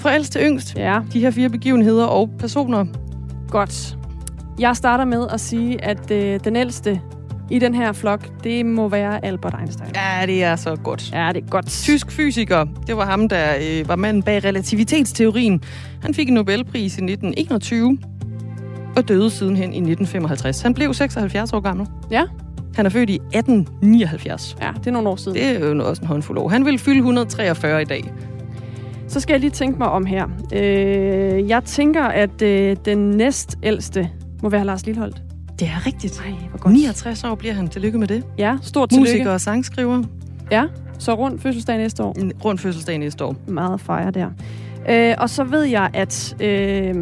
Fra 0.00 0.14
ældst 0.14 0.32
til 0.32 0.40
yngst. 0.44 0.76
Ja. 0.76 0.98
De 1.12 1.20
her 1.20 1.30
fire 1.30 1.48
begivenheder 1.48 2.04
og 2.04 2.30
personer. 2.38 2.84
Godt. 3.50 3.96
Jeg 4.58 4.76
starter 4.76 5.04
med 5.04 5.26
at 5.32 5.40
sige, 5.40 5.84
at 5.84 6.10
øh, 6.10 6.40
den 6.44 6.56
ældste 6.56 7.00
i 7.50 7.58
den 7.58 7.74
her 7.74 7.92
flok, 7.92 8.44
det 8.44 8.66
må 8.66 8.88
være 8.88 9.24
Albert 9.24 9.54
Einstein. 9.60 9.90
Ja, 9.94 10.26
det 10.26 10.42
er 10.44 10.56
så 10.56 10.76
godt. 10.76 11.12
Ja, 11.12 11.30
det 11.34 11.44
er 11.44 11.48
godt. 11.48 11.66
Tysk 11.66 12.10
fysiker, 12.10 12.66
det 12.86 12.96
var 12.96 13.06
ham, 13.06 13.28
der 13.28 13.54
øh, 13.62 13.88
var 13.88 13.96
manden 13.96 14.22
bag 14.22 14.44
relativitetsteorien. 14.44 15.62
Han 16.02 16.14
fik 16.14 16.28
en 16.28 16.34
Nobelpris 16.34 16.82
i 16.82 17.04
1921 17.04 17.98
og 18.96 19.08
døde 19.08 19.30
sidenhen 19.30 19.72
i 19.72 19.76
1955. 19.76 20.62
Han 20.62 20.74
blev 20.74 20.94
76 20.94 21.52
år 21.52 21.60
gammel. 21.60 21.86
Ja. 22.10 22.24
Han 22.76 22.86
er 22.86 22.90
født 22.90 23.10
i 23.10 23.14
1879. 23.14 24.56
Ja, 24.60 24.70
det 24.78 24.86
er 24.86 24.90
nogle 24.90 25.08
år 25.08 25.16
siden. 25.16 25.38
Det 25.38 25.46
er 25.46 25.68
jo 25.68 25.88
også 25.88 26.02
en 26.02 26.08
håndfuld 26.08 26.38
år. 26.38 26.48
Han 26.48 26.64
vil 26.64 26.78
fylde 26.78 26.98
143 26.98 27.82
i 27.82 27.84
dag. 27.84 28.12
Så 29.08 29.20
skal 29.20 29.34
jeg 29.34 29.40
lige 29.40 29.50
tænke 29.50 29.78
mig 29.78 29.88
om 29.88 30.06
her. 30.06 30.26
Øh, 30.52 31.48
jeg 31.48 31.64
tænker, 31.64 32.04
at 32.04 32.42
øh, 32.42 32.76
den 32.84 33.10
næstældste 33.10 34.10
må 34.42 34.48
være 34.48 34.64
Lars 34.64 34.86
Lilleholdt. 34.86 35.22
Det 35.60 35.68
er 35.68 35.86
rigtigt. 35.86 36.20
Ej, 36.26 36.32
hvor 36.50 36.58
godt. 36.58 36.74
69 36.74 37.24
år 37.24 37.34
bliver 37.34 37.54
han. 37.54 37.68
Tillykke 37.68 37.98
med 37.98 38.06
det. 38.06 38.24
Ja, 38.38 38.56
stort 38.62 38.88
tillykke. 38.88 39.12
Musiker 39.12 39.30
og 39.30 39.40
sangskriver. 39.40 40.02
Ja, 40.50 40.64
så 40.98 41.14
rundt 41.14 41.42
fødselsdag 41.42 41.76
næste 41.76 42.02
år. 42.02 42.16
Rundt 42.44 42.60
fødselsdag 42.60 42.98
næste 42.98 43.24
år. 43.24 43.36
Meget 43.48 43.80
fejre 43.80 44.10
der. 44.10 44.28
Øh, 44.88 45.14
og 45.18 45.30
så 45.30 45.44
ved 45.44 45.62
jeg, 45.62 45.90
at 45.94 46.36
øh, 46.40 46.96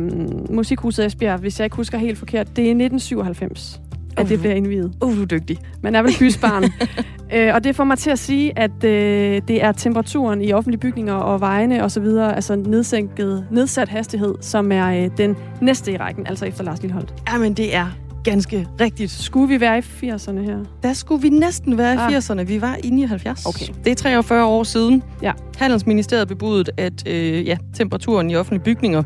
Musikhuset 0.51 1.07
Esbjerg, 1.07 1.41
hvis 1.41 1.61
jeg 1.61 1.67
ikke 1.67 1.77
husker 1.77 1.99
helt 1.99 2.19
forkert, 2.19 2.47
det 2.47 2.65
er 2.65 2.71
1997, 2.71 3.81
at 4.17 4.23
Uh. 4.23 4.29
det 4.29 4.41
bliver 4.41 4.55
indviet. 4.55 4.93
Uh, 5.03 5.17
du 5.17 5.23
er 5.23 5.27
dygtig. 5.27 5.59
Man 5.83 5.95
er 5.95 6.03
vel 6.03 6.13
bysbarn. 6.19 6.65
øh, 7.35 7.55
og 7.55 7.65
det 7.65 7.77
får 7.77 7.85
mig 7.85 7.99
til 7.99 8.11
at 8.11 8.19
sige, 8.19 8.59
at 8.59 8.85
øh, 8.85 9.43
det 9.49 9.65
er 9.65 9.73
temperaturen 9.73 10.43
i 10.43 10.53
offentlige 10.53 10.81
bygninger 10.81 11.15
og 11.15 11.41
vejene 11.41 11.85
osv., 11.85 12.07
altså 12.07 12.57
nedsænket, 12.57 13.47
nedsat 13.51 13.89
hastighed, 13.89 14.35
som 14.41 14.73
er 14.73 15.05
øh, 15.05 15.11
den 15.17 15.37
næste 15.61 15.93
i 15.93 15.97
rækken, 15.97 16.27
altså 16.27 16.45
efter 16.45 16.65
Lars 16.65 16.83
Lilleholdt. 16.83 17.15
Jamen, 17.33 17.55
det 17.55 17.77
er 17.77 17.87
ganske 18.31 18.67
rigtigt. 18.81 19.11
Skulle 19.11 19.49
vi 19.55 19.61
være 19.61 19.79
i 19.79 19.81
80'erne 19.81 20.41
her? 20.41 20.59
Der 20.83 20.93
skulle 20.93 21.23
vi 21.23 21.29
næsten 21.29 21.79
være 21.79 21.97
Ah. 22.07 22.13
i 22.13 22.17
80'erne. 22.17 22.43
Vi 22.43 22.61
var 22.61 22.77
i 22.85 22.91
79. 22.91 23.47
Okay. 23.47 23.67
Det 23.85 23.91
er 23.91 23.95
43 23.95 24.45
år 24.45 24.63
siden. 24.63 25.03
Ja. 25.23 25.33
Handelsministeriet 25.59 26.29
bebudede, 26.29 26.73
at 26.77 27.09
øh, 27.09 27.47
ja, 27.47 27.57
temperaturen 27.75 28.31
i 28.31 28.37
offentlige 28.37 28.65
bygninger 28.65 29.03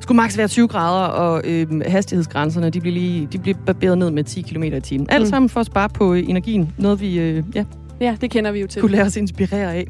skulle 0.00 0.16
maks 0.16 0.38
være 0.38 0.48
20 0.48 0.68
grader, 0.68 1.06
og 1.06 1.42
øh, 1.44 1.66
hastighedsgrænserne 1.86 2.70
de 2.70 2.80
blev, 2.80 2.92
lige, 2.92 3.28
de 3.32 3.38
blev 3.38 3.54
barberet 3.66 3.98
ned 3.98 4.10
med 4.10 4.24
10 4.24 4.42
km 4.42 4.62
i 4.62 4.80
timen. 4.80 5.06
Alt 5.10 5.22
Mm. 5.22 5.30
sammen 5.30 5.48
for 5.48 5.60
at 5.60 5.66
spare 5.66 5.88
på 5.88 6.14
øh, 6.14 6.28
energien. 6.28 6.72
Noget, 6.78 7.00
vi 7.00 7.18
øh, 7.18 7.42
ja, 7.54 7.64
Ja, 8.00 8.16
det 8.20 8.30
kender 8.30 8.52
vi 8.52 8.60
jo 8.60 8.66
til. 8.66 8.80
kunne 8.80 8.92
lade 8.92 9.02
os 9.04 9.16
inspirere 9.16 9.74
af. 9.74 9.86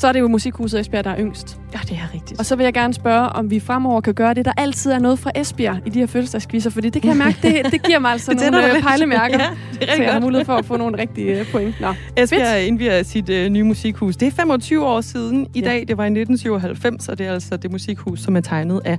Så 0.00 0.08
er 0.08 0.12
det 0.12 0.20
jo 0.20 0.28
Musikhuset 0.28 0.80
Esbjerg, 0.80 1.04
der 1.04 1.10
er 1.10 1.18
yngst. 1.20 1.60
Ja, 1.74 1.78
det 1.82 1.92
er 1.92 2.14
rigtigt. 2.14 2.38
Og 2.40 2.46
så 2.46 2.56
vil 2.56 2.64
jeg 2.64 2.72
gerne 2.74 2.94
spørge, 2.94 3.28
om 3.28 3.50
vi 3.50 3.60
fremover 3.60 4.00
kan 4.00 4.14
gøre 4.14 4.34
det, 4.34 4.44
der 4.44 4.52
altid 4.56 4.90
er 4.92 4.98
noget 4.98 5.18
fra 5.18 5.30
Esbjerg 5.34 5.78
i 5.86 5.90
de 5.90 5.98
her 5.98 6.06
fødselsdagsquizzer, 6.06 6.70
fordi 6.70 6.88
det 6.90 7.02
kan 7.02 7.08
jeg 7.08 7.16
mærke, 7.18 7.38
det, 7.42 7.72
det 7.72 7.82
giver 7.82 7.98
mig 7.98 8.10
altså 8.10 8.30
Det 8.34 8.40
nogle 8.52 8.68
dig 8.68 8.76
øh, 8.76 8.82
pejlemærker, 8.82 9.38
Ja, 9.42 9.48
det 9.80 9.90
er 9.90 9.96
så 9.96 10.02
jeg 10.02 10.12
har 10.12 10.20
mulighed 10.20 10.44
for 10.44 10.52
at 10.54 10.64
få 10.64 10.76
nogle 10.76 10.98
rigtige 10.98 11.40
øh, 11.40 11.46
point. 11.52 11.80
Nå, 11.80 11.94
Esbjerg 12.16 12.62
indviger 12.66 13.02
sit 13.02 13.28
øh, 13.28 13.48
nye 13.48 13.62
musikhus. 13.62 14.16
Det 14.16 14.26
er 14.28 14.32
25 14.32 14.86
år 14.86 15.00
siden 15.00 15.46
i 15.54 15.60
Ja. 15.60 15.66
dag. 15.66 15.84
Det 15.88 15.96
var 15.96 16.04
i 16.04 16.06
1997, 16.06 17.08
og 17.08 17.18
det 17.18 17.26
er 17.26 17.32
altså 17.32 17.56
det 17.56 17.70
musikhus, 17.72 18.20
som 18.20 18.36
er 18.36 18.40
tegnet 18.40 18.80
af 18.84 18.98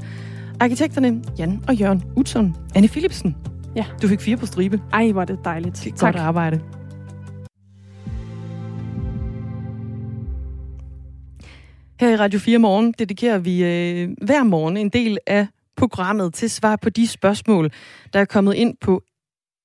arkitekterne 0.60 1.22
Jan 1.40 1.62
og 1.68 1.76
Jørgen 1.76 2.04
Utzon. 2.16 2.56
Anne 2.76 2.88
Philipsen. 2.88 3.36
Ja. 3.76 3.86
Du 4.02 4.08
fik 4.08 4.22
fire 4.22 4.38
på 4.38 4.46
stribe. 4.46 4.80
Ej, 4.94 5.12
hvor 5.12 5.22
er 5.22 5.26
det 5.26 5.40
dejligt. 5.46 5.82
Det 5.84 5.92
er 5.94 5.98
tak. 5.98 6.14
Godt 6.14 6.24
arbejde. 6.24 6.60
Her 12.02 12.10
i 12.10 12.16
Radio 12.16 12.40
4 12.40 12.58
Morgen 12.58 12.92
dedikerer 13.00 13.38
vi 13.38 13.64
øh, 13.64 14.10
hver 14.22 14.44
morgen 14.44 14.78
en 14.78 14.90
del 14.90 15.18
af 15.28 15.48
programmet 15.78 16.34
til 16.34 16.50
svar 16.50 16.76
på 16.76 16.90
de 16.90 17.08
spørgsmål, 17.08 17.72
der 18.14 18.20
er 18.20 18.26
kommet 18.26 18.54
ind 18.54 18.78
på 18.82 19.02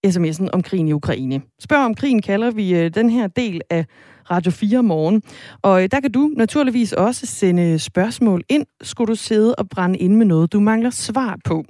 sms'en 0.07 0.49
om 0.53 0.63
krigen 0.63 0.89
i 0.89 0.93
Ukraine. 0.93 1.43
Spørg 1.61 1.79
om 1.79 1.95
krigen 1.95 2.23
kalder 2.23 2.51
vi 2.51 2.75
øh, 2.75 2.95
den 2.95 3.11
her 3.11 3.27
del 3.27 3.61
af 3.71 3.87
Radio 4.31 4.51
4 4.53 4.83
Morgen. 4.83 5.23
Og 5.63 5.83
øh, 5.83 5.89
der 5.91 6.01
kan 6.01 6.13
du 6.13 6.31
naturligvis 6.37 6.93
også 6.93 7.27
sende 7.27 7.79
spørgsmål 7.79 8.43
ind, 8.49 8.67
skulle 8.83 9.09
du 9.09 9.15
sidde 9.15 9.55
og 9.55 9.69
brænde 9.69 9.99
ind 9.99 10.17
med 10.17 10.27
noget, 10.27 10.53
du 10.53 10.61
mangler 10.61 10.91
svar 10.91 11.39
på. 11.45 11.65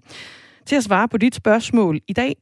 Til 0.67 0.77
at 0.77 0.85
svare 0.85 1.09
på 1.09 1.19
dit 1.19 1.35
spørgsmål 1.35 2.01
i 2.09 2.13
dag, 2.13 2.37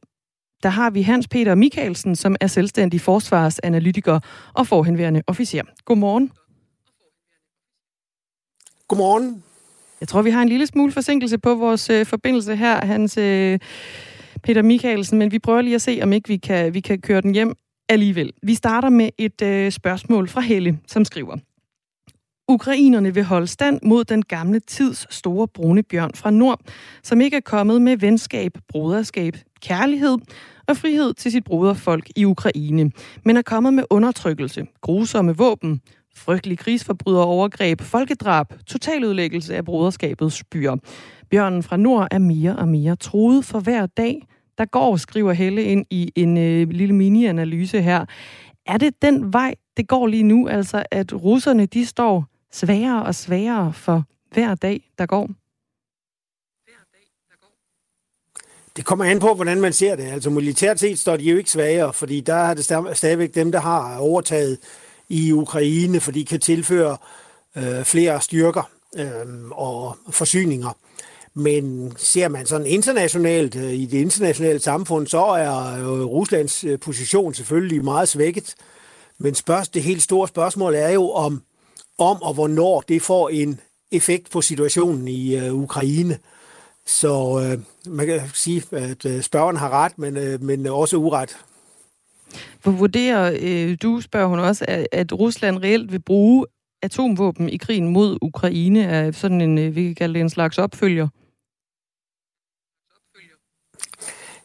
der 0.63 0.69
har 0.69 0.89
vi 0.89 1.01
Hans 1.01 1.27
Peter 1.27 1.55
Michaelsen, 1.55 2.15
som 2.15 2.35
er 2.41 2.47
selvstændig 2.47 3.01
forsvarsanalytiker 3.01 4.19
og 4.53 4.67
forhenværende 4.67 5.21
officer. 5.27 5.63
Godmorgen. 5.85 6.31
Godmorgen. 8.87 9.43
Jeg 9.99 10.07
tror, 10.07 10.21
vi 10.21 10.29
har 10.29 10.41
en 10.41 10.49
lille 10.49 10.67
smule 10.67 10.91
forsinkelse 10.91 11.37
på 11.37 11.55
vores 11.55 11.89
øh, 11.89 12.05
forbindelse 12.05 12.55
her, 12.55 12.85
Hans 12.85 13.17
øh, 13.17 13.59
Peter 14.43 14.61
Michaelsen, 14.61 15.19
men 15.19 15.31
vi 15.31 15.39
prøver 15.39 15.61
lige 15.61 15.75
at 15.75 15.81
se, 15.81 15.99
om 16.03 16.13
ikke 16.13 16.27
vi 16.27 16.37
kan, 16.37 16.73
vi 16.73 16.79
kan 16.79 17.01
køre 17.01 17.21
den 17.21 17.33
hjem 17.33 17.53
alligevel. 17.89 18.33
Vi 18.43 18.55
starter 18.55 18.89
med 18.89 19.09
et 19.17 19.41
øh, 19.41 19.71
spørgsmål 19.71 20.27
fra 20.27 20.41
Helle, 20.41 20.79
som 20.87 21.05
skriver. 21.05 21.37
Ukrainerne 22.47 23.13
vil 23.13 23.23
holde 23.23 23.47
stand 23.47 23.79
mod 23.83 24.03
den 24.03 24.25
gamle 24.25 24.59
tids 24.59 25.15
store 25.15 25.47
brune 25.47 25.83
bjørn 25.83 26.11
fra 26.15 26.31
nord, 26.31 26.61
som 27.03 27.21
ikke 27.21 27.37
er 27.37 27.41
kommet 27.41 27.81
med 27.81 27.97
venskab, 27.97 28.51
broderskab, 28.67 29.37
kærlighed 29.61 30.17
og 30.67 30.77
frihed 30.77 31.13
til 31.13 31.31
sit 31.31 31.43
broderfolk 31.43 32.09
i 32.15 32.25
Ukraine, 32.25 32.91
men 33.23 33.37
er 33.37 33.41
kommet 33.41 33.73
med 33.73 33.83
undertrykkelse, 33.89 34.67
grusomme 34.81 35.37
våben, 35.37 35.81
frygtelige 36.15 36.57
krigsforbryder 36.57 37.21
overgreb, 37.21 37.81
folkedrab, 37.81 38.53
totaludlæggelse 38.67 39.55
af 39.55 39.65
broderskabets 39.65 40.43
byer. 40.43 40.75
Bjørnen 41.29 41.63
fra 41.63 41.77
nord 41.77 42.07
er 42.11 42.17
mere 42.17 42.55
og 42.55 42.67
mere 42.67 42.95
truet 42.95 43.45
for 43.45 43.59
hver 43.59 43.85
dag, 43.85 44.27
der 44.57 44.65
går, 44.65 44.97
skriver 44.97 45.33
Helle 45.33 45.63
ind 45.63 45.85
i 45.89 46.11
en 46.15 46.37
øh, 46.37 46.69
lille 46.69 46.95
mini-analyse 46.95 47.81
her. 47.81 48.05
Er 48.65 48.77
det 48.77 49.01
den 49.01 49.33
vej, 49.33 49.55
det 49.77 49.87
går 49.87 50.07
lige 50.07 50.23
nu, 50.23 50.47
altså 50.47 50.83
at 50.91 51.13
russerne 51.13 51.65
de 51.65 51.85
står 51.85 52.25
sværere 52.51 53.03
og 53.03 53.15
sværere 53.15 53.73
for 53.73 54.03
hver 54.31 54.55
dag, 54.55 54.91
der 54.97 55.05
går? 55.05 55.29
Det 58.75 58.85
kommer 58.85 59.05
an 59.05 59.19
på, 59.19 59.33
hvordan 59.33 59.61
man 59.61 59.73
ser 59.73 59.95
det. 59.95 60.03
Altså 60.03 60.29
militært 60.29 60.79
set 60.79 60.99
står 60.99 61.17
de 61.17 61.23
jo 61.23 61.37
ikke 61.37 61.51
svagere, 61.51 61.93
fordi 61.93 62.19
der 62.19 62.33
er 62.33 62.53
det 62.53 62.65
stadigvæk 62.97 63.35
dem, 63.35 63.51
der 63.51 63.59
har 63.59 63.97
overtaget 63.97 64.57
i 65.09 65.31
Ukraine, 65.31 65.99
for 65.99 66.11
de 66.11 66.25
kan 66.25 66.39
tilføre 66.39 66.97
øh, 67.57 67.83
flere 67.83 68.21
styrker 68.21 68.69
øh, 68.95 69.51
og 69.51 69.97
forsyninger. 70.09 70.77
Men 71.33 71.93
ser 71.97 72.27
man 72.27 72.45
sådan 72.45 72.67
internationalt, 72.67 73.55
øh, 73.55 73.73
i 73.73 73.85
det 73.85 73.97
internationale 73.97 74.59
samfund, 74.59 75.07
så 75.07 75.25
er 75.25 75.75
øh, 75.79 76.05
Ruslands 76.05 76.63
øh, 76.63 76.79
position 76.79 77.33
selvfølgelig 77.33 77.83
meget 77.83 78.09
svækket. 78.09 78.55
Men 79.17 79.35
spørg, 79.35 79.73
det 79.73 79.83
helt 79.83 80.01
store 80.01 80.27
spørgsmål 80.27 80.75
er 80.75 80.89
jo 80.89 81.11
om, 81.11 81.41
om 81.97 82.21
og 82.21 82.33
hvornår 82.33 82.81
det 82.81 83.01
får 83.01 83.29
en 83.29 83.59
effekt 83.91 84.31
på 84.31 84.41
situationen 84.41 85.07
i 85.07 85.35
øh, 85.35 85.53
Ukraine. 85.53 86.17
Så 86.85 87.43
øh, 87.43 87.59
man 87.93 88.05
kan 88.05 88.21
sige, 88.33 88.63
at 88.71 89.05
øh, 89.05 89.21
spørgeren 89.21 89.57
har 89.57 89.69
ret, 89.69 89.97
men, 89.97 90.17
øh, 90.17 90.41
men 90.41 90.67
også 90.67 90.97
uret. 90.97 91.37
Hvor 92.63 92.71
vurderer 92.71 93.37
øh, 93.41 93.77
du, 93.81 94.01
spørger 94.01 94.27
hun 94.27 94.39
også, 94.39 94.65
at, 94.67 94.87
at 94.91 95.13
Rusland 95.13 95.57
reelt 95.57 95.91
vil 95.91 96.01
bruge 96.01 96.45
atomvåben 96.81 97.49
i 97.49 97.57
krigen 97.57 97.87
mod 97.87 98.17
Ukraine 98.21 98.83
er 98.83 99.11
sådan 99.11 99.41
en, 99.41 99.57
øh, 99.57 99.75
vi 99.75 99.83
kan 99.83 99.95
kalde 99.95 100.13
det 100.13 100.21
en 100.21 100.29
slags 100.29 100.57
opfølger? 100.57 101.07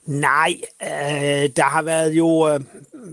Nej, 0.06 0.54
øh, 0.82 1.50
der 1.56 1.62
har 1.62 1.82
været 1.82 2.12
jo... 2.12 2.48
Øh, 2.48 2.60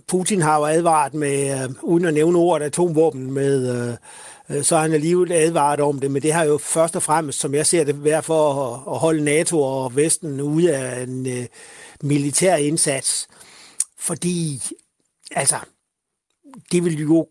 Putin 0.07 0.41
har 0.41 0.57
jo 0.57 0.65
advaret 0.65 1.13
med, 1.13 1.63
øh, 1.63 1.69
uden 1.81 2.05
at 2.05 2.13
nævne 2.13 2.37
ordet 2.37 2.65
atomvåben, 2.65 3.31
med, 3.31 3.87
øh, 4.49 4.57
øh, 4.57 4.63
så 4.63 4.75
har 4.75 4.81
han 4.81 4.93
alligevel 4.93 5.31
advaret 5.31 5.79
om 5.79 5.99
det, 5.99 6.11
men 6.11 6.21
det 6.21 6.33
har 6.33 6.43
jo 6.43 6.57
først 6.57 6.95
og 6.95 7.03
fremmest, 7.03 7.39
som 7.39 7.53
jeg 7.53 7.65
ser 7.65 7.83
det, 7.83 8.03
været 8.03 8.25
for 8.25 8.53
at, 8.53 8.93
at 8.93 8.99
holde 8.99 9.23
NATO 9.23 9.61
og 9.61 9.95
Vesten 9.95 10.41
ude 10.41 10.75
af 10.75 11.03
en 11.03 11.27
øh, 11.27 11.45
militær 12.03 12.55
indsats. 12.55 13.27
Fordi, 13.99 14.61
altså, 15.31 15.57
det 16.71 16.83
vil 16.83 17.01
jo 17.01 17.27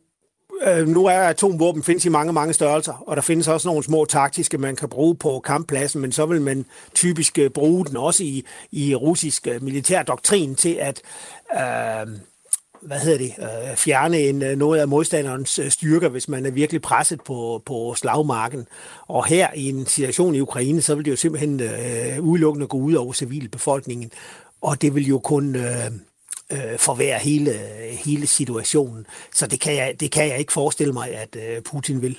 Øh, 0.62 0.88
nu 0.88 1.06
er 1.06 1.18
atomvåben 1.18 1.82
findes 1.82 2.04
i 2.04 2.08
mange, 2.08 2.32
mange 2.32 2.54
størrelser, 2.54 3.04
og 3.06 3.16
der 3.16 3.22
findes 3.22 3.48
også 3.48 3.68
nogle 3.68 3.82
små 3.82 4.04
taktiske, 4.04 4.58
man 4.58 4.76
kan 4.76 4.88
bruge 4.88 5.16
på 5.16 5.40
kamppladsen, 5.40 6.00
men 6.00 6.12
så 6.12 6.26
vil 6.26 6.40
man 6.42 6.64
typisk 6.94 7.38
øh, 7.38 7.50
bruge 7.50 7.86
den 7.86 7.96
også 7.96 8.24
i, 8.24 8.44
i 8.72 8.94
russisk 8.94 9.46
øh, 9.46 9.62
militær 9.62 10.02
doktrin 10.02 10.54
til 10.54 10.74
at 10.74 11.02
øh, 11.52 12.18
hvad 12.82 12.98
hedder 12.98 13.18
det, 13.18 13.34
øh, 13.38 13.76
fjerne 13.76 14.18
en, 14.18 14.42
øh, 14.42 14.56
noget 14.56 14.80
af 14.80 14.88
modstanderens 14.88 15.60
styrker, 15.68 16.08
hvis 16.08 16.28
man 16.28 16.46
er 16.46 16.50
virkelig 16.50 16.82
presset 16.82 17.20
på, 17.20 17.62
på 17.66 17.94
slagmarken. 17.96 18.66
Og 19.06 19.26
her 19.26 19.48
i 19.54 19.68
en 19.68 19.86
situation 19.86 20.34
i 20.34 20.40
Ukraine, 20.40 20.82
så 20.82 20.94
vil 20.94 21.04
det 21.04 21.10
jo 21.10 21.16
simpelthen 21.16 21.60
øh, 21.60 22.20
udelukkende 22.20 22.66
gå 22.66 22.76
ud 22.76 22.94
over 22.94 23.12
civilbefolkningen, 23.12 24.10
og 24.60 24.82
det 24.82 24.94
vil 24.94 25.06
jo 25.06 25.18
kun... 25.18 25.56
Øh, 25.56 25.90
øh, 26.52 26.78
forværre 26.78 27.18
hele, 27.18 27.52
hele 28.04 28.26
situationen. 28.26 29.06
Så 29.34 29.46
det 29.46 29.60
kan, 29.60 29.74
jeg, 29.74 30.00
det 30.00 30.10
kan 30.10 30.28
jeg 30.28 30.38
ikke 30.38 30.52
forestille 30.52 30.92
mig, 30.92 31.10
at 31.10 31.36
øh, 31.36 31.62
Putin 31.62 32.02
vil. 32.02 32.18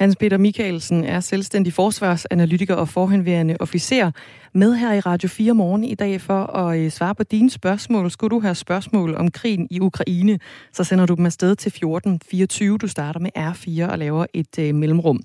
Hans 0.00 0.16
Peter 0.16 0.38
Michaelsen 0.38 1.04
er 1.04 1.20
selvstændig 1.20 1.72
forsvarsanalytiker 1.72 2.74
og 2.74 2.88
forhenværende 2.88 3.56
officer 3.60 4.10
med 4.54 4.74
her 4.74 4.92
i 4.92 5.00
Radio 5.00 5.28
4 5.28 5.54
morgen 5.54 5.84
i 5.84 5.94
dag 5.94 6.20
for 6.20 6.56
at 6.56 6.78
øh, 6.78 6.90
svare 6.90 7.14
på 7.14 7.22
dine 7.22 7.50
spørgsmål. 7.50 8.10
Skulle 8.10 8.30
du 8.30 8.40
have 8.40 8.54
spørgsmål 8.54 9.16
om 9.16 9.30
krigen 9.30 9.66
i 9.70 9.80
Ukraine, 9.80 10.38
så 10.72 10.84
sender 10.84 11.06
du 11.06 11.14
dem 11.14 11.26
afsted 11.26 11.56
til 11.56 11.68
1424. 11.68 12.78
Du 12.78 12.88
starter 12.88 13.20
med 13.20 13.30
R4 13.38 13.92
og 13.92 13.98
laver 13.98 14.26
et 14.34 14.58
øh, 14.58 14.74
mellemrum. 14.74 15.20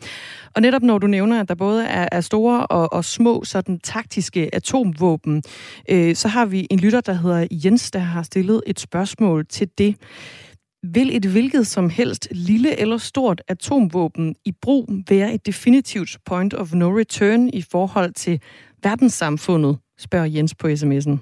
Og 0.55 0.61
netop 0.61 0.81
når 0.81 0.97
du 0.97 1.07
nævner, 1.07 1.41
at 1.41 1.49
der 1.49 1.55
både 1.55 1.85
er, 1.85 2.09
er 2.11 2.21
store 2.21 2.67
og, 2.67 2.93
og 2.93 3.05
små 3.05 3.43
sådan 3.43 3.79
taktiske 3.79 4.49
atomvåben, 4.53 5.43
øh, 5.89 6.15
så 6.15 6.27
har 6.27 6.45
vi 6.45 6.67
en 6.69 6.79
lytter, 6.79 7.01
der 7.01 7.13
hedder 7.13 7.47
Jens, 7.51 7.91
der 7.91 7.99
har 7.99 8.23
stillet 8.23 8.61
et 8.67 8.79
spørgsmål 8.79 9.45
til 9.45 9.69
det. 9.77 9.95
Vil 10.93 11.15
et 11.15 11.25
hvilket 11.25 11.67
som 11.67 11.89
helst 11.89 12.27
lille 12.31 12.79
eller 12.79 12.97
stort 12.97 13.41
atomvåben 13.47 14.35
i 14.45 14.51
brug 14.61 14.89
være 15.09 15.33
et 15.33 15.45
definitivt 15.45 16.17
point 16.25 16.53
of 16.53 16.73
no 16.73 16.97
return 16.99 17.49
i 17.49 17.61
forhold 17.61 18.13
til 18.13 18.41
verdenssamfundet, 18.83 19.77
spørger 19.97 20.25
Jens 20.25 20.55
på 20.55 20.67
sms'en. 20.67 21.17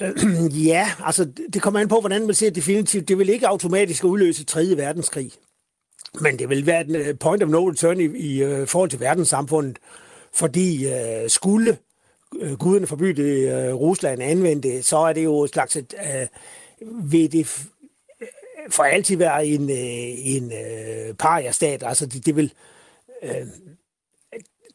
Ja, 0.70 0.90
altså 1.04 1.24
det 1.52 1.62
kommer 1.62 1.80
an 1.80 1.88
på, 1.88 2.00
hvordan 2.00 2.26
man 2.26 2.34
ser 2.34 2.50
definitivt. 2.50 3.08
Det 3.08 3.18
vil 3.18 3.28
ikke 3.28 3.48
automatisk 3.48 4.04
udløse 4.04 4.44
3. 4.44 4.76
verdenskrig. 4.76 5.32
Men 6.20 6.38
det 6.38 6.48
vil 6.48 6.66
være 6.66 6.80
en 6.80 6.96
øh, 6.96 7.18
point 7.18 7.42
of 7.42 7.48
no 7.48 7.70
return 7.70 8.00
i, 8.00 8.04
i 8.04 8.42
øh, 8.42 8.66
forhold 8.66 8.90
til 8.90 9.00
verdenssamfundet. 9.00 9.78
Fordi 10.34 10.88
øh, 10.88 11.30
skulle 11.30 11.78
Øh, 12.38 12.58
guderne 12.58 12.86
forbyde 12.86 13.22
uh, 13.22 13.68
øh, 13.68 13.74
Rusland 13.74 14.22
anvendte, 14.22 14.82
så 14.82 14.96
er 14.96 15.12
det 15.12 15.24
jo 15.24 15.42
et 15.42 15.50
slags... 15.50 15.76
Et, 15.76 15.94
øh, 15.98 16.26
vil 17.12 17.32
det 17.32 17.68
øh, 18.20 18.26
for 18.70 18.82
altid 18.82 19.16
være 19.16 19.46
en, 19.46 19.70
en 19.70 20.44
uh, 20.44 21.16
paria-stat. 21.16 21.82
Altså 21.86 22.06
det, 22.06 22.26
det 22.26 22.36
vil... 22.36 22.52
Øh, 23.22 23.46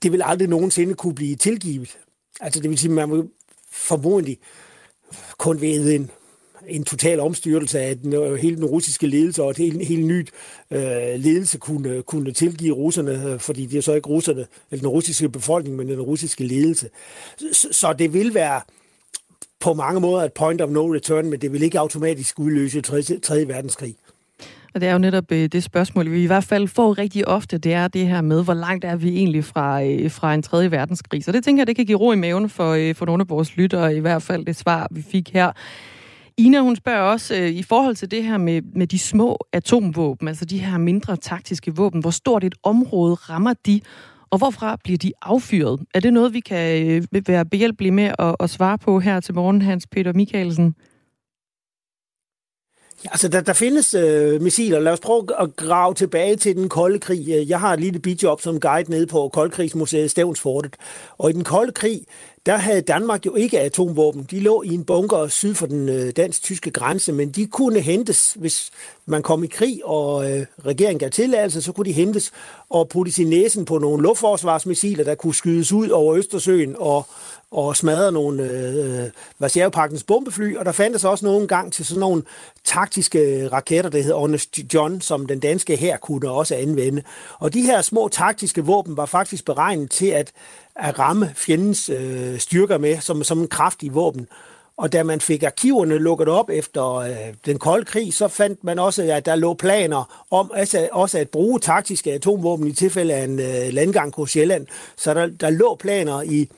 det 0.04 0.12
vil 0.12 0.22
aldrig 0.26 0.48
nogensinde 0.50 0.94
kunne 0.94 1.16
blive 1.16 1.36
tilgivet. 1.36 1.98
Altså 2.42 2.60
det 2.60 2.70
vil 2.70 2.78
sige, 2.78 2.92
man 2.92 3.12
vil 3.12 3.30
formodentlig 3.72 4.40
kun 5.38 5.62
ved 5.62 5.94
en, 5.94 6.12
en 6.68 6.84
total 6.84 7.20
omstyrtelse 7.20 7.80
af 7.80 7.98
den, 7.98 8.14
øh, 8.14 8.36
hele 8.36 8.56
den 8.56 8.66
russiske 8.66 9.08
ledelse, 9.08 9.44
og 9.44 9.50
et 9.50 9.58
helt, 9.58 9.88
helt 9.88 10.06
nyt 10.06 10.32
øh, 10.72 10.80
ledelse 11.18 11.58
kunne, 11.58 12.02
kunne 12.02 12.32
tilgive 12.32 12.74
russerne, 12.74 13.32
øh, 13.32 13.40
fordi 13.40 13.66
det 13.66 13.78
er 13.78 13.82
så 13.82 13.94
ikke 13.94 14.10
russerne, 14.10 14.46
eller 14.72 14.82
den 14.82 14.88
russiske 14.88 15.30
befolkning, 15.30 15.76
men 15.76 15.90
den 15.90 16.02
russiske 16.02 16.44
ledelse. 16.44 16.90
Så, 17.52 17.68
så 17.72 17.94
det 17.94 18.14
vil 18.14 18.34
være 18.34 18.62
på 19.60 19.74
mange 19.74 20.00
måder 20.00 20.24
et 20.24 20.34
point 20.34 20.62
of 20.62 20.70
no 20.70 20.94
return, 20.94 21.30
men 21.30 21.42
det 21.42 21.54
vil 21.54 21.64
ikke 21.64 21.80
automatisk 21.80 22.40
udløse 22.40 22.82
3. 22.82 23.02
3. 23.02 23.48
verdenskrig. 23.48 23.96
Og 24.76 24.82
det 24.82 24.90
er 24.90 24.94
jo 24.94 25.00
netop 25.00 25.32
øh, 25.32 25.46
det 25.46 25.64
spørgsmål, 25.64 26.12
vi 26.12 26.24
i 26.24 26.26
hvert 26.26 26.44
fald 26.44 26.68
får 26.68 26.98
rigtig 26.98 27.28
ofte, 27.28 27.58
det 27.58 27.74
er 27.74 27.88
det 27.88 28.08
her 28.08 28.22
med, 28.22 28.44
hvor 28.44 28.54
langt 28.54 28.86
er 28.86 28.96
vi 28.96 29.18
egentlig 29.18 29.46
fra, 29.46 29.84
øh, 29.84 30.12
fra 30.12 30.34
en 30.34 30.42
tredje 30.42 30.72
verdenskrig. 30.72 31.24
Så 31.24 31.32
det 31.32 31.44
tænker 31.44 31.62
jeg, 31.62 31.68
det 31.68 31.76
kan 31.76 31.86
give 31.86 31.98
ro 31.98 32.12
i 32.12 32.16
maven 32.16 32.50
for, 32.50 32.72
øh, 32.72 32.96
for 32.96 33.06
nogle 33.06 33.22
af 33.22 33.30
vores 33.30 33.58
lyttere, 33.58 33.96
i 33.96 34.00
hvert 34.00 34.22
fald 34.22 34.46
det 34.46 34.56
svar, 34.56 34.88
vi 34.92 35.02
fik 35.02 35.30
her. 35.34 35.52
Ina, 36.38 36.60
hun 36.60 36.76
spørger 36.76 37.02
også 37.02 37.36
øh, 37.36 37.50
i 37.50 37.64
forhold 37.64 37.96
til 37.96 38.12
det 38.12 38.24
her 38.24 38.38
med, 38.38 38.62
med 38.62 38.88
de 38.88 39.00
små 39.00 39.38
atomvåben, 39.54 40.28
altså 40.28 40.46
de 40.46 40.58
her 40.58 40.78
mindre 40.78 41.18
taktiske 41.18 41.76
våben, 41.76 42.02
hvor 42.02 42.10
stort 42.10 42.44
et 42.44 42.56
område 42.64 43.16
rammer 43.16 43.54
de, 43.66 43.82
og 44.30 44.38
hvorfra 44.38 44.78
bliver 44.84 44.98
de 44.98 45.12
affyret? 45.22 45.80
Er 45.94 46.00
det 46.00 46.14
noget, 46.14 46.34
vi 46.34 46.40
kan 46.40 46.88
øh, 46.88 47.28
være 47.28 47.46
behjælpelige 47.46 47.92
med 47.92 48.12
at, 48.20 48.36
at 48.40 48.50
svare 48.50 48.78
på 48.78 49.00
her 49.00 49.20
til 49.20 49.36
morgen, 49.36 49.62
Hans 49.62 49.88
Peter 49.88 50.14
Michaelsen? 50.14 50.76
Altså, 53.12 53.28
der, 53.28 53.42
der 53.42 53.54
findes 53.54 53.94
øh, 53.94 54.42
missiler. 54.42 54.80
Lad 54.80 54.94
os 54.94 55.00
prøve 55.00 55.42
at 55.42 55.56
grave 55.56 55.94
tilbage 55.94 56.36
til 56.36 56.56
den 56.56 56.70
kolde 56.70 57.00
krig. 57.00 57.46
Jeg 57.50 57.60
har 57.60 57.74
et 57.74 57.80
lille 57.80 58.00
bidjob 58.00 58.42
som 58.42 58.60
guide 58.60 58.92
nede 58.92 59.08
på 59.08 59.30
Koldkrigsmuseet 59.34 60.12
Stævnsfortet. 60.12 60.76
Og 61.18 61.30
i 61.30 61.34
den 61.34 61.44
kolde 61.44 61.72
krig, 61.72 62.02
der 62.46 62.58
havde 62.58 62.82
Danmark 62.82 63.26
jo 63.26 63.36
ikke 63.36 63.60
atomvåben. 63.60 64.28
De 64.32 64.40
lå 64.40 64.62
i 64.62 64.74
en 64.74 64.86
bunker 64.86 65.28
syd 65.28 65.56
for 65.56 65.66
den 65.66 65.90
øh, 65.90 66.12
dansk-tyske 66.12 66.72
grænse, 66.72 67.14
men 67.14 67.32
de 67.32 67.46
kunne 67.46 67.80
hentes, 67.80 68.34
hvis 68.40 68.72
man 69.06 69.24
kom 69.24 69.44
i 69.44 69.48
krig, 69.48 69.82
og 69.84 70.32
øh, 70.32 70.46
regeringen 70.66 71.00
gav 71.00 71.10
tilladelse, 71.10 71.62
så 71.62 71.72
kunne 71.72 71.86
de 71.86 71.92
hentes 71.92 72.32
og 72.70 72.90
puttes 72.90 73.20
i 73.20 73.24
næsen 73.24 73.66
på 73.66 73.78
nogle 73.78 74.04
luftforsvarsmissiler, 74.04 75.04
der 75.04 75.16
kunne 75.16 75.36
skydes 75.36 75.72
ud 75.72 75.90
over 75.90 76.16
Østersøen 76.16 76.76
og, 76.80 77.06
og 77.52 77.76
smadre 77.76 78.12
nogle 78.12 78.44
øh, 78.44 79.10
Varsjavpakkens 79.40 80.04
bombefly, 80.04 80.56
og 80.56 80.66
der 80.66 80.72
fandtes 80.72 81.04
også 81.04 81.26
nogle 81.26 81.48
gang 81.48 81.74
til 81.74 81.86
sådan 81.86 82.00
nogle 82.00 82.24
taktiske 82.64 83.48
raketter, 83.48 83.90
der 83.90 84.02
hedder 84.02 84.18
Honest 84.18 84.60
John, 84.74 85.02
som 85.02 85.26
den 85.26 85.40
danske 85.40 85.76
her 85.76 85.98
kunne 85.98 86.32
også 86.32 86.56
anvende. 86.56 87.04
Og 87.40 87.54
de 87.54 87.62
her 87.62 87.82
små 87.82 88.08
taktiske 88.08 88.66
våben 88.66 88.98
var 88.98 89.06
faktisk 89.06 89.46
beregnet 89.46 89.92
til 89.92 90.08
at 90.08 90.32
at 90.76 91.00
ramme 91.00 91.32
fjendens 91.36 91.90
øh, 91.90 92.40
styrker 92.40 92.78
med 92.78 93.00
som, 93.00 93.24
som 93.24 93.40
en 93.40 93.48
kraftig 93.48 93.96
våben. 93.96 94.28
Og 94.78 94.94
da 94.94 95.04
man 95.04 95.22
fik 95.22 95.44
arkiverne 95.44 95.98
lukket 95.98 96.28
op 96.28 96.50
efter 96.50 96.96
øh, 96.96 97.16
den 97.46 97.60
kolde 97.60 97.86
krig, 97.86 98.14
så 98.14 98.28
fandt 98.28 98.64
man 98.64 98.80
også, 98.80 99.04
at 99.04 99.26
der 99.26 99.36
lå 99.36 99.54
planer 99.54 100.26
om 100.32 100.52
altså, 100.56 100.90
også 100.92 101.18
at 101.18 101.30
bruge 101.30 101.60
taktiske 101.60 102.14
atomvåben 102.14 102.68
i 102.68 102.72
tilfælde 102.72 103.14
af 103.14 103.24
en 103.24 103.40
øh, 103.40 103.74
landgang 103.74 104.14
på 104.14 104.26
Sjælland. 104.26 104.68
Så 104.96 105.14
der, 105.14 105.28
der 105.28 105.50
lå 105.50 105.76
planer 105.76 106.22
i 106.22 106.50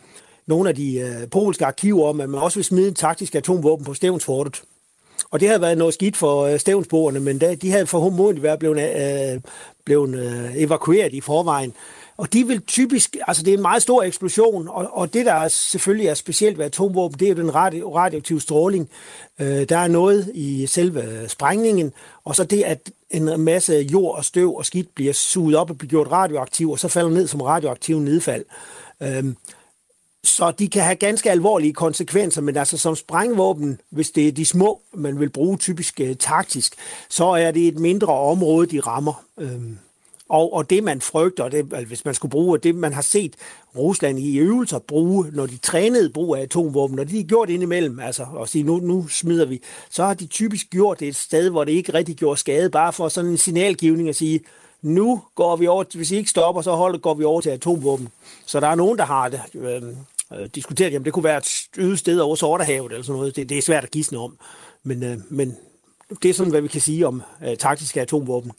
nogle 0.47 0.69
af 0.69 0.75
de 0.75 0.99
øh, 0.99 1.29
polske 1.29 1.65
arkiver 1.65 2.07
om, 2.07 2.21
at 2.21 2.29
man 2.29 2.41
også 2.41 2.57
ville 2.57 2.67
smide 2.67 2.87
en 2.87 2.93
taktisk 2.93 3.35
atomvåben 3.35 3.85
på 3.85 3.93
Stævnsfortet. 3.93 4.61
Og 5.31 5.39
det 5.39 5.47
havde 5.47 5.61
været 5.61 5.77
noget 5.77 5.93
skidt 5.93 6.17
for 6.17 6.41
øh, 6.45 6.59
stævnsboerne, 6.59 7.19
men 7.19 7.39
da, 7.39 7.55
de 7.55 7.71
havde 7.71 7.87
formodentlig 7.87 8.43
været 8.43 8.59
blevet, 8.59 8.77
øh, 9.33 9.41
blevet 9.85 10.15
øh, 10.15 10.51
evakueret 10.55 11.13
i 11.13 11.21
forvejen. 11.21 11.73
Og 12.17 12.33
de 12.33 12.47
vil 12.47 12.61
typisk, 12.61 13.17
altså 13.27 13.43
det 13.43 13.53
er 13.53 13.57
en 13.57 13.61
meget 13.61 13.81
stor 13.81 14.03
eksplosion, 14.03 14.67
og, 14.67 14.89
og 14.91 15.13
det 15.13 15.25
der 15.25 15.47
selvfølgelig 15.47 16.07
er 16.07 16.13
specielt 16.13 16.57
ved 16.57 16.65
atomvåben, 16.65 17.19
det 17.19 17.25
er 17.25 17.29
jo 17.29 17.43
den 17.43 17.55
radio, 17.55 17.95
radioaktive 17.95 18.41
stråling. 18.41 18.89
Øh, 19.39 19.69
der 19.69 19.77
er 19.77 19.87
noget 19.87 20.31
i 20.33 20.67
selve 20.67 21.29
sprængningen, 21.29 21.93
og 22.23 22.35
så 22.35 22.43
det, 22.43 22.63
at 22.63 22.91
en 23.09 23.39
masse 23.39 23.73
jord 23.73 24.17
og 24.17 24.25
støv 24.25 24.55
og 24.55 24.65
skidt 24.65 24.95
bliver 24.95 25.13
suget 25.13 25.55
op 25.55 25.69
og 25.69 25.77
bliver 25.77 25.89
gjort 25.89 26.11
radioaktiv, 26.11 26.71
og 26.71 26.79
så 26.79 26.87
falder 26.87 27.09
ned 27.09 27.27
som 27.27 27.41
radioaktiv 27.41 27.99
nedfald. 27.99 28.45
Øh, 29.01 29.23
så 30.23 30.51
de 30.51 30.67
kan 30.67 30.83
have 30.83 30.95
ganske 30.95 31.31
alvorlige 31.31 31.73
konsekvenser, 31.73 32.41
men 32.41 32.57
altså 32.57 32.77
som 32.77 32.95
sprængvåben, 32.95 33.81
hvis 33.89 34.11
det 34.11 34.27
er 34.27 34.31
de 34.31 34.45
små, 34.45 34.81
man 34.93 35.19
vil 35.19 35.29
bruge 35.29 35.57
typisk 35.57 35.99
øh, 35.99 36.15
taktisk, 36.15 36.75
så 37.09 37.25
er 37.25 37.51
det 37.51 37.67
et 37.67 37.79
mindre 37.79 38.13
område, 38.13 38.67
de 38.67 38.79
rammer. 38.79 39.23
Øh, 39.39 39.61
og, 40.29 40.53
og 40.53 40.69
det, 40.69 40.83
man 40.83 41.01
frygter, 41.01 41.49
det, 41.49 41.57
altså, 41.57 41.85
hvis 41.85 42.05
man 42.05 42.13
skulle 42.13 42.29
bruge, 42.29 42.57
det 42.57 42.75
man 42.75 42.93
har 42.93 43.01
set 43.01 43.35
Rusland 43.77 44.19
i 44.19 44.37
øvelser 44.37 44.79
bruge, 44.79 45.27
når 45.33 45.45
de 45.45 45.57
trænede 45.57 46.09
brug 46.09 46.35
af 46.35 46.41
atomvåben, 46.41 46.95
når 46.95 47.03
de 47.03 47.17
har 47.17 47.23
gjort 47.23 47.49
indimellem, 47.49 47.99
altså 47.99 48.25
og 48.33 48.49
sige, 48.49 48.63
nu, 48.63 48.77
nu 48.77 49.07
smider 49.07 49.45
vi, 49.45 49.61
så 49.89 50.05
har 50.05 50.13
de 50.13 50.25
typisk 50.25 50.69
gjort 50.69 50.99
det 50.99 51.07
et 51.07 51.15
sted, 51.15 51.49
hvor 51.49 51.63
det 51.63 51.71
ikke 51.71 51.93
rigtig 51.93 52.15
gjorde 52.15 52.39
skade, 52.39 52.69
bare 52.69 52.93
for 52.93 53.07
sådan 53.07 53.31
en 53.31 53.37
signalgivning 53.37 54.09
at 54.09 54.15
sige, 54.15 54.39
nu 54.81 55.21
går 55.35 55.55
vi 55.55 55.67
over, 55.67 55.83
hvis 55.95 56.11
I 56.11 56.17
ikke 56.17 56.29
stopper, 56.29 56.61
så 56.61 56.71
holder, 56.71 56.99
går 56.99 57.13
vi 57.13 57.23
over 57.23 57.41
til 57.41 57.49
atomvåben. 57.49 58.09
Så 58.45 58.59
der 58.59 58.67
er 58.67 58.75
nogen, 58.75 58.97
der 58.97 59.05
har 59.05 59.29
det, 59.29 59.41
øh, 59.55 59.81
øh, 60.33 60.49
diskuteret, 60.55 60.93
jamen 60.93 61.05
det 61.05 61.13
kunne 61.13 61.23
være 61.23 61.37
et 61.37 61.67
øget 61.77 61.99
sted 61.99 62.19
over 62.19 62.35
Sorterhavet 62.35 62.91
eller 62.91 63.03
sådan 63.03 63.17
noget. 63.17 63.35
Det, 63.35 63.49
det 63.49 63.57
er 63.57 63.61
svært 63.61 63.83
at 63.83 63.91
gisne 63.91 64.17
om. 64.17 64.37
Men, 64.83 65.03
øh, 65.03 65.17
men 65.29 65.57
det 66.23 66.29
er 66.29 66.33
sådan, 66.33 66.51
hvad 66.51 66.61
vi 66.61 66.67
kan 66.67 66.81
sige 66.81 67.07
om 67.07 67.21
øh, 67.45 67.57
taktiske 67.57 68.01
atomvåben. 68.01 68.51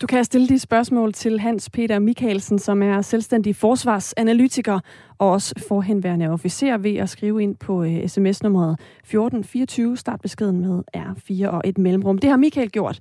Du 0.00 0.06
kan 0.06 0.24
stille 0.24 0.48
de 0.48 0.58
spørgsmål 0.58 1.12
til 1.12 1.40
Hans 1.40 1.70
Peter 1.70 1.98
Mikkelsen, 1.98 2.58
som 2.58 2.82
er 2.82 3.02
selvstændig 3.02 3.56
forsvarsanalytiker 3.56 4.80
og 5.18 5.30
også 5.30 5.54
forhenværende 5.68 6.30
officer 6.30 6.78
ved 6.78 6.96
at 6.96 7.10
skrive 7.10 7.42
ind 7.42 7.56
på 7.56 7.84
øh, 7.84 7.92
uh, 7.92 8.06
sms-nummeret 8.06 8.72
1424, 8.72 9.96
start 9.96 10.20
beskeden 10.20 10.60
med 10.60 10.82
R4 10.96 11.46
og 11.46 11.60
et 11.64 11.78
mellemrum. 11.78 12.18
Det 12.18 12.30
har 12.30 12.36
Michael 12.36 12.70
gjort. 12.70 12.98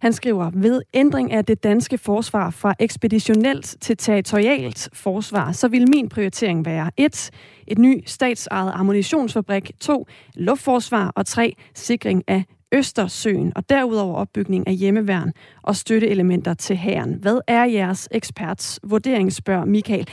Han 0.00 0.12
skriver, 0.12 0.50
ved 0.54 0.82
ændring 0.94 1.32
af 1.32 1.44
det 1.44 1.62
danske 1.62 1.98
forsvar 1.98 2.50
fra 2.50 2.74
ekspeditionelt 2.78 3.76
til 3.80 3.96
territorialt 3.96 4.88
forsvar, 4.92 5.52
så 5.52 5.68
vil 5.68 5.90
min 5.90 6.08
prioritering 6.08 6.64
være 6.64 6.90
1. 6.96 7.30
Et 7.66 7.78
ny 7.78 8.02
statsejet 8.06 8.72
ammunitionsfabrik, 8.74 9.70
2. 9.80 10.06
Luftforsvar 10.34 11.12
og 11.16 11.26
3. 11.26 11.56
Sikring 11.74 12.24
af 12.26 12.44
Østersøen 12.72 13.52
og 13.56 13.68
derudover 13.68 14.14
opbygning 14.14 14.66
af 14.66 14.74
hjemmeværn 14.74 15.32
og 15.62 15.76
støtteelementer 15.76 16.54
til 16.54 16.76
hæren. 16.76 17.14
Hvad 17.20 17.40
er 17.48 17.64
jeres 17.64 18.08
eksperts 18.10 18.80
vurdering, 18.82 19.32
spørger 19.32 19.64
Michael. 19.64 20.08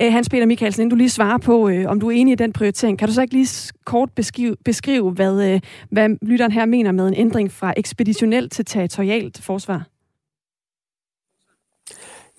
Øh, 0.00 0.12
Hans 0.12 0.28
Peter 0.28 0.46
Michaelsen, 0.46 0.82
inden 0.82 0.90
du 0.90 0.96
lige 0.96 1.10
svarer 1.10 1.38
på, 1.38 1.68
øh, 1.68 1.84
om 1.88 2.00
du 2.00 2.06
er 2.06 2.12
enig 2.16 2.32
i 2.32 2.34
den 2.34 2.52
prioritering, 2.52 2.98
kan 2.98 3.08
du 3.08 3.14
så 3.14 3.22
ikke 3.22 3.34
lige 3.34 3.72
kort 3.84 4.12
beskrive, 4.12 4.56
beskrive 4.64 5.10
hvad, 5.10 5.52
øh, 5.52 5.60
hvad 5.90 6.08
lytteren 6.22 6.52
her 6.52 6.66
mener 6.66 6.92
med 6.92 7.08
en 7.08 7.14
ændring 7.14 7.52
fra 7.52 7.74
ekspeditionelt 7.76 8.52
til 8.52 8.64
territorialt 8.64 9.42
forsvar? 9.42 9.97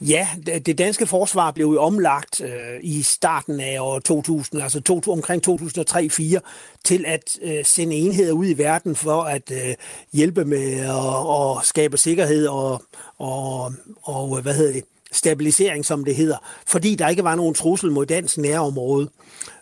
Ja, 0.01 0.27
det 0.65 0.77
danske 0.77 1.05
forsvar 1.05 1.51
blev 1.51 1.65
jo 1.65 1.81
omlagt 1.81 2.41
øh, 2.41 2.79
i 2.81 3.01
starten 3.01 3.59
af 3.59 3.79
år 3.79 3.99
2000, 3.99 4.61
altså 4.61 4.81
to, 4.81 5.01
omkring 5.07 5.47
2003-2004, 5.49 6.39
til 6.85 7.05
at 7.07 7.39
øh, 7.41 7.65
sende 7.65 7.95
enheder 7.95 8.31
ud 8.31 8.45
i 8.45 8.57
verden 8.57 8.95
for 8.95 9.21
at 9.21 9.51
øh, 9.51 9.75
hjælpe 10.13 10.45
med 10.45 10.79
at, 10.79 11.65
skabe 11.65 11.97
sikkerhed 11.97 12.47
og, 12.47 12.83
og, 13.17 13.73
og 14.01 14.41
hvad 14.41 14.53
hedder 14.53 14.73
det, 14.73 14.83
stabilisering, 15.11 15.85
som 15.85 16.05
det 16.05 16.15
hedder, 16.15 16.37
fordi 16.67 16.95
der 16.95 17.07
ikke 17.07 17.23
var 17.23 17.35
nogen 17.35 17.53
trussel 17.53 17.91
mod 17.91 18.05
dansk 18.05 18.37
nærområde. 18.37 19.09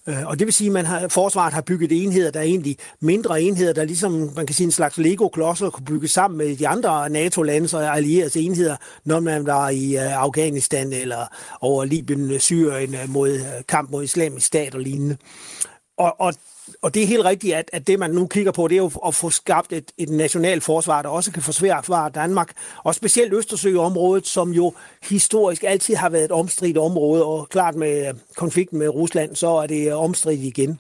Øh, 0.08 0.28
og 0.28 0.40
det 0.40 0.48
vil 0.48 0.54
sige, 0.54 0.68
at 0.68 0.74
man 0.74 0.86
har, 0.86 1.08
forsvaret 1.08 1.54
har 1.54 1.62
bygget 1.62 1.92
enheder, 1.92 2.32
der 2.32 2.40
er 2.40 2.44
egentlig 2.44 2.78
mindre 3.02 3.42
enheder, 3.42 3.74
der 3.74 3.84
ligesom, 3.84 4.32
man 4.36 4.46
kan 4.46 4.56
sige, 4.56 4.66
en 4.66 4.72
slags 4.72 4.98
Lego-klodser 4.98 5.70
kunne 5.70 5.86
bygge 5.86 6.08
sammen 6.08 6.38
med 6.38 6.56
de 6.56 6.68
andre 6.68 7.10
NATO-lande 7.10 7.78
og 7.78 7.96
allierede 7.96 8.40
enheder, 8.40 8.76
når 9.06 9.20
man 9.20 9.46
var 9.46 9.70
i 9.70 9.96
øh, 9.96 10.24
Afghanistan 10.24 10.94
eller 10.94 11.26
over 11.62 11.86
Libyen, 11.86 12.40
Syrien 12.40 12.96
øh, 12.96 13.10
mod 13.10 13.40
kamp 13.68 13.92
mod 13.92 14.04
islamisk 14.04 14.46
stat 14.46 14.76
og 14.76 14.82
lignende. 14.82 15.18
Og, 15.98 16.22
og 16.22 16.34
og 16.82 16.94
det 16.94 17.04
er 17.04 17.08
helt 17.08 17.26
rigtigt, 17.26 17.56
at, 17.56 17.70
at 17.74 17.88
det 17.88 18.00
man 18.00 18.12
nu 18.12 18.28
kigger 18.28 18.52
på, 18.52 18.68
det 18.68 18.76
er 18.76 18.78
jo 18.78 18.92
at 19.08 19.16
få 19.16 19.30
skabt 19.30 19.74
et, 19.74 19.92
et 19.98 20.10
nationalt 20.10 20.64
forsvar, 20.64 21.02
der 21.02 21.10
også 21.10 21.32
kan 21.32 21.44
forsvare 21.44 22.10
Danmark, 22.10 22.52
og 22.84 22.96
specielt 22.96 23.34
Østersøområdet, 23.34 24.28
som 24.28 24.52
jo 24.52 24.74
historisk 25.10 25.64
altid 25.68 25.96
har 25.96 26.10
været 26.10 26.26
et 26.26 26.32
omstridt 26.32 26.78
område, 26.78 27.26
og 27.26 27.50
klart 27.50 27.76
med 27.76 28.14
konflikten 28.36 28.80
med 28.80 28.90
Rusland, 28.90 29.36
så 29.36 29.48
er 29.48 29.68
det 29.68 29.94
omstridt 29.94 30.42
igen. 30.42 30.80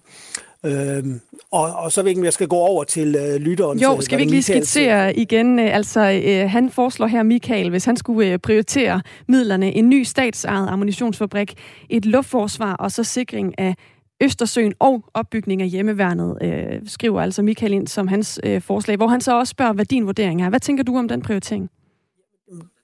Øhm, 0.66 1.20
og, 1.52 1.74
og 1.74 1.92
så 1.92 2.04
ved 2.04 2.12
jeg, 2.12 2.24
jeg 2.24 2.34
skal 2.34 2.48
gå 2.48 2.56
over 2.56 2.84
til 2.84 3.16
øh, 3.16 3.36
lytteren. 3.36 3.80
Jo, 3.80 4.02
skal 4.02 4.18
vi 4.18 4.22
ikke 4.22 4.32
lige 4.32 4.44
skitsere 4.44 5.16
igen? 5.16 5.60
Øh, 5.60 5.76
altså, 5.76 6.22
øh, 6.26 6.50
han 6.50 6.70
foreslår 6.70 7.08
her, 7.08 7.24
Michael, 7.24 7.70
hvis 7.70 7.86
han 7.86 7.98
skulle 7.98 8.32
øh, 8.32 8.40
prioritere 8.40 9.02
midlerne, 9.28 9.76
en 9.76 9.90
ny 9.90 10.04
statsejet 10.04 10.70
ammunitionsfabrik, 10.70 11.54
et 11.90 12.06
luftforsvar 12.06 12.74
og 12.74 12.92
så 12.92 13.04
sikring 13.04 13.60
af 13.60 13.76
Østersøen 14.22 14.74
og 14.80 15.04
opbygning 15.14 15.62
af 15.62 15.70
hjemmeværnet, 15.70 16.38
øh, 16.42 16.82
skriver 16.88 17.22
altså 17.22 17.42
Michael 17.42 17.74
ind 17.74 17.88
som 17.88 18.08
hans 18.08 18.40
øh, 18.44 18.62
forslag, 18.62 18.98
hvor 18.98 19.08
han 19.08 19.22
så 19.22 19.40
også 19.40 19.52
spørger, 19.52 19.74
hvad 19.74 19.86
din 19.86 20.06
vurdering 20.06 20.42
er. 20.42 20.50
Hvad 20.50 20.60
tænker 20.60 20.84
du 20.84 20.98
om 20.98 21.08
den 21.08 21.22
prioritering? 21.22 21.70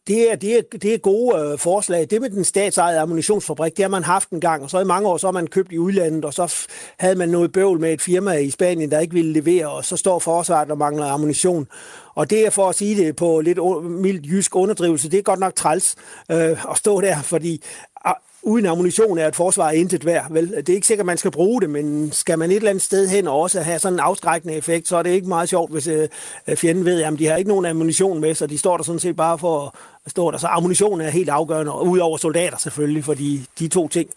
Det 0.08 0.32
er, 0.32 0.36
det 0.36 0.58
er, 0.58 0.62
det 0.78 0.94
er 0.94 0.98
gode 0.98 1.40
øh, 1.40 1.58
forslag. 1.58 2.08
Det 2.10 2.22
med 2.22 2.30
den 2.30 2.44
statsejede 2.44 3.00
ammunitionsfabrik, 3.00 3.78
det 3.78 3.84
har 3.84 3.90
man 3.90 4.04
haft 4.04 4.30
en 4.30 4.42
gang, 4.42 4.64
og 4.64 4.70
så 4.70 4.80
i 4.80 4.84
mange 4.84 5.08
år 5.08 5.18
så 5.18 5.28
har 5.28 5.32
man 5.32 5.48
købt 5.48 5.72
i 5.72 5.78
udlandet, 5.78 6.26
og 6.26 6.34
så 6.34 6.68
havde 7.00 7.16
man 7.16 7.30
noget 7.30 7.52
bøvl 7.52 7.80
med 7.80 7.94
et 7.94 8.02
firma 8.02 8.32
i 8.32 8.50
Spanien, 8.50 8.92
der 8.92 9.00
ikke 9.00 9.14
ville 9.14 9.34
levere, 9.34 9.70
og 9.70 9.86
så 9.86 9.98
står 9.98 10.20
forsvaret 10.20 10.72
og 10.72 10.78
mangler 10.78 11.06
ammunition. 11.06 11.68
Og 12.16 12.30
det 12.30 12.46
er 12.46 12.50
for 12.50 12.70
at 12.70 12.76
sige 12.76 13.06
det 13.06 13.16
på 13.16 13.42
lidt 13.42 13.60
mildt 13.84 14.26
jysk 14.26 14.56
underdrivelse, 14.56 15.12
det 15.12 15.20
er 15.20 15.24
godt 15.24 15.40
nok 15.40 15.56
træls 15.56 15.96
øh, 16.32 16.72
at 16.72 16.78
stå 16.78 17.02
der, 17.02 17.22
fordi 17.22 17.64
ah, 18.06 18.14
uden 18.44 18.66
ammunition 18.66 19.18
er 19.18 19.28
et 19.28 19.36
forsvar 19.36 19.72
intet 19.72 20.06
værd. 20.06 20.26
Vel? 20.30 20.50
Det 20.52 20.70
er 20.70 20.74
ikke 20.74 20.88
sikkert, 20.88 21.04
at 21.04 21.08
man 21.08 21.18
skal 21.18 21.32
bruge 21.32 21.62
det, 21.62 21.70
men 21.70 22.12
skal 22.12 22.40
man 22.40 22.52
et 22.52 22.56
eller 22.56 22.70
andet 22.70 22.84
sted 22.84 23.08
hen 23.08 23.28
og 23.28 23.40
også 23.40 23.62
have 23.62 23.80
sådan 23.80 23.94
en 23.94 24.00
afskrækkende 24.00 24.56
effekt, 24.56 24.88
så 24.88 24.98
er 24.98 25.04
det 25.04 25.10
ikke 25.10 25.28
meget 25.28 25.50
sjovt, 25.50 25.72
hvis 25.72 25.88
øh, 25.88 26.08
øh 26.48 26.58
fjenden 26.58 26.86
ved, 26.86 27.04
at 27.04 27.20
de 27.20 27.28
har 27.28 27.36
ikke 27.36 27.50
nogen 27.50 27.66
ammunition 27.66 28.22
med, 28.22 28.36
så 28.36 28.48
de 28.48 28.58
står 28.58 28.78
der 28.78 28.84
sådan 28.84 29.00
set 29.00 29.16
bare 29.16 29.38
for 29.40 29.76
at 30.06 30.12
stå 30.12 30.32
der. 30.32 30.38
Så 30.38 30.48
ammunition 30.48 31.02
er 31.02 31.10
helt 31.10 31.30
afgørende, 31.30 31.72
udover 31.72 32.18
soldater 32.18 32.58
selvfølgelig, 32.58 33.04
fordi 33.04 33.46
de 33.60 33.68
to 33.68 33.88
ting 33.88 34.10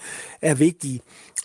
er 0.43 0.55
vigtige. 0.55 1.01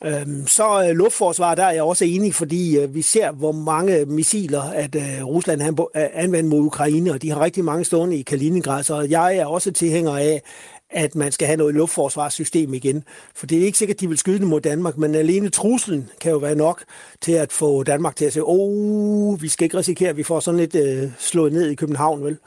Øhm, 0.05 0.47
så 0.47 0.85
øh, 0.89 0.95
luftforsvar, 0.95 1.55
der 1.55 1.63
er 1.63 1.71
jeg 1.71 1.83
også 1.83 2.05
enig, 2.05 2.35
fordi 2.35 2.77
øh, 2.77 2.95
vi 2.95 3.01
ser, 3.01 3.31
hvor 3.31 3.51
mange 3.51 4.05
missiler, 4.05 4.61
at 4.61 4.95
øh, 4.95 5.25
Rusland 5.25 5.61
øh, 5.61 5.85
anvender 6.13 6.49
mod 6.49 6.59
Ukraine, 6.65 7.11
og 7.11 7.21
de 7.21 7.29
har 7.29 7.41
rigtig 7.41 7.65
mange 7.65 7.85
stående 7.85 8.17
i 8.17 8.21
Kaliningrad, 8.21 8.83
så 8.83 9.01
jeg 9.01 9.37
er 9.37 9.45
også 9.45 9.71
tilhænger 9.71 10.17
af, 10.17 10.41
at 10.91 11.15
man 11.15 11.31
skal 11.31 11.47
have 11.47 11.57
noget 11.57 11.75
luftforsvarssystem 11.75 12.73
igen. 12.73 13.03
For 13.35 13.47
det 13.47 13.57
er 13.57 13.65
ikke 13.65 13.77
sikkert, 13.77 13.95
at 13.95 14.01
de 14.01 14.07
vil 14.07 14.17
skyde 14.17 14.45
mod 14.45 14.61
Danmark, 14.61 14.97
men 14.97 15.15
alene 15.15 15.49
truslen 15.49 16.09
kan 16.21 16.31
jo 16.31 16.37
være 16.37 16.55
nok 16.55 16.83
til 17.21 17.31
at 17.31 17.51
få 17.51 17.83
Danmark 17.83 18.15
til 18.15 18.25
at 18.25 18.33
sige, 18.33 18.43
åh, 18.45 19.41
vi 19.41 19.47
skal 19.47 19.65
ikke 19.65 19.77
risikere, 19.77 20.09
at 20.09 20.17
vi 20.17 20.23
får 20.23 20.39
sådan 20.39 20.59
lidt 20.59 20.75
øh, 20.75 21.11
slået 21.19 21.53
ned 21.53 21.69
i 21.69 21.75
København, 21.75 22.23
vel? 22.23 22.37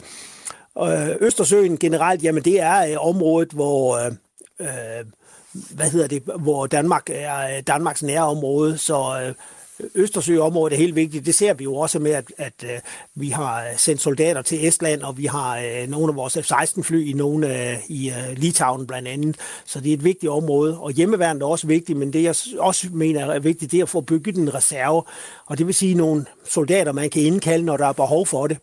Og 0.74 0.92
øh, 0.92 1.16
Østersøen 1.20 1.78
generelt, 1.78 2.22
jamen 2.22 2.42
det 2.42 2.60
er 2.60 2.90
øh, 2.90 3.06
området, 3.06 3.52
hvor... 3.52 4.06
Øh, 4.06 4.12
øh, 4.60 5.04
hvad 5.70 5.90
hedder 5.90 6.06
det, 6.06 6.22
hvor 6.38 6.66
Danmark 6.66 7.02
er 7.08 7.60
Danmarks 7.60 7.66
Danmarks 7.66 8.02
nærområde, 8.02 8.78
så 8.78 9.20
øh, 9.22 9.34
Østersøområdet 9.94 10.74
er 10.74 10.78
helt 10.78 10.96
vigtigt. 10.96 11.26
Det 11.26 11.34
ser 11.34 11.54
vi 11.54 11.64
jo 11.64 11.74
også 11.74 11.98
med, 11.98 12.10
at, 12.10 12.24
at 12.38 12.52
øh, 12.64 12.70
vi 13.14 13.28
har 13.28 13.60
øh, 13.60 13.76
sendt 13.76 14.00
soldater 14.00 14.42
til 14.42 14.66
Estland, 14.68 15.02
og 15.02 15.18
vi 15.18 15.24
har 15.24 15.58
øh, 15.58 15.88
nogle 15.88 16.08
af 16.08 16.16
vores 16.16 16.36
F-16-fly 16.36 17.10
i, 17.10 17.12
nogle, 17.12 17.78
i 17.88 18.12
Litauen 18.36 18.86
blandt 18.86 19.08
andet. 19.08 19.36
Så 19.64 19.80
det 19.80 19.90
er 19.90 19.94
et 19.94 20.04
vigtigt 20.04 20.30
område. 20.30 20.78
Og 20.78 20.90
hjemmeværnet 20.90 21.42
er 21.42 21.46
også 21.46 21.66
vigtigt, 21.66 21.98
men 21.98 22.12
det 22.12 22.22
jeg 22.22 22.34
også 22.58 22.88
mener 22.92 23.26
er 23.26 23.38
vigtigt, 23.38 23.72
det 23.72 23.78
er 23.78 23.82
at 23.82 23.88
få 23.88 24.00
bygget 24.00 24.36
en 24.36 24.54
reserve. 24.54 25.02
Og 25.46 25.58
det 25.58 25.66
vil 25.66 25.74
sige 25.74 25.94
nogle 25.94 26.24
soldater, 26.48 26.92
man 26.92 27.10
kan 27.10 27.22
indkalde, 27.22 27.64
når 27.64 27.76
der 27.76 27.86
er 27.86 27.92
behov 27.92 28.26
for 28.26 28.46
det. 28.46 28.58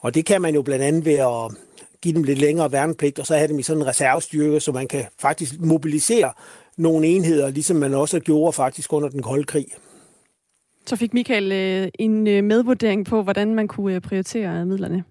Og 0.00 0.14
det 0.14 0.26
kan 0.26 0.42
man 0.42 0.54
jo 0.54 0.62
blandt 0.62 0.84
andet 0.84 1.04
ved 1.04 1.14
at 1.14 1.56
give 2.02 2.14
dem 2.14 2.22
lidt 2.22 2.38
længere 2.38 2.72
værnepligt, 2.72 3.18
og 3.18 3.26
så 3.26 3.36
have 3.36 3.48
dem 3.48 3.58
i 3.58 3.62
sådan 3.62 3.82
en 3.82 3.88
reservestyrke, 3.88 4.60
så 4.60 4.72
man 4.72 4.88
kan 4.88 5.04
faktisk 5.20 5.60
mobilisere 5.60 6.32
nogle 6.76 7.06
enheder, 7.06 7.50
ligesom 7.50 7.76
man 7.76 7.94
også 7.94 8.20
gjorde 8.20 8.52
faktisk 8.52 8.92
under 8.92 9.08
den 9.08 9.22
kolde 9.22 9.44
krig. 9.44 9.66
Så 10.88 10.96
fik 10.96 11.14
Michael 11.14 11.52
øh, 11.52 11.88
en 11.98 12.26
øh, 12.26 12.44
medvurdering 12.44 13.06
på, 13.06 13.22
hvordan 13.22 13.54
man 13.54 13.68
kunne 13.68 13.94
øh, 13.94 14.00
prioritere 14.00 14.66
midlerne. 14.66 15.04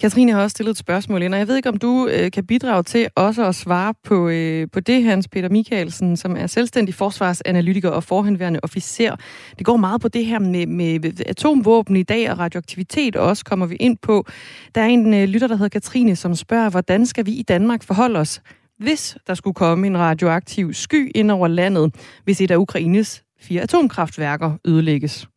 Katrine 0.00 0.32
har 0.32 0.42
også 0.42 0.54
stillet 0.54 0.70
et 0.70 0.76
spørgsmål 0.76 1.22
ind, 1.22 1.34
og 1.34 1.38
jeg 1.38 1.48
ved 1.48 1.56
ikke, 1.56 1.68
om 1.68 1.76
du 1.76 2.08
øh, 2.12 2.30
kan 2.30 2.46
bidrage 2.46 2.82
til 2.82 3.08
også 3.16 3.46
at 3.46 3.54
svare 3.54 3.94
på, 4.04 4.28
øh, 4.28 4.68
på 4.72 4.80
det, 4.80 5.02
Hans 5.02 5.28
Peter 5.28 5.48
Michaelsen, 5.48 6.16
som 6.16 6.36
er 6.36 6.46
selvstændig 6.46 6.94
forsvarsanalytiker 6.94 7.90
og 7.90 8.04
forhenværende 8.04 8.60
officer. 8.62 9.16
Det 9.58 9.66
går 9.66 9.76
meget 9.76 10.00
på 10.00 10.08
det 10.08 10.26
her 10.26 10.38
med, 10.38 10.66
med 10.66 11.20
atomvåben 11.26 11.96
i 11.96 12.02
dag 12.02 12.30
og 12.30 12.38
radioaktivitet, 12.38 13.16
og 13.16 13.26
også 13.26 13.44
kommer 13.44 13.66
vi 13.66 13.76
ind 13.76 13.96
på. 14.02 14.26
Der 14.74 14.80
er 14.80 14.86
en 14.86 15.14
øh, 15.14 15.28
lytter, 15.28 15.48
der 15.48 15.56
hedder 15.56 15.68
Katrine, 15.80 16.16
som 16.16 16.34
spørger, 16.34 16.70
hvordan 16.70 17.06
skal 17.06 17.26
vi 17.26 17.32
i 17.32 17.42
Danmark 17.42 17.82
forholde 17.82 18.18
os, 18.18 18.42
hvis 18.78 19.16
der 19.26 19.34
skulle 19.34 19.54
komme 19.54 19.86
en 19.86 19.98
radioaktiv 19.98 20.74
sky 20.74 21.12
ind 21.14 21.30
over 21.30 21.48
landet, 21.48 21.94
hvis 22.24 22.40
et 22.40 22.50
af 22.50 22.56
Ukraines 22.56 23.24
fire 23.40 23.62
atomkraftværker 23.62 24.58
ødelægges. 24.64 25.28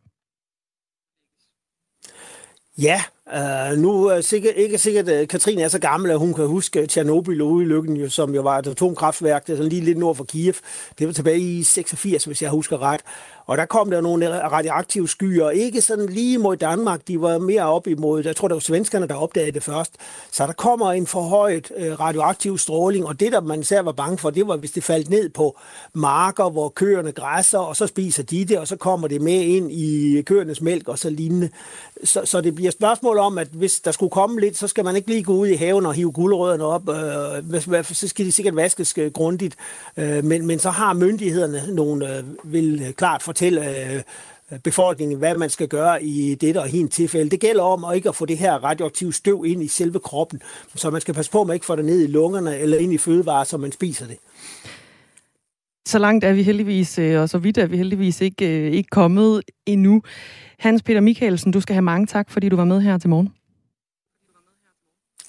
Ja, 2.78 3.02
øh, 3.34 3.78
nu 3.78 4.06
er 4.06 4.22
sikkert, 4.22 4.54
ikke 4.56 4.78
sikkert, 4.78 5.10
at 5.10 5.30
Katrine 5.30 5.62
er 5.62 5.68
så 5.68 5.80
gammel, 5.80 6.12
at 6.12 6.20
hun 6.20 6.34
kan 6.34 6.48
huske 6.48 6.88
Tjernobyl 6.88 7.42
ulykken, 7.42 7.98
jo, 7.98 8.10
som 8.10 8.36
jo 8.36 8.42
var 8.42 8.60
et 8.60 8.68
atomkraftværk, 8.68 9.48
det 9.48 9.54
er 9.54 9.58
sådan 9.58 9.70
lige 9.70 9.86
lidt 9.86 9.98
nord 9.98 10.16
for 10.16 10.24
Kiev. 10.24 10.54
Det 11.00 11.08
var 11.08 11.14
tilbage 11.14 11.40
i 11.40 11.64
86, 11.64 12.26
hvis 12.26 12.42
jeg 12.42 12.50
husker 12.50 12.82
ret. 12.82 13.02
Og 13.46 13.58
der 13.58 13.66
kom 13.66 13.92
der 13.92 14.02
nogle 14.02 14.44
radioaktive 14.44 15.10
skyer, 15.10 15.50
ikke 15.50 15.82
sådan 15.82 16.06
lige 16.06 16.38
mod 16.38 16.58
Danmark, 16.58 17.08
de 17.08 17.22
var 17.22 17.38
mere 17.38 17.64
op 17.64 17.88
imod, 17.88 18.26
jeg 18.26 18.36
tror 18.36 18.48
det 18.48 18.56
var 18.56 18.60
svenskerne, 18.60 19.08
der 19.08 19.16
opdagede 19.16 19.52
det 19.52 19.64
først. 19.64 19.94
Så 20.32 20.46
der 20.46 20.54
kommer 20.54 20.92
en 20.92 21.08
forhøjet 21.08 21.72
øh, 21.78 22.00
radioaktiv 22.00 22.58
stråling, 22.58 23.06
og 23.06 23.20
det 23.20 23.32
der 23.32 23.42
man 23.42 23.60
især 23.60 23.82
var 23.82 23.92
bange 23.92 24.18
for, 24.18 24.30
det 24.30 24.48
var, 24.48 24.58
hvis 24.58 24.72
det 24.72 24.84
faldt 24.84 25.10
ned 25.10 25.30
på 25.30 25.60
marker, 25.94 26.50
hvor 26.50 26.70
køerne 26.70 27.12
græsser, 27.12 27.60
og 27.60 27.76
så 27.76 27.88
spiser 27.88 28.24
de 28.24 28.46
det, 28.46 28.60
og 28.60 28.68
så 28.68 28.76
kommer 28.76 29.08
det 29.08 29.22
med 29.22 29.42
ind 29.42 29.72
i 29.72 30.22
køernes 30.22 30.62
mælk 30.62 30.88
og 30.88 31.00
så 31.00 31.10
lignende. 31.10 31.50
Så, 32.04 32.22
så 32.26 32.42
det 32.42 32.56
bliver 32.56 32.72
spørgsmål 32.72 33.18
om, 33.18 33.38
at 33.38 33.48
hvis 33.48 33.80
der 33.80 33.92
skulle 33.92 34.10
komme 34.10 34.40
lidt, 34.40 34.58
så 34.58 34.68
skal 34.68 34.86
man 34.86 34.96
ikke 34.96 35.08
lige 35.08 35.24
gå 35.24 35.34
ud 35.34 35.48
i 35.48 35.56
haven 35.56 35.86
og 35.86 35.94
hive 35.94 36.12
guldrødderne 36.12 36.64
op. 36.64 36.90
Øh, 36.90 37.84
så 37.84 38.08
skal 38.08 38.26
de 38.26 38.32
sikkert 38.32 38.56
vaskes 38.56 38.98
øh, 38.98 39.12
grundigt. 39.12 39.56
Øh, 39.98 40.24
men, 40.24 40.48
men 40.48 40.60
så 40.60 40.70
har 40.70 40.94
myndighederne 40.94 41.76
nogle, 41.76 42.18
øh, 42.18 42.24
vil 42.44 42.82
øh, 42.88 42.94
klart 42.94 43.24
fortælle 43.32 43.94
øh, 43.96 44.02
befolkningen, 44.64 45.18
hvad 45.18 45.36
man 45.36 45.50
skal 45.50 45.68
gøre 45.68 46.04
i 46.04 46.36
dette 46.36 46.58
og 46.58 46.68
hin 46.68 46.88
tilfælde. 46.90 47.30
Det 47.30 47.40
gælder 47.40 47.64
om 47.64 47.84
at 47.84 47.96
ikke 47.96 48.10
at 48.10 48.16
få 48.16 48.26
det 48.26 48.38
her 48.38 48.54
radioaktive 48.54 49.14
støv 49.14 49.44
ind 49.48 49.64
i 49.64 49.68
selve 49.68 50.00
kroppen, 50.00 50.42
så 50.76 50.90
man 50.90 51.02
skal 51.02 51.14
passe 51.14 51.32
på, 51.32 51.42
at 51.42 51.48
man 51.48 51.54
ikke 51.54 51.66
får 51.66 51.76
det 51.76 51.86
ned 51.86 52.02
i 52.02 52.08
lungerne 52.08 52.58
eller 52.58 52.78
ind 52.78 52.94
i 52.94 52.98
fødevarer, 52.98 53.44
så 53.44 53.58
man 53.58 53.72
spiser 53.72 54.08
det. 54.08 54.18
Så 55.88 56.00
langt 56.00 56.26
er 56.26 56.34
vi 56.34 56.44
heldigvis, 56.44 56.98
og 56.98 57.30
så 57.30 57.38
vidt 57.38 57.58
er 57.58 57.66
vi 57.66 57.78
heldigvis 57.78 58.22
ikke, 58.22 58.72
ikke 58.72 58.90
kommet 58.90 59.42
endnu. 59.66 60.02
Hans 60.60 60.84
Peter 60.84 61.02
Michaelsen, 61.02 61.52
du 61.52 61.62
skal 61.62 61.74
have 61.74 61.82
mange 61.82 62.08
tak, 62.08 62.30
fordi 62.30 62.50
du 62.50 62.56
var 62.56 62.66
med 62.66 62.82
her 62.82 62.98
til 62.98 63.10
morgen. 63.10 63.34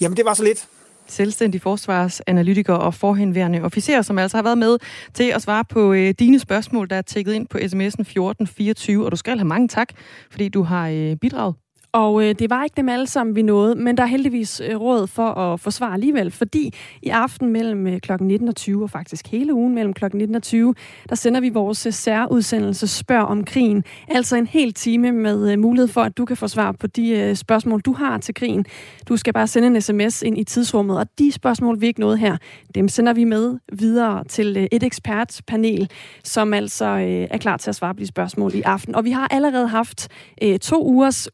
Jamen, 0.01 0.17
det 0.17 0.25
var 0.25 0.35
så 0.35 0.45
lidt. 0.45 0.69
Selvstændig 1.13 1.61
forsvarsanalytiker 1.61 2.75
og 2.75 2.95
forhenværende 2.95 3.63
officer, 3.63 4.03
som 4.03 4.19
altså 4.19 4.37
har 4.37 4.43
været 4.43 4.59
med 4.59 4.79
til 5.15 5.25
at 5.25 5.43
svare 5.43 5.65
på 5.65 5.93
øh, 5.93 6.15
dine 6.19 6.39
spørgsmål, 6.39 6.91
der 6.91 6.97
er 6.97 7.03
tækket 7.03 7.33
ind 7.33 7.47
på 7.49 7.59
sms'en 7.59 8.01
1424, 8.01 9.05
og 9.05 9.11
du 9.11 9.17
skal 9.17 9.39
have 9.39 9.49
mange 9.49 9.69
tak, 9.69 9.89
fordi 10.31 10.49
du 10.49 10.63
har 10.63 10.89
øh, 10.89 11.17
bidraget. 11.17 11.62
Og 11.93 12.25
øh, 12.25 12.35
det 12.39 12.51
var 12.51 12.65
ikke 12.65 12.77
dem 12.77 12.89
alle 12.89 13.07
sammen, 13.07 13.37
vi 13.37 13.43
nåede, 13.43 13.75
men 13.75 13.97
der 13.97 14.03
er 14.03 14.07
heldigvis 14.07 14.61
øh, 14.65 14.81
råd 14.81 15.07
for 15.07 15.27
at 15.29 15.61
forsvare 15.61 15.95
alligevel, 15.95 16.31
fordi 16.31 16.75
i 17.03 17.09
aften 17.09 17.49
mellem 17.49 17.87
øh, 17.87 18.01
kl. 18.01 18.13
19 18.21 18.49
og 18.49 18.57
20, 18.57 18.83
og 18.83 18.91
faktisk 18.91 19.29
hele 19.29 19.55
ugen 19.55 19.75
mellem 19.75 19.95
kl. 19.95 20.05
19 20.15 20.35
og 20.35 20.43
20, 20.43 20.75
der 21.09 21.15
sender 21.15 21.41
vi 21.41 21.49
vores 21.49 21.87
øh, 21.87 21.93
særudsendelse 21.93 22.89
Spørg 22.89 23.25
om 23.25 23.45
krigen. 23.45 23.85
Altså 24.09 24.37
en 24.37 24.47
hel 24.47 24.75
time 24.75 25.13
med 25.13 25.53
øh, 25.53 25.59
mulighed 25.59 25.89
for, 25.89 26.01
at 26.01 26.17
du 26.17 26.25
kan 26.25 26.37
få 26.37 26.49
svar 26.49 26.73
på 26.73 26.87
de 26.87 27.11
øh, 27.11 27.37
spørgsmål, 27.37 27.81
du 27.81 27.93
har 27.93 28.19
til 28.19 28.35
krigen. 28.35 28.65
Du 29.09 29.17
skal 29.17 29.33
bare 29.33 29.47
sende 29.47 29.69
en 29.69 29.81
sms 29.81 30.23
ind 30.23 30.39
i 30.39 30.45
tidsrummet, 30.45 30.99
og 30.99 31.07
de 31.19 31.33
spørgsmål, 31.33 31.81
vi 31.81 31.87
ikke 31.87 32.01
nåede 32.01 32.17
her, 32.17 32.37
dem 32.75 32.89
sender 32.89 33.13
vi 33.13 33.25
med 33.25 33.59
videre 33.73 34.25
til 34.25 34.57
øh, 34.57 34.67
et 34.73 34.83
ekspertpanel, 34.83 35.91
som 36.25 36.55
altså 36.55 36.85
øh, 36.85 37.27
er 37.31 37.39
klar 37.39 37.57
til 37.57 37.71
at 37.71 37.77
svare 37.77 37.95
på 37.95 38.01
de 38.01 38.07
spørgsmål 38.07 38.55
i 38.55 38.63
aften. 38.63 38.95
Og 38.95 39.05
vi 39.05 39.11
har 39.11 39.29
allerede 39.31 39.69
haft 39.69 40.09
øh, 40.43 40.59
to 40.59 40.87
ugers 40.87 41.29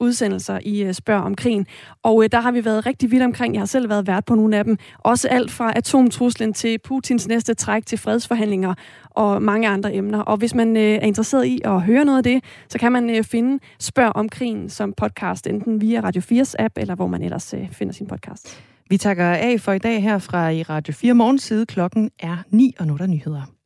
altså 0.48 0.68
i 0.68 0.82
øh, 0.82 0.94
Spørg 0.94 1.22
om 1.22 1.34
krigen, 1.34 1.66
og 2.02 2.24
øh, 2.24 2.28
der 2.32 2.40
har 2.40 2.50
vi 2.50 2.64
været 2.64 2.86
rigtig 2.86 3.10
vidt 3.10 3.22
omkring. 3.22 3.54
Jeg 3.54 3.60
har 3.60 3.66
selv 3.66 3.88
været 3.88 4.06
vært 4.06 4.24
på 4.24 4.34
nogle 4.34 4.56
af 4.56 4.64
dem. 4.64 4.76
Også 4.98 5.28
alt 5.28 5.50
fra 5.50 5.72
atomtruslen 5.76 6.52
til 6.52 6.78
Putins 6.78 7.28
næste 7.28 7.54
træk 7.54 7.86
til 7.86 7.98
fredsforhandlinger 7.98 8.74
og 9.10 9.42
mange 9.42 9.68
andre 9.68 9.94
emner. 9.94 10.20
Og 10.20 10.36
hvis 10.36 10.54
man 10.54 10.76
øh, 10.76 10.82
er 10.82 11.00
interesseret 11.00 11.46
i 11.46 11.60
at 11.64 11.82
høre 11.82 12.04
noget 12.04 12.18
af 12.18 12.24
det, 12.24 12.44
så 12.68 12.78
kan 12.78 12.92
man 12.92 13.10
øh, 13.10 13.24
finde 13.24 13.58
Spørg 13.80 14.12
om 14.14 14.28
krigen 14.28 14.68
som 14.68 14.92
podcast, 14.92 15.46
enten 15.46 15.80
via 15.80 16.00
Radio 16.00 16.22
4's 16.22 16.54
app, 16.58 16.78
eller 16.78 16.94
hvor 16.94 17.06
man 17.06 17.22
ellers 17.22 17.54
øh, 17.54 17.70
finder 17.72 17.94
sin 17.94 18.06
podcast. 18.06 18.62
Vi 18.90 18.96
takker 18.96 19.24
af 19.24 19.60
for 19.60 19.72
i 19.72 19.78
dag 19.78 20.02
her 20.02 20.18
fra 20.18 20.48
i 20.48 20.62
Radio 20.62 20.94
4 20.94 21.14
morgenside. 21.14 21.66
Klokken 21.66 22.10
er 22.18 22.36
9, 22.50 22.74
og 22.78 22.86
nu 22.86 22.92
er 22.92 22.98
der 22.98 23.06
nyheder. 23.06 23.57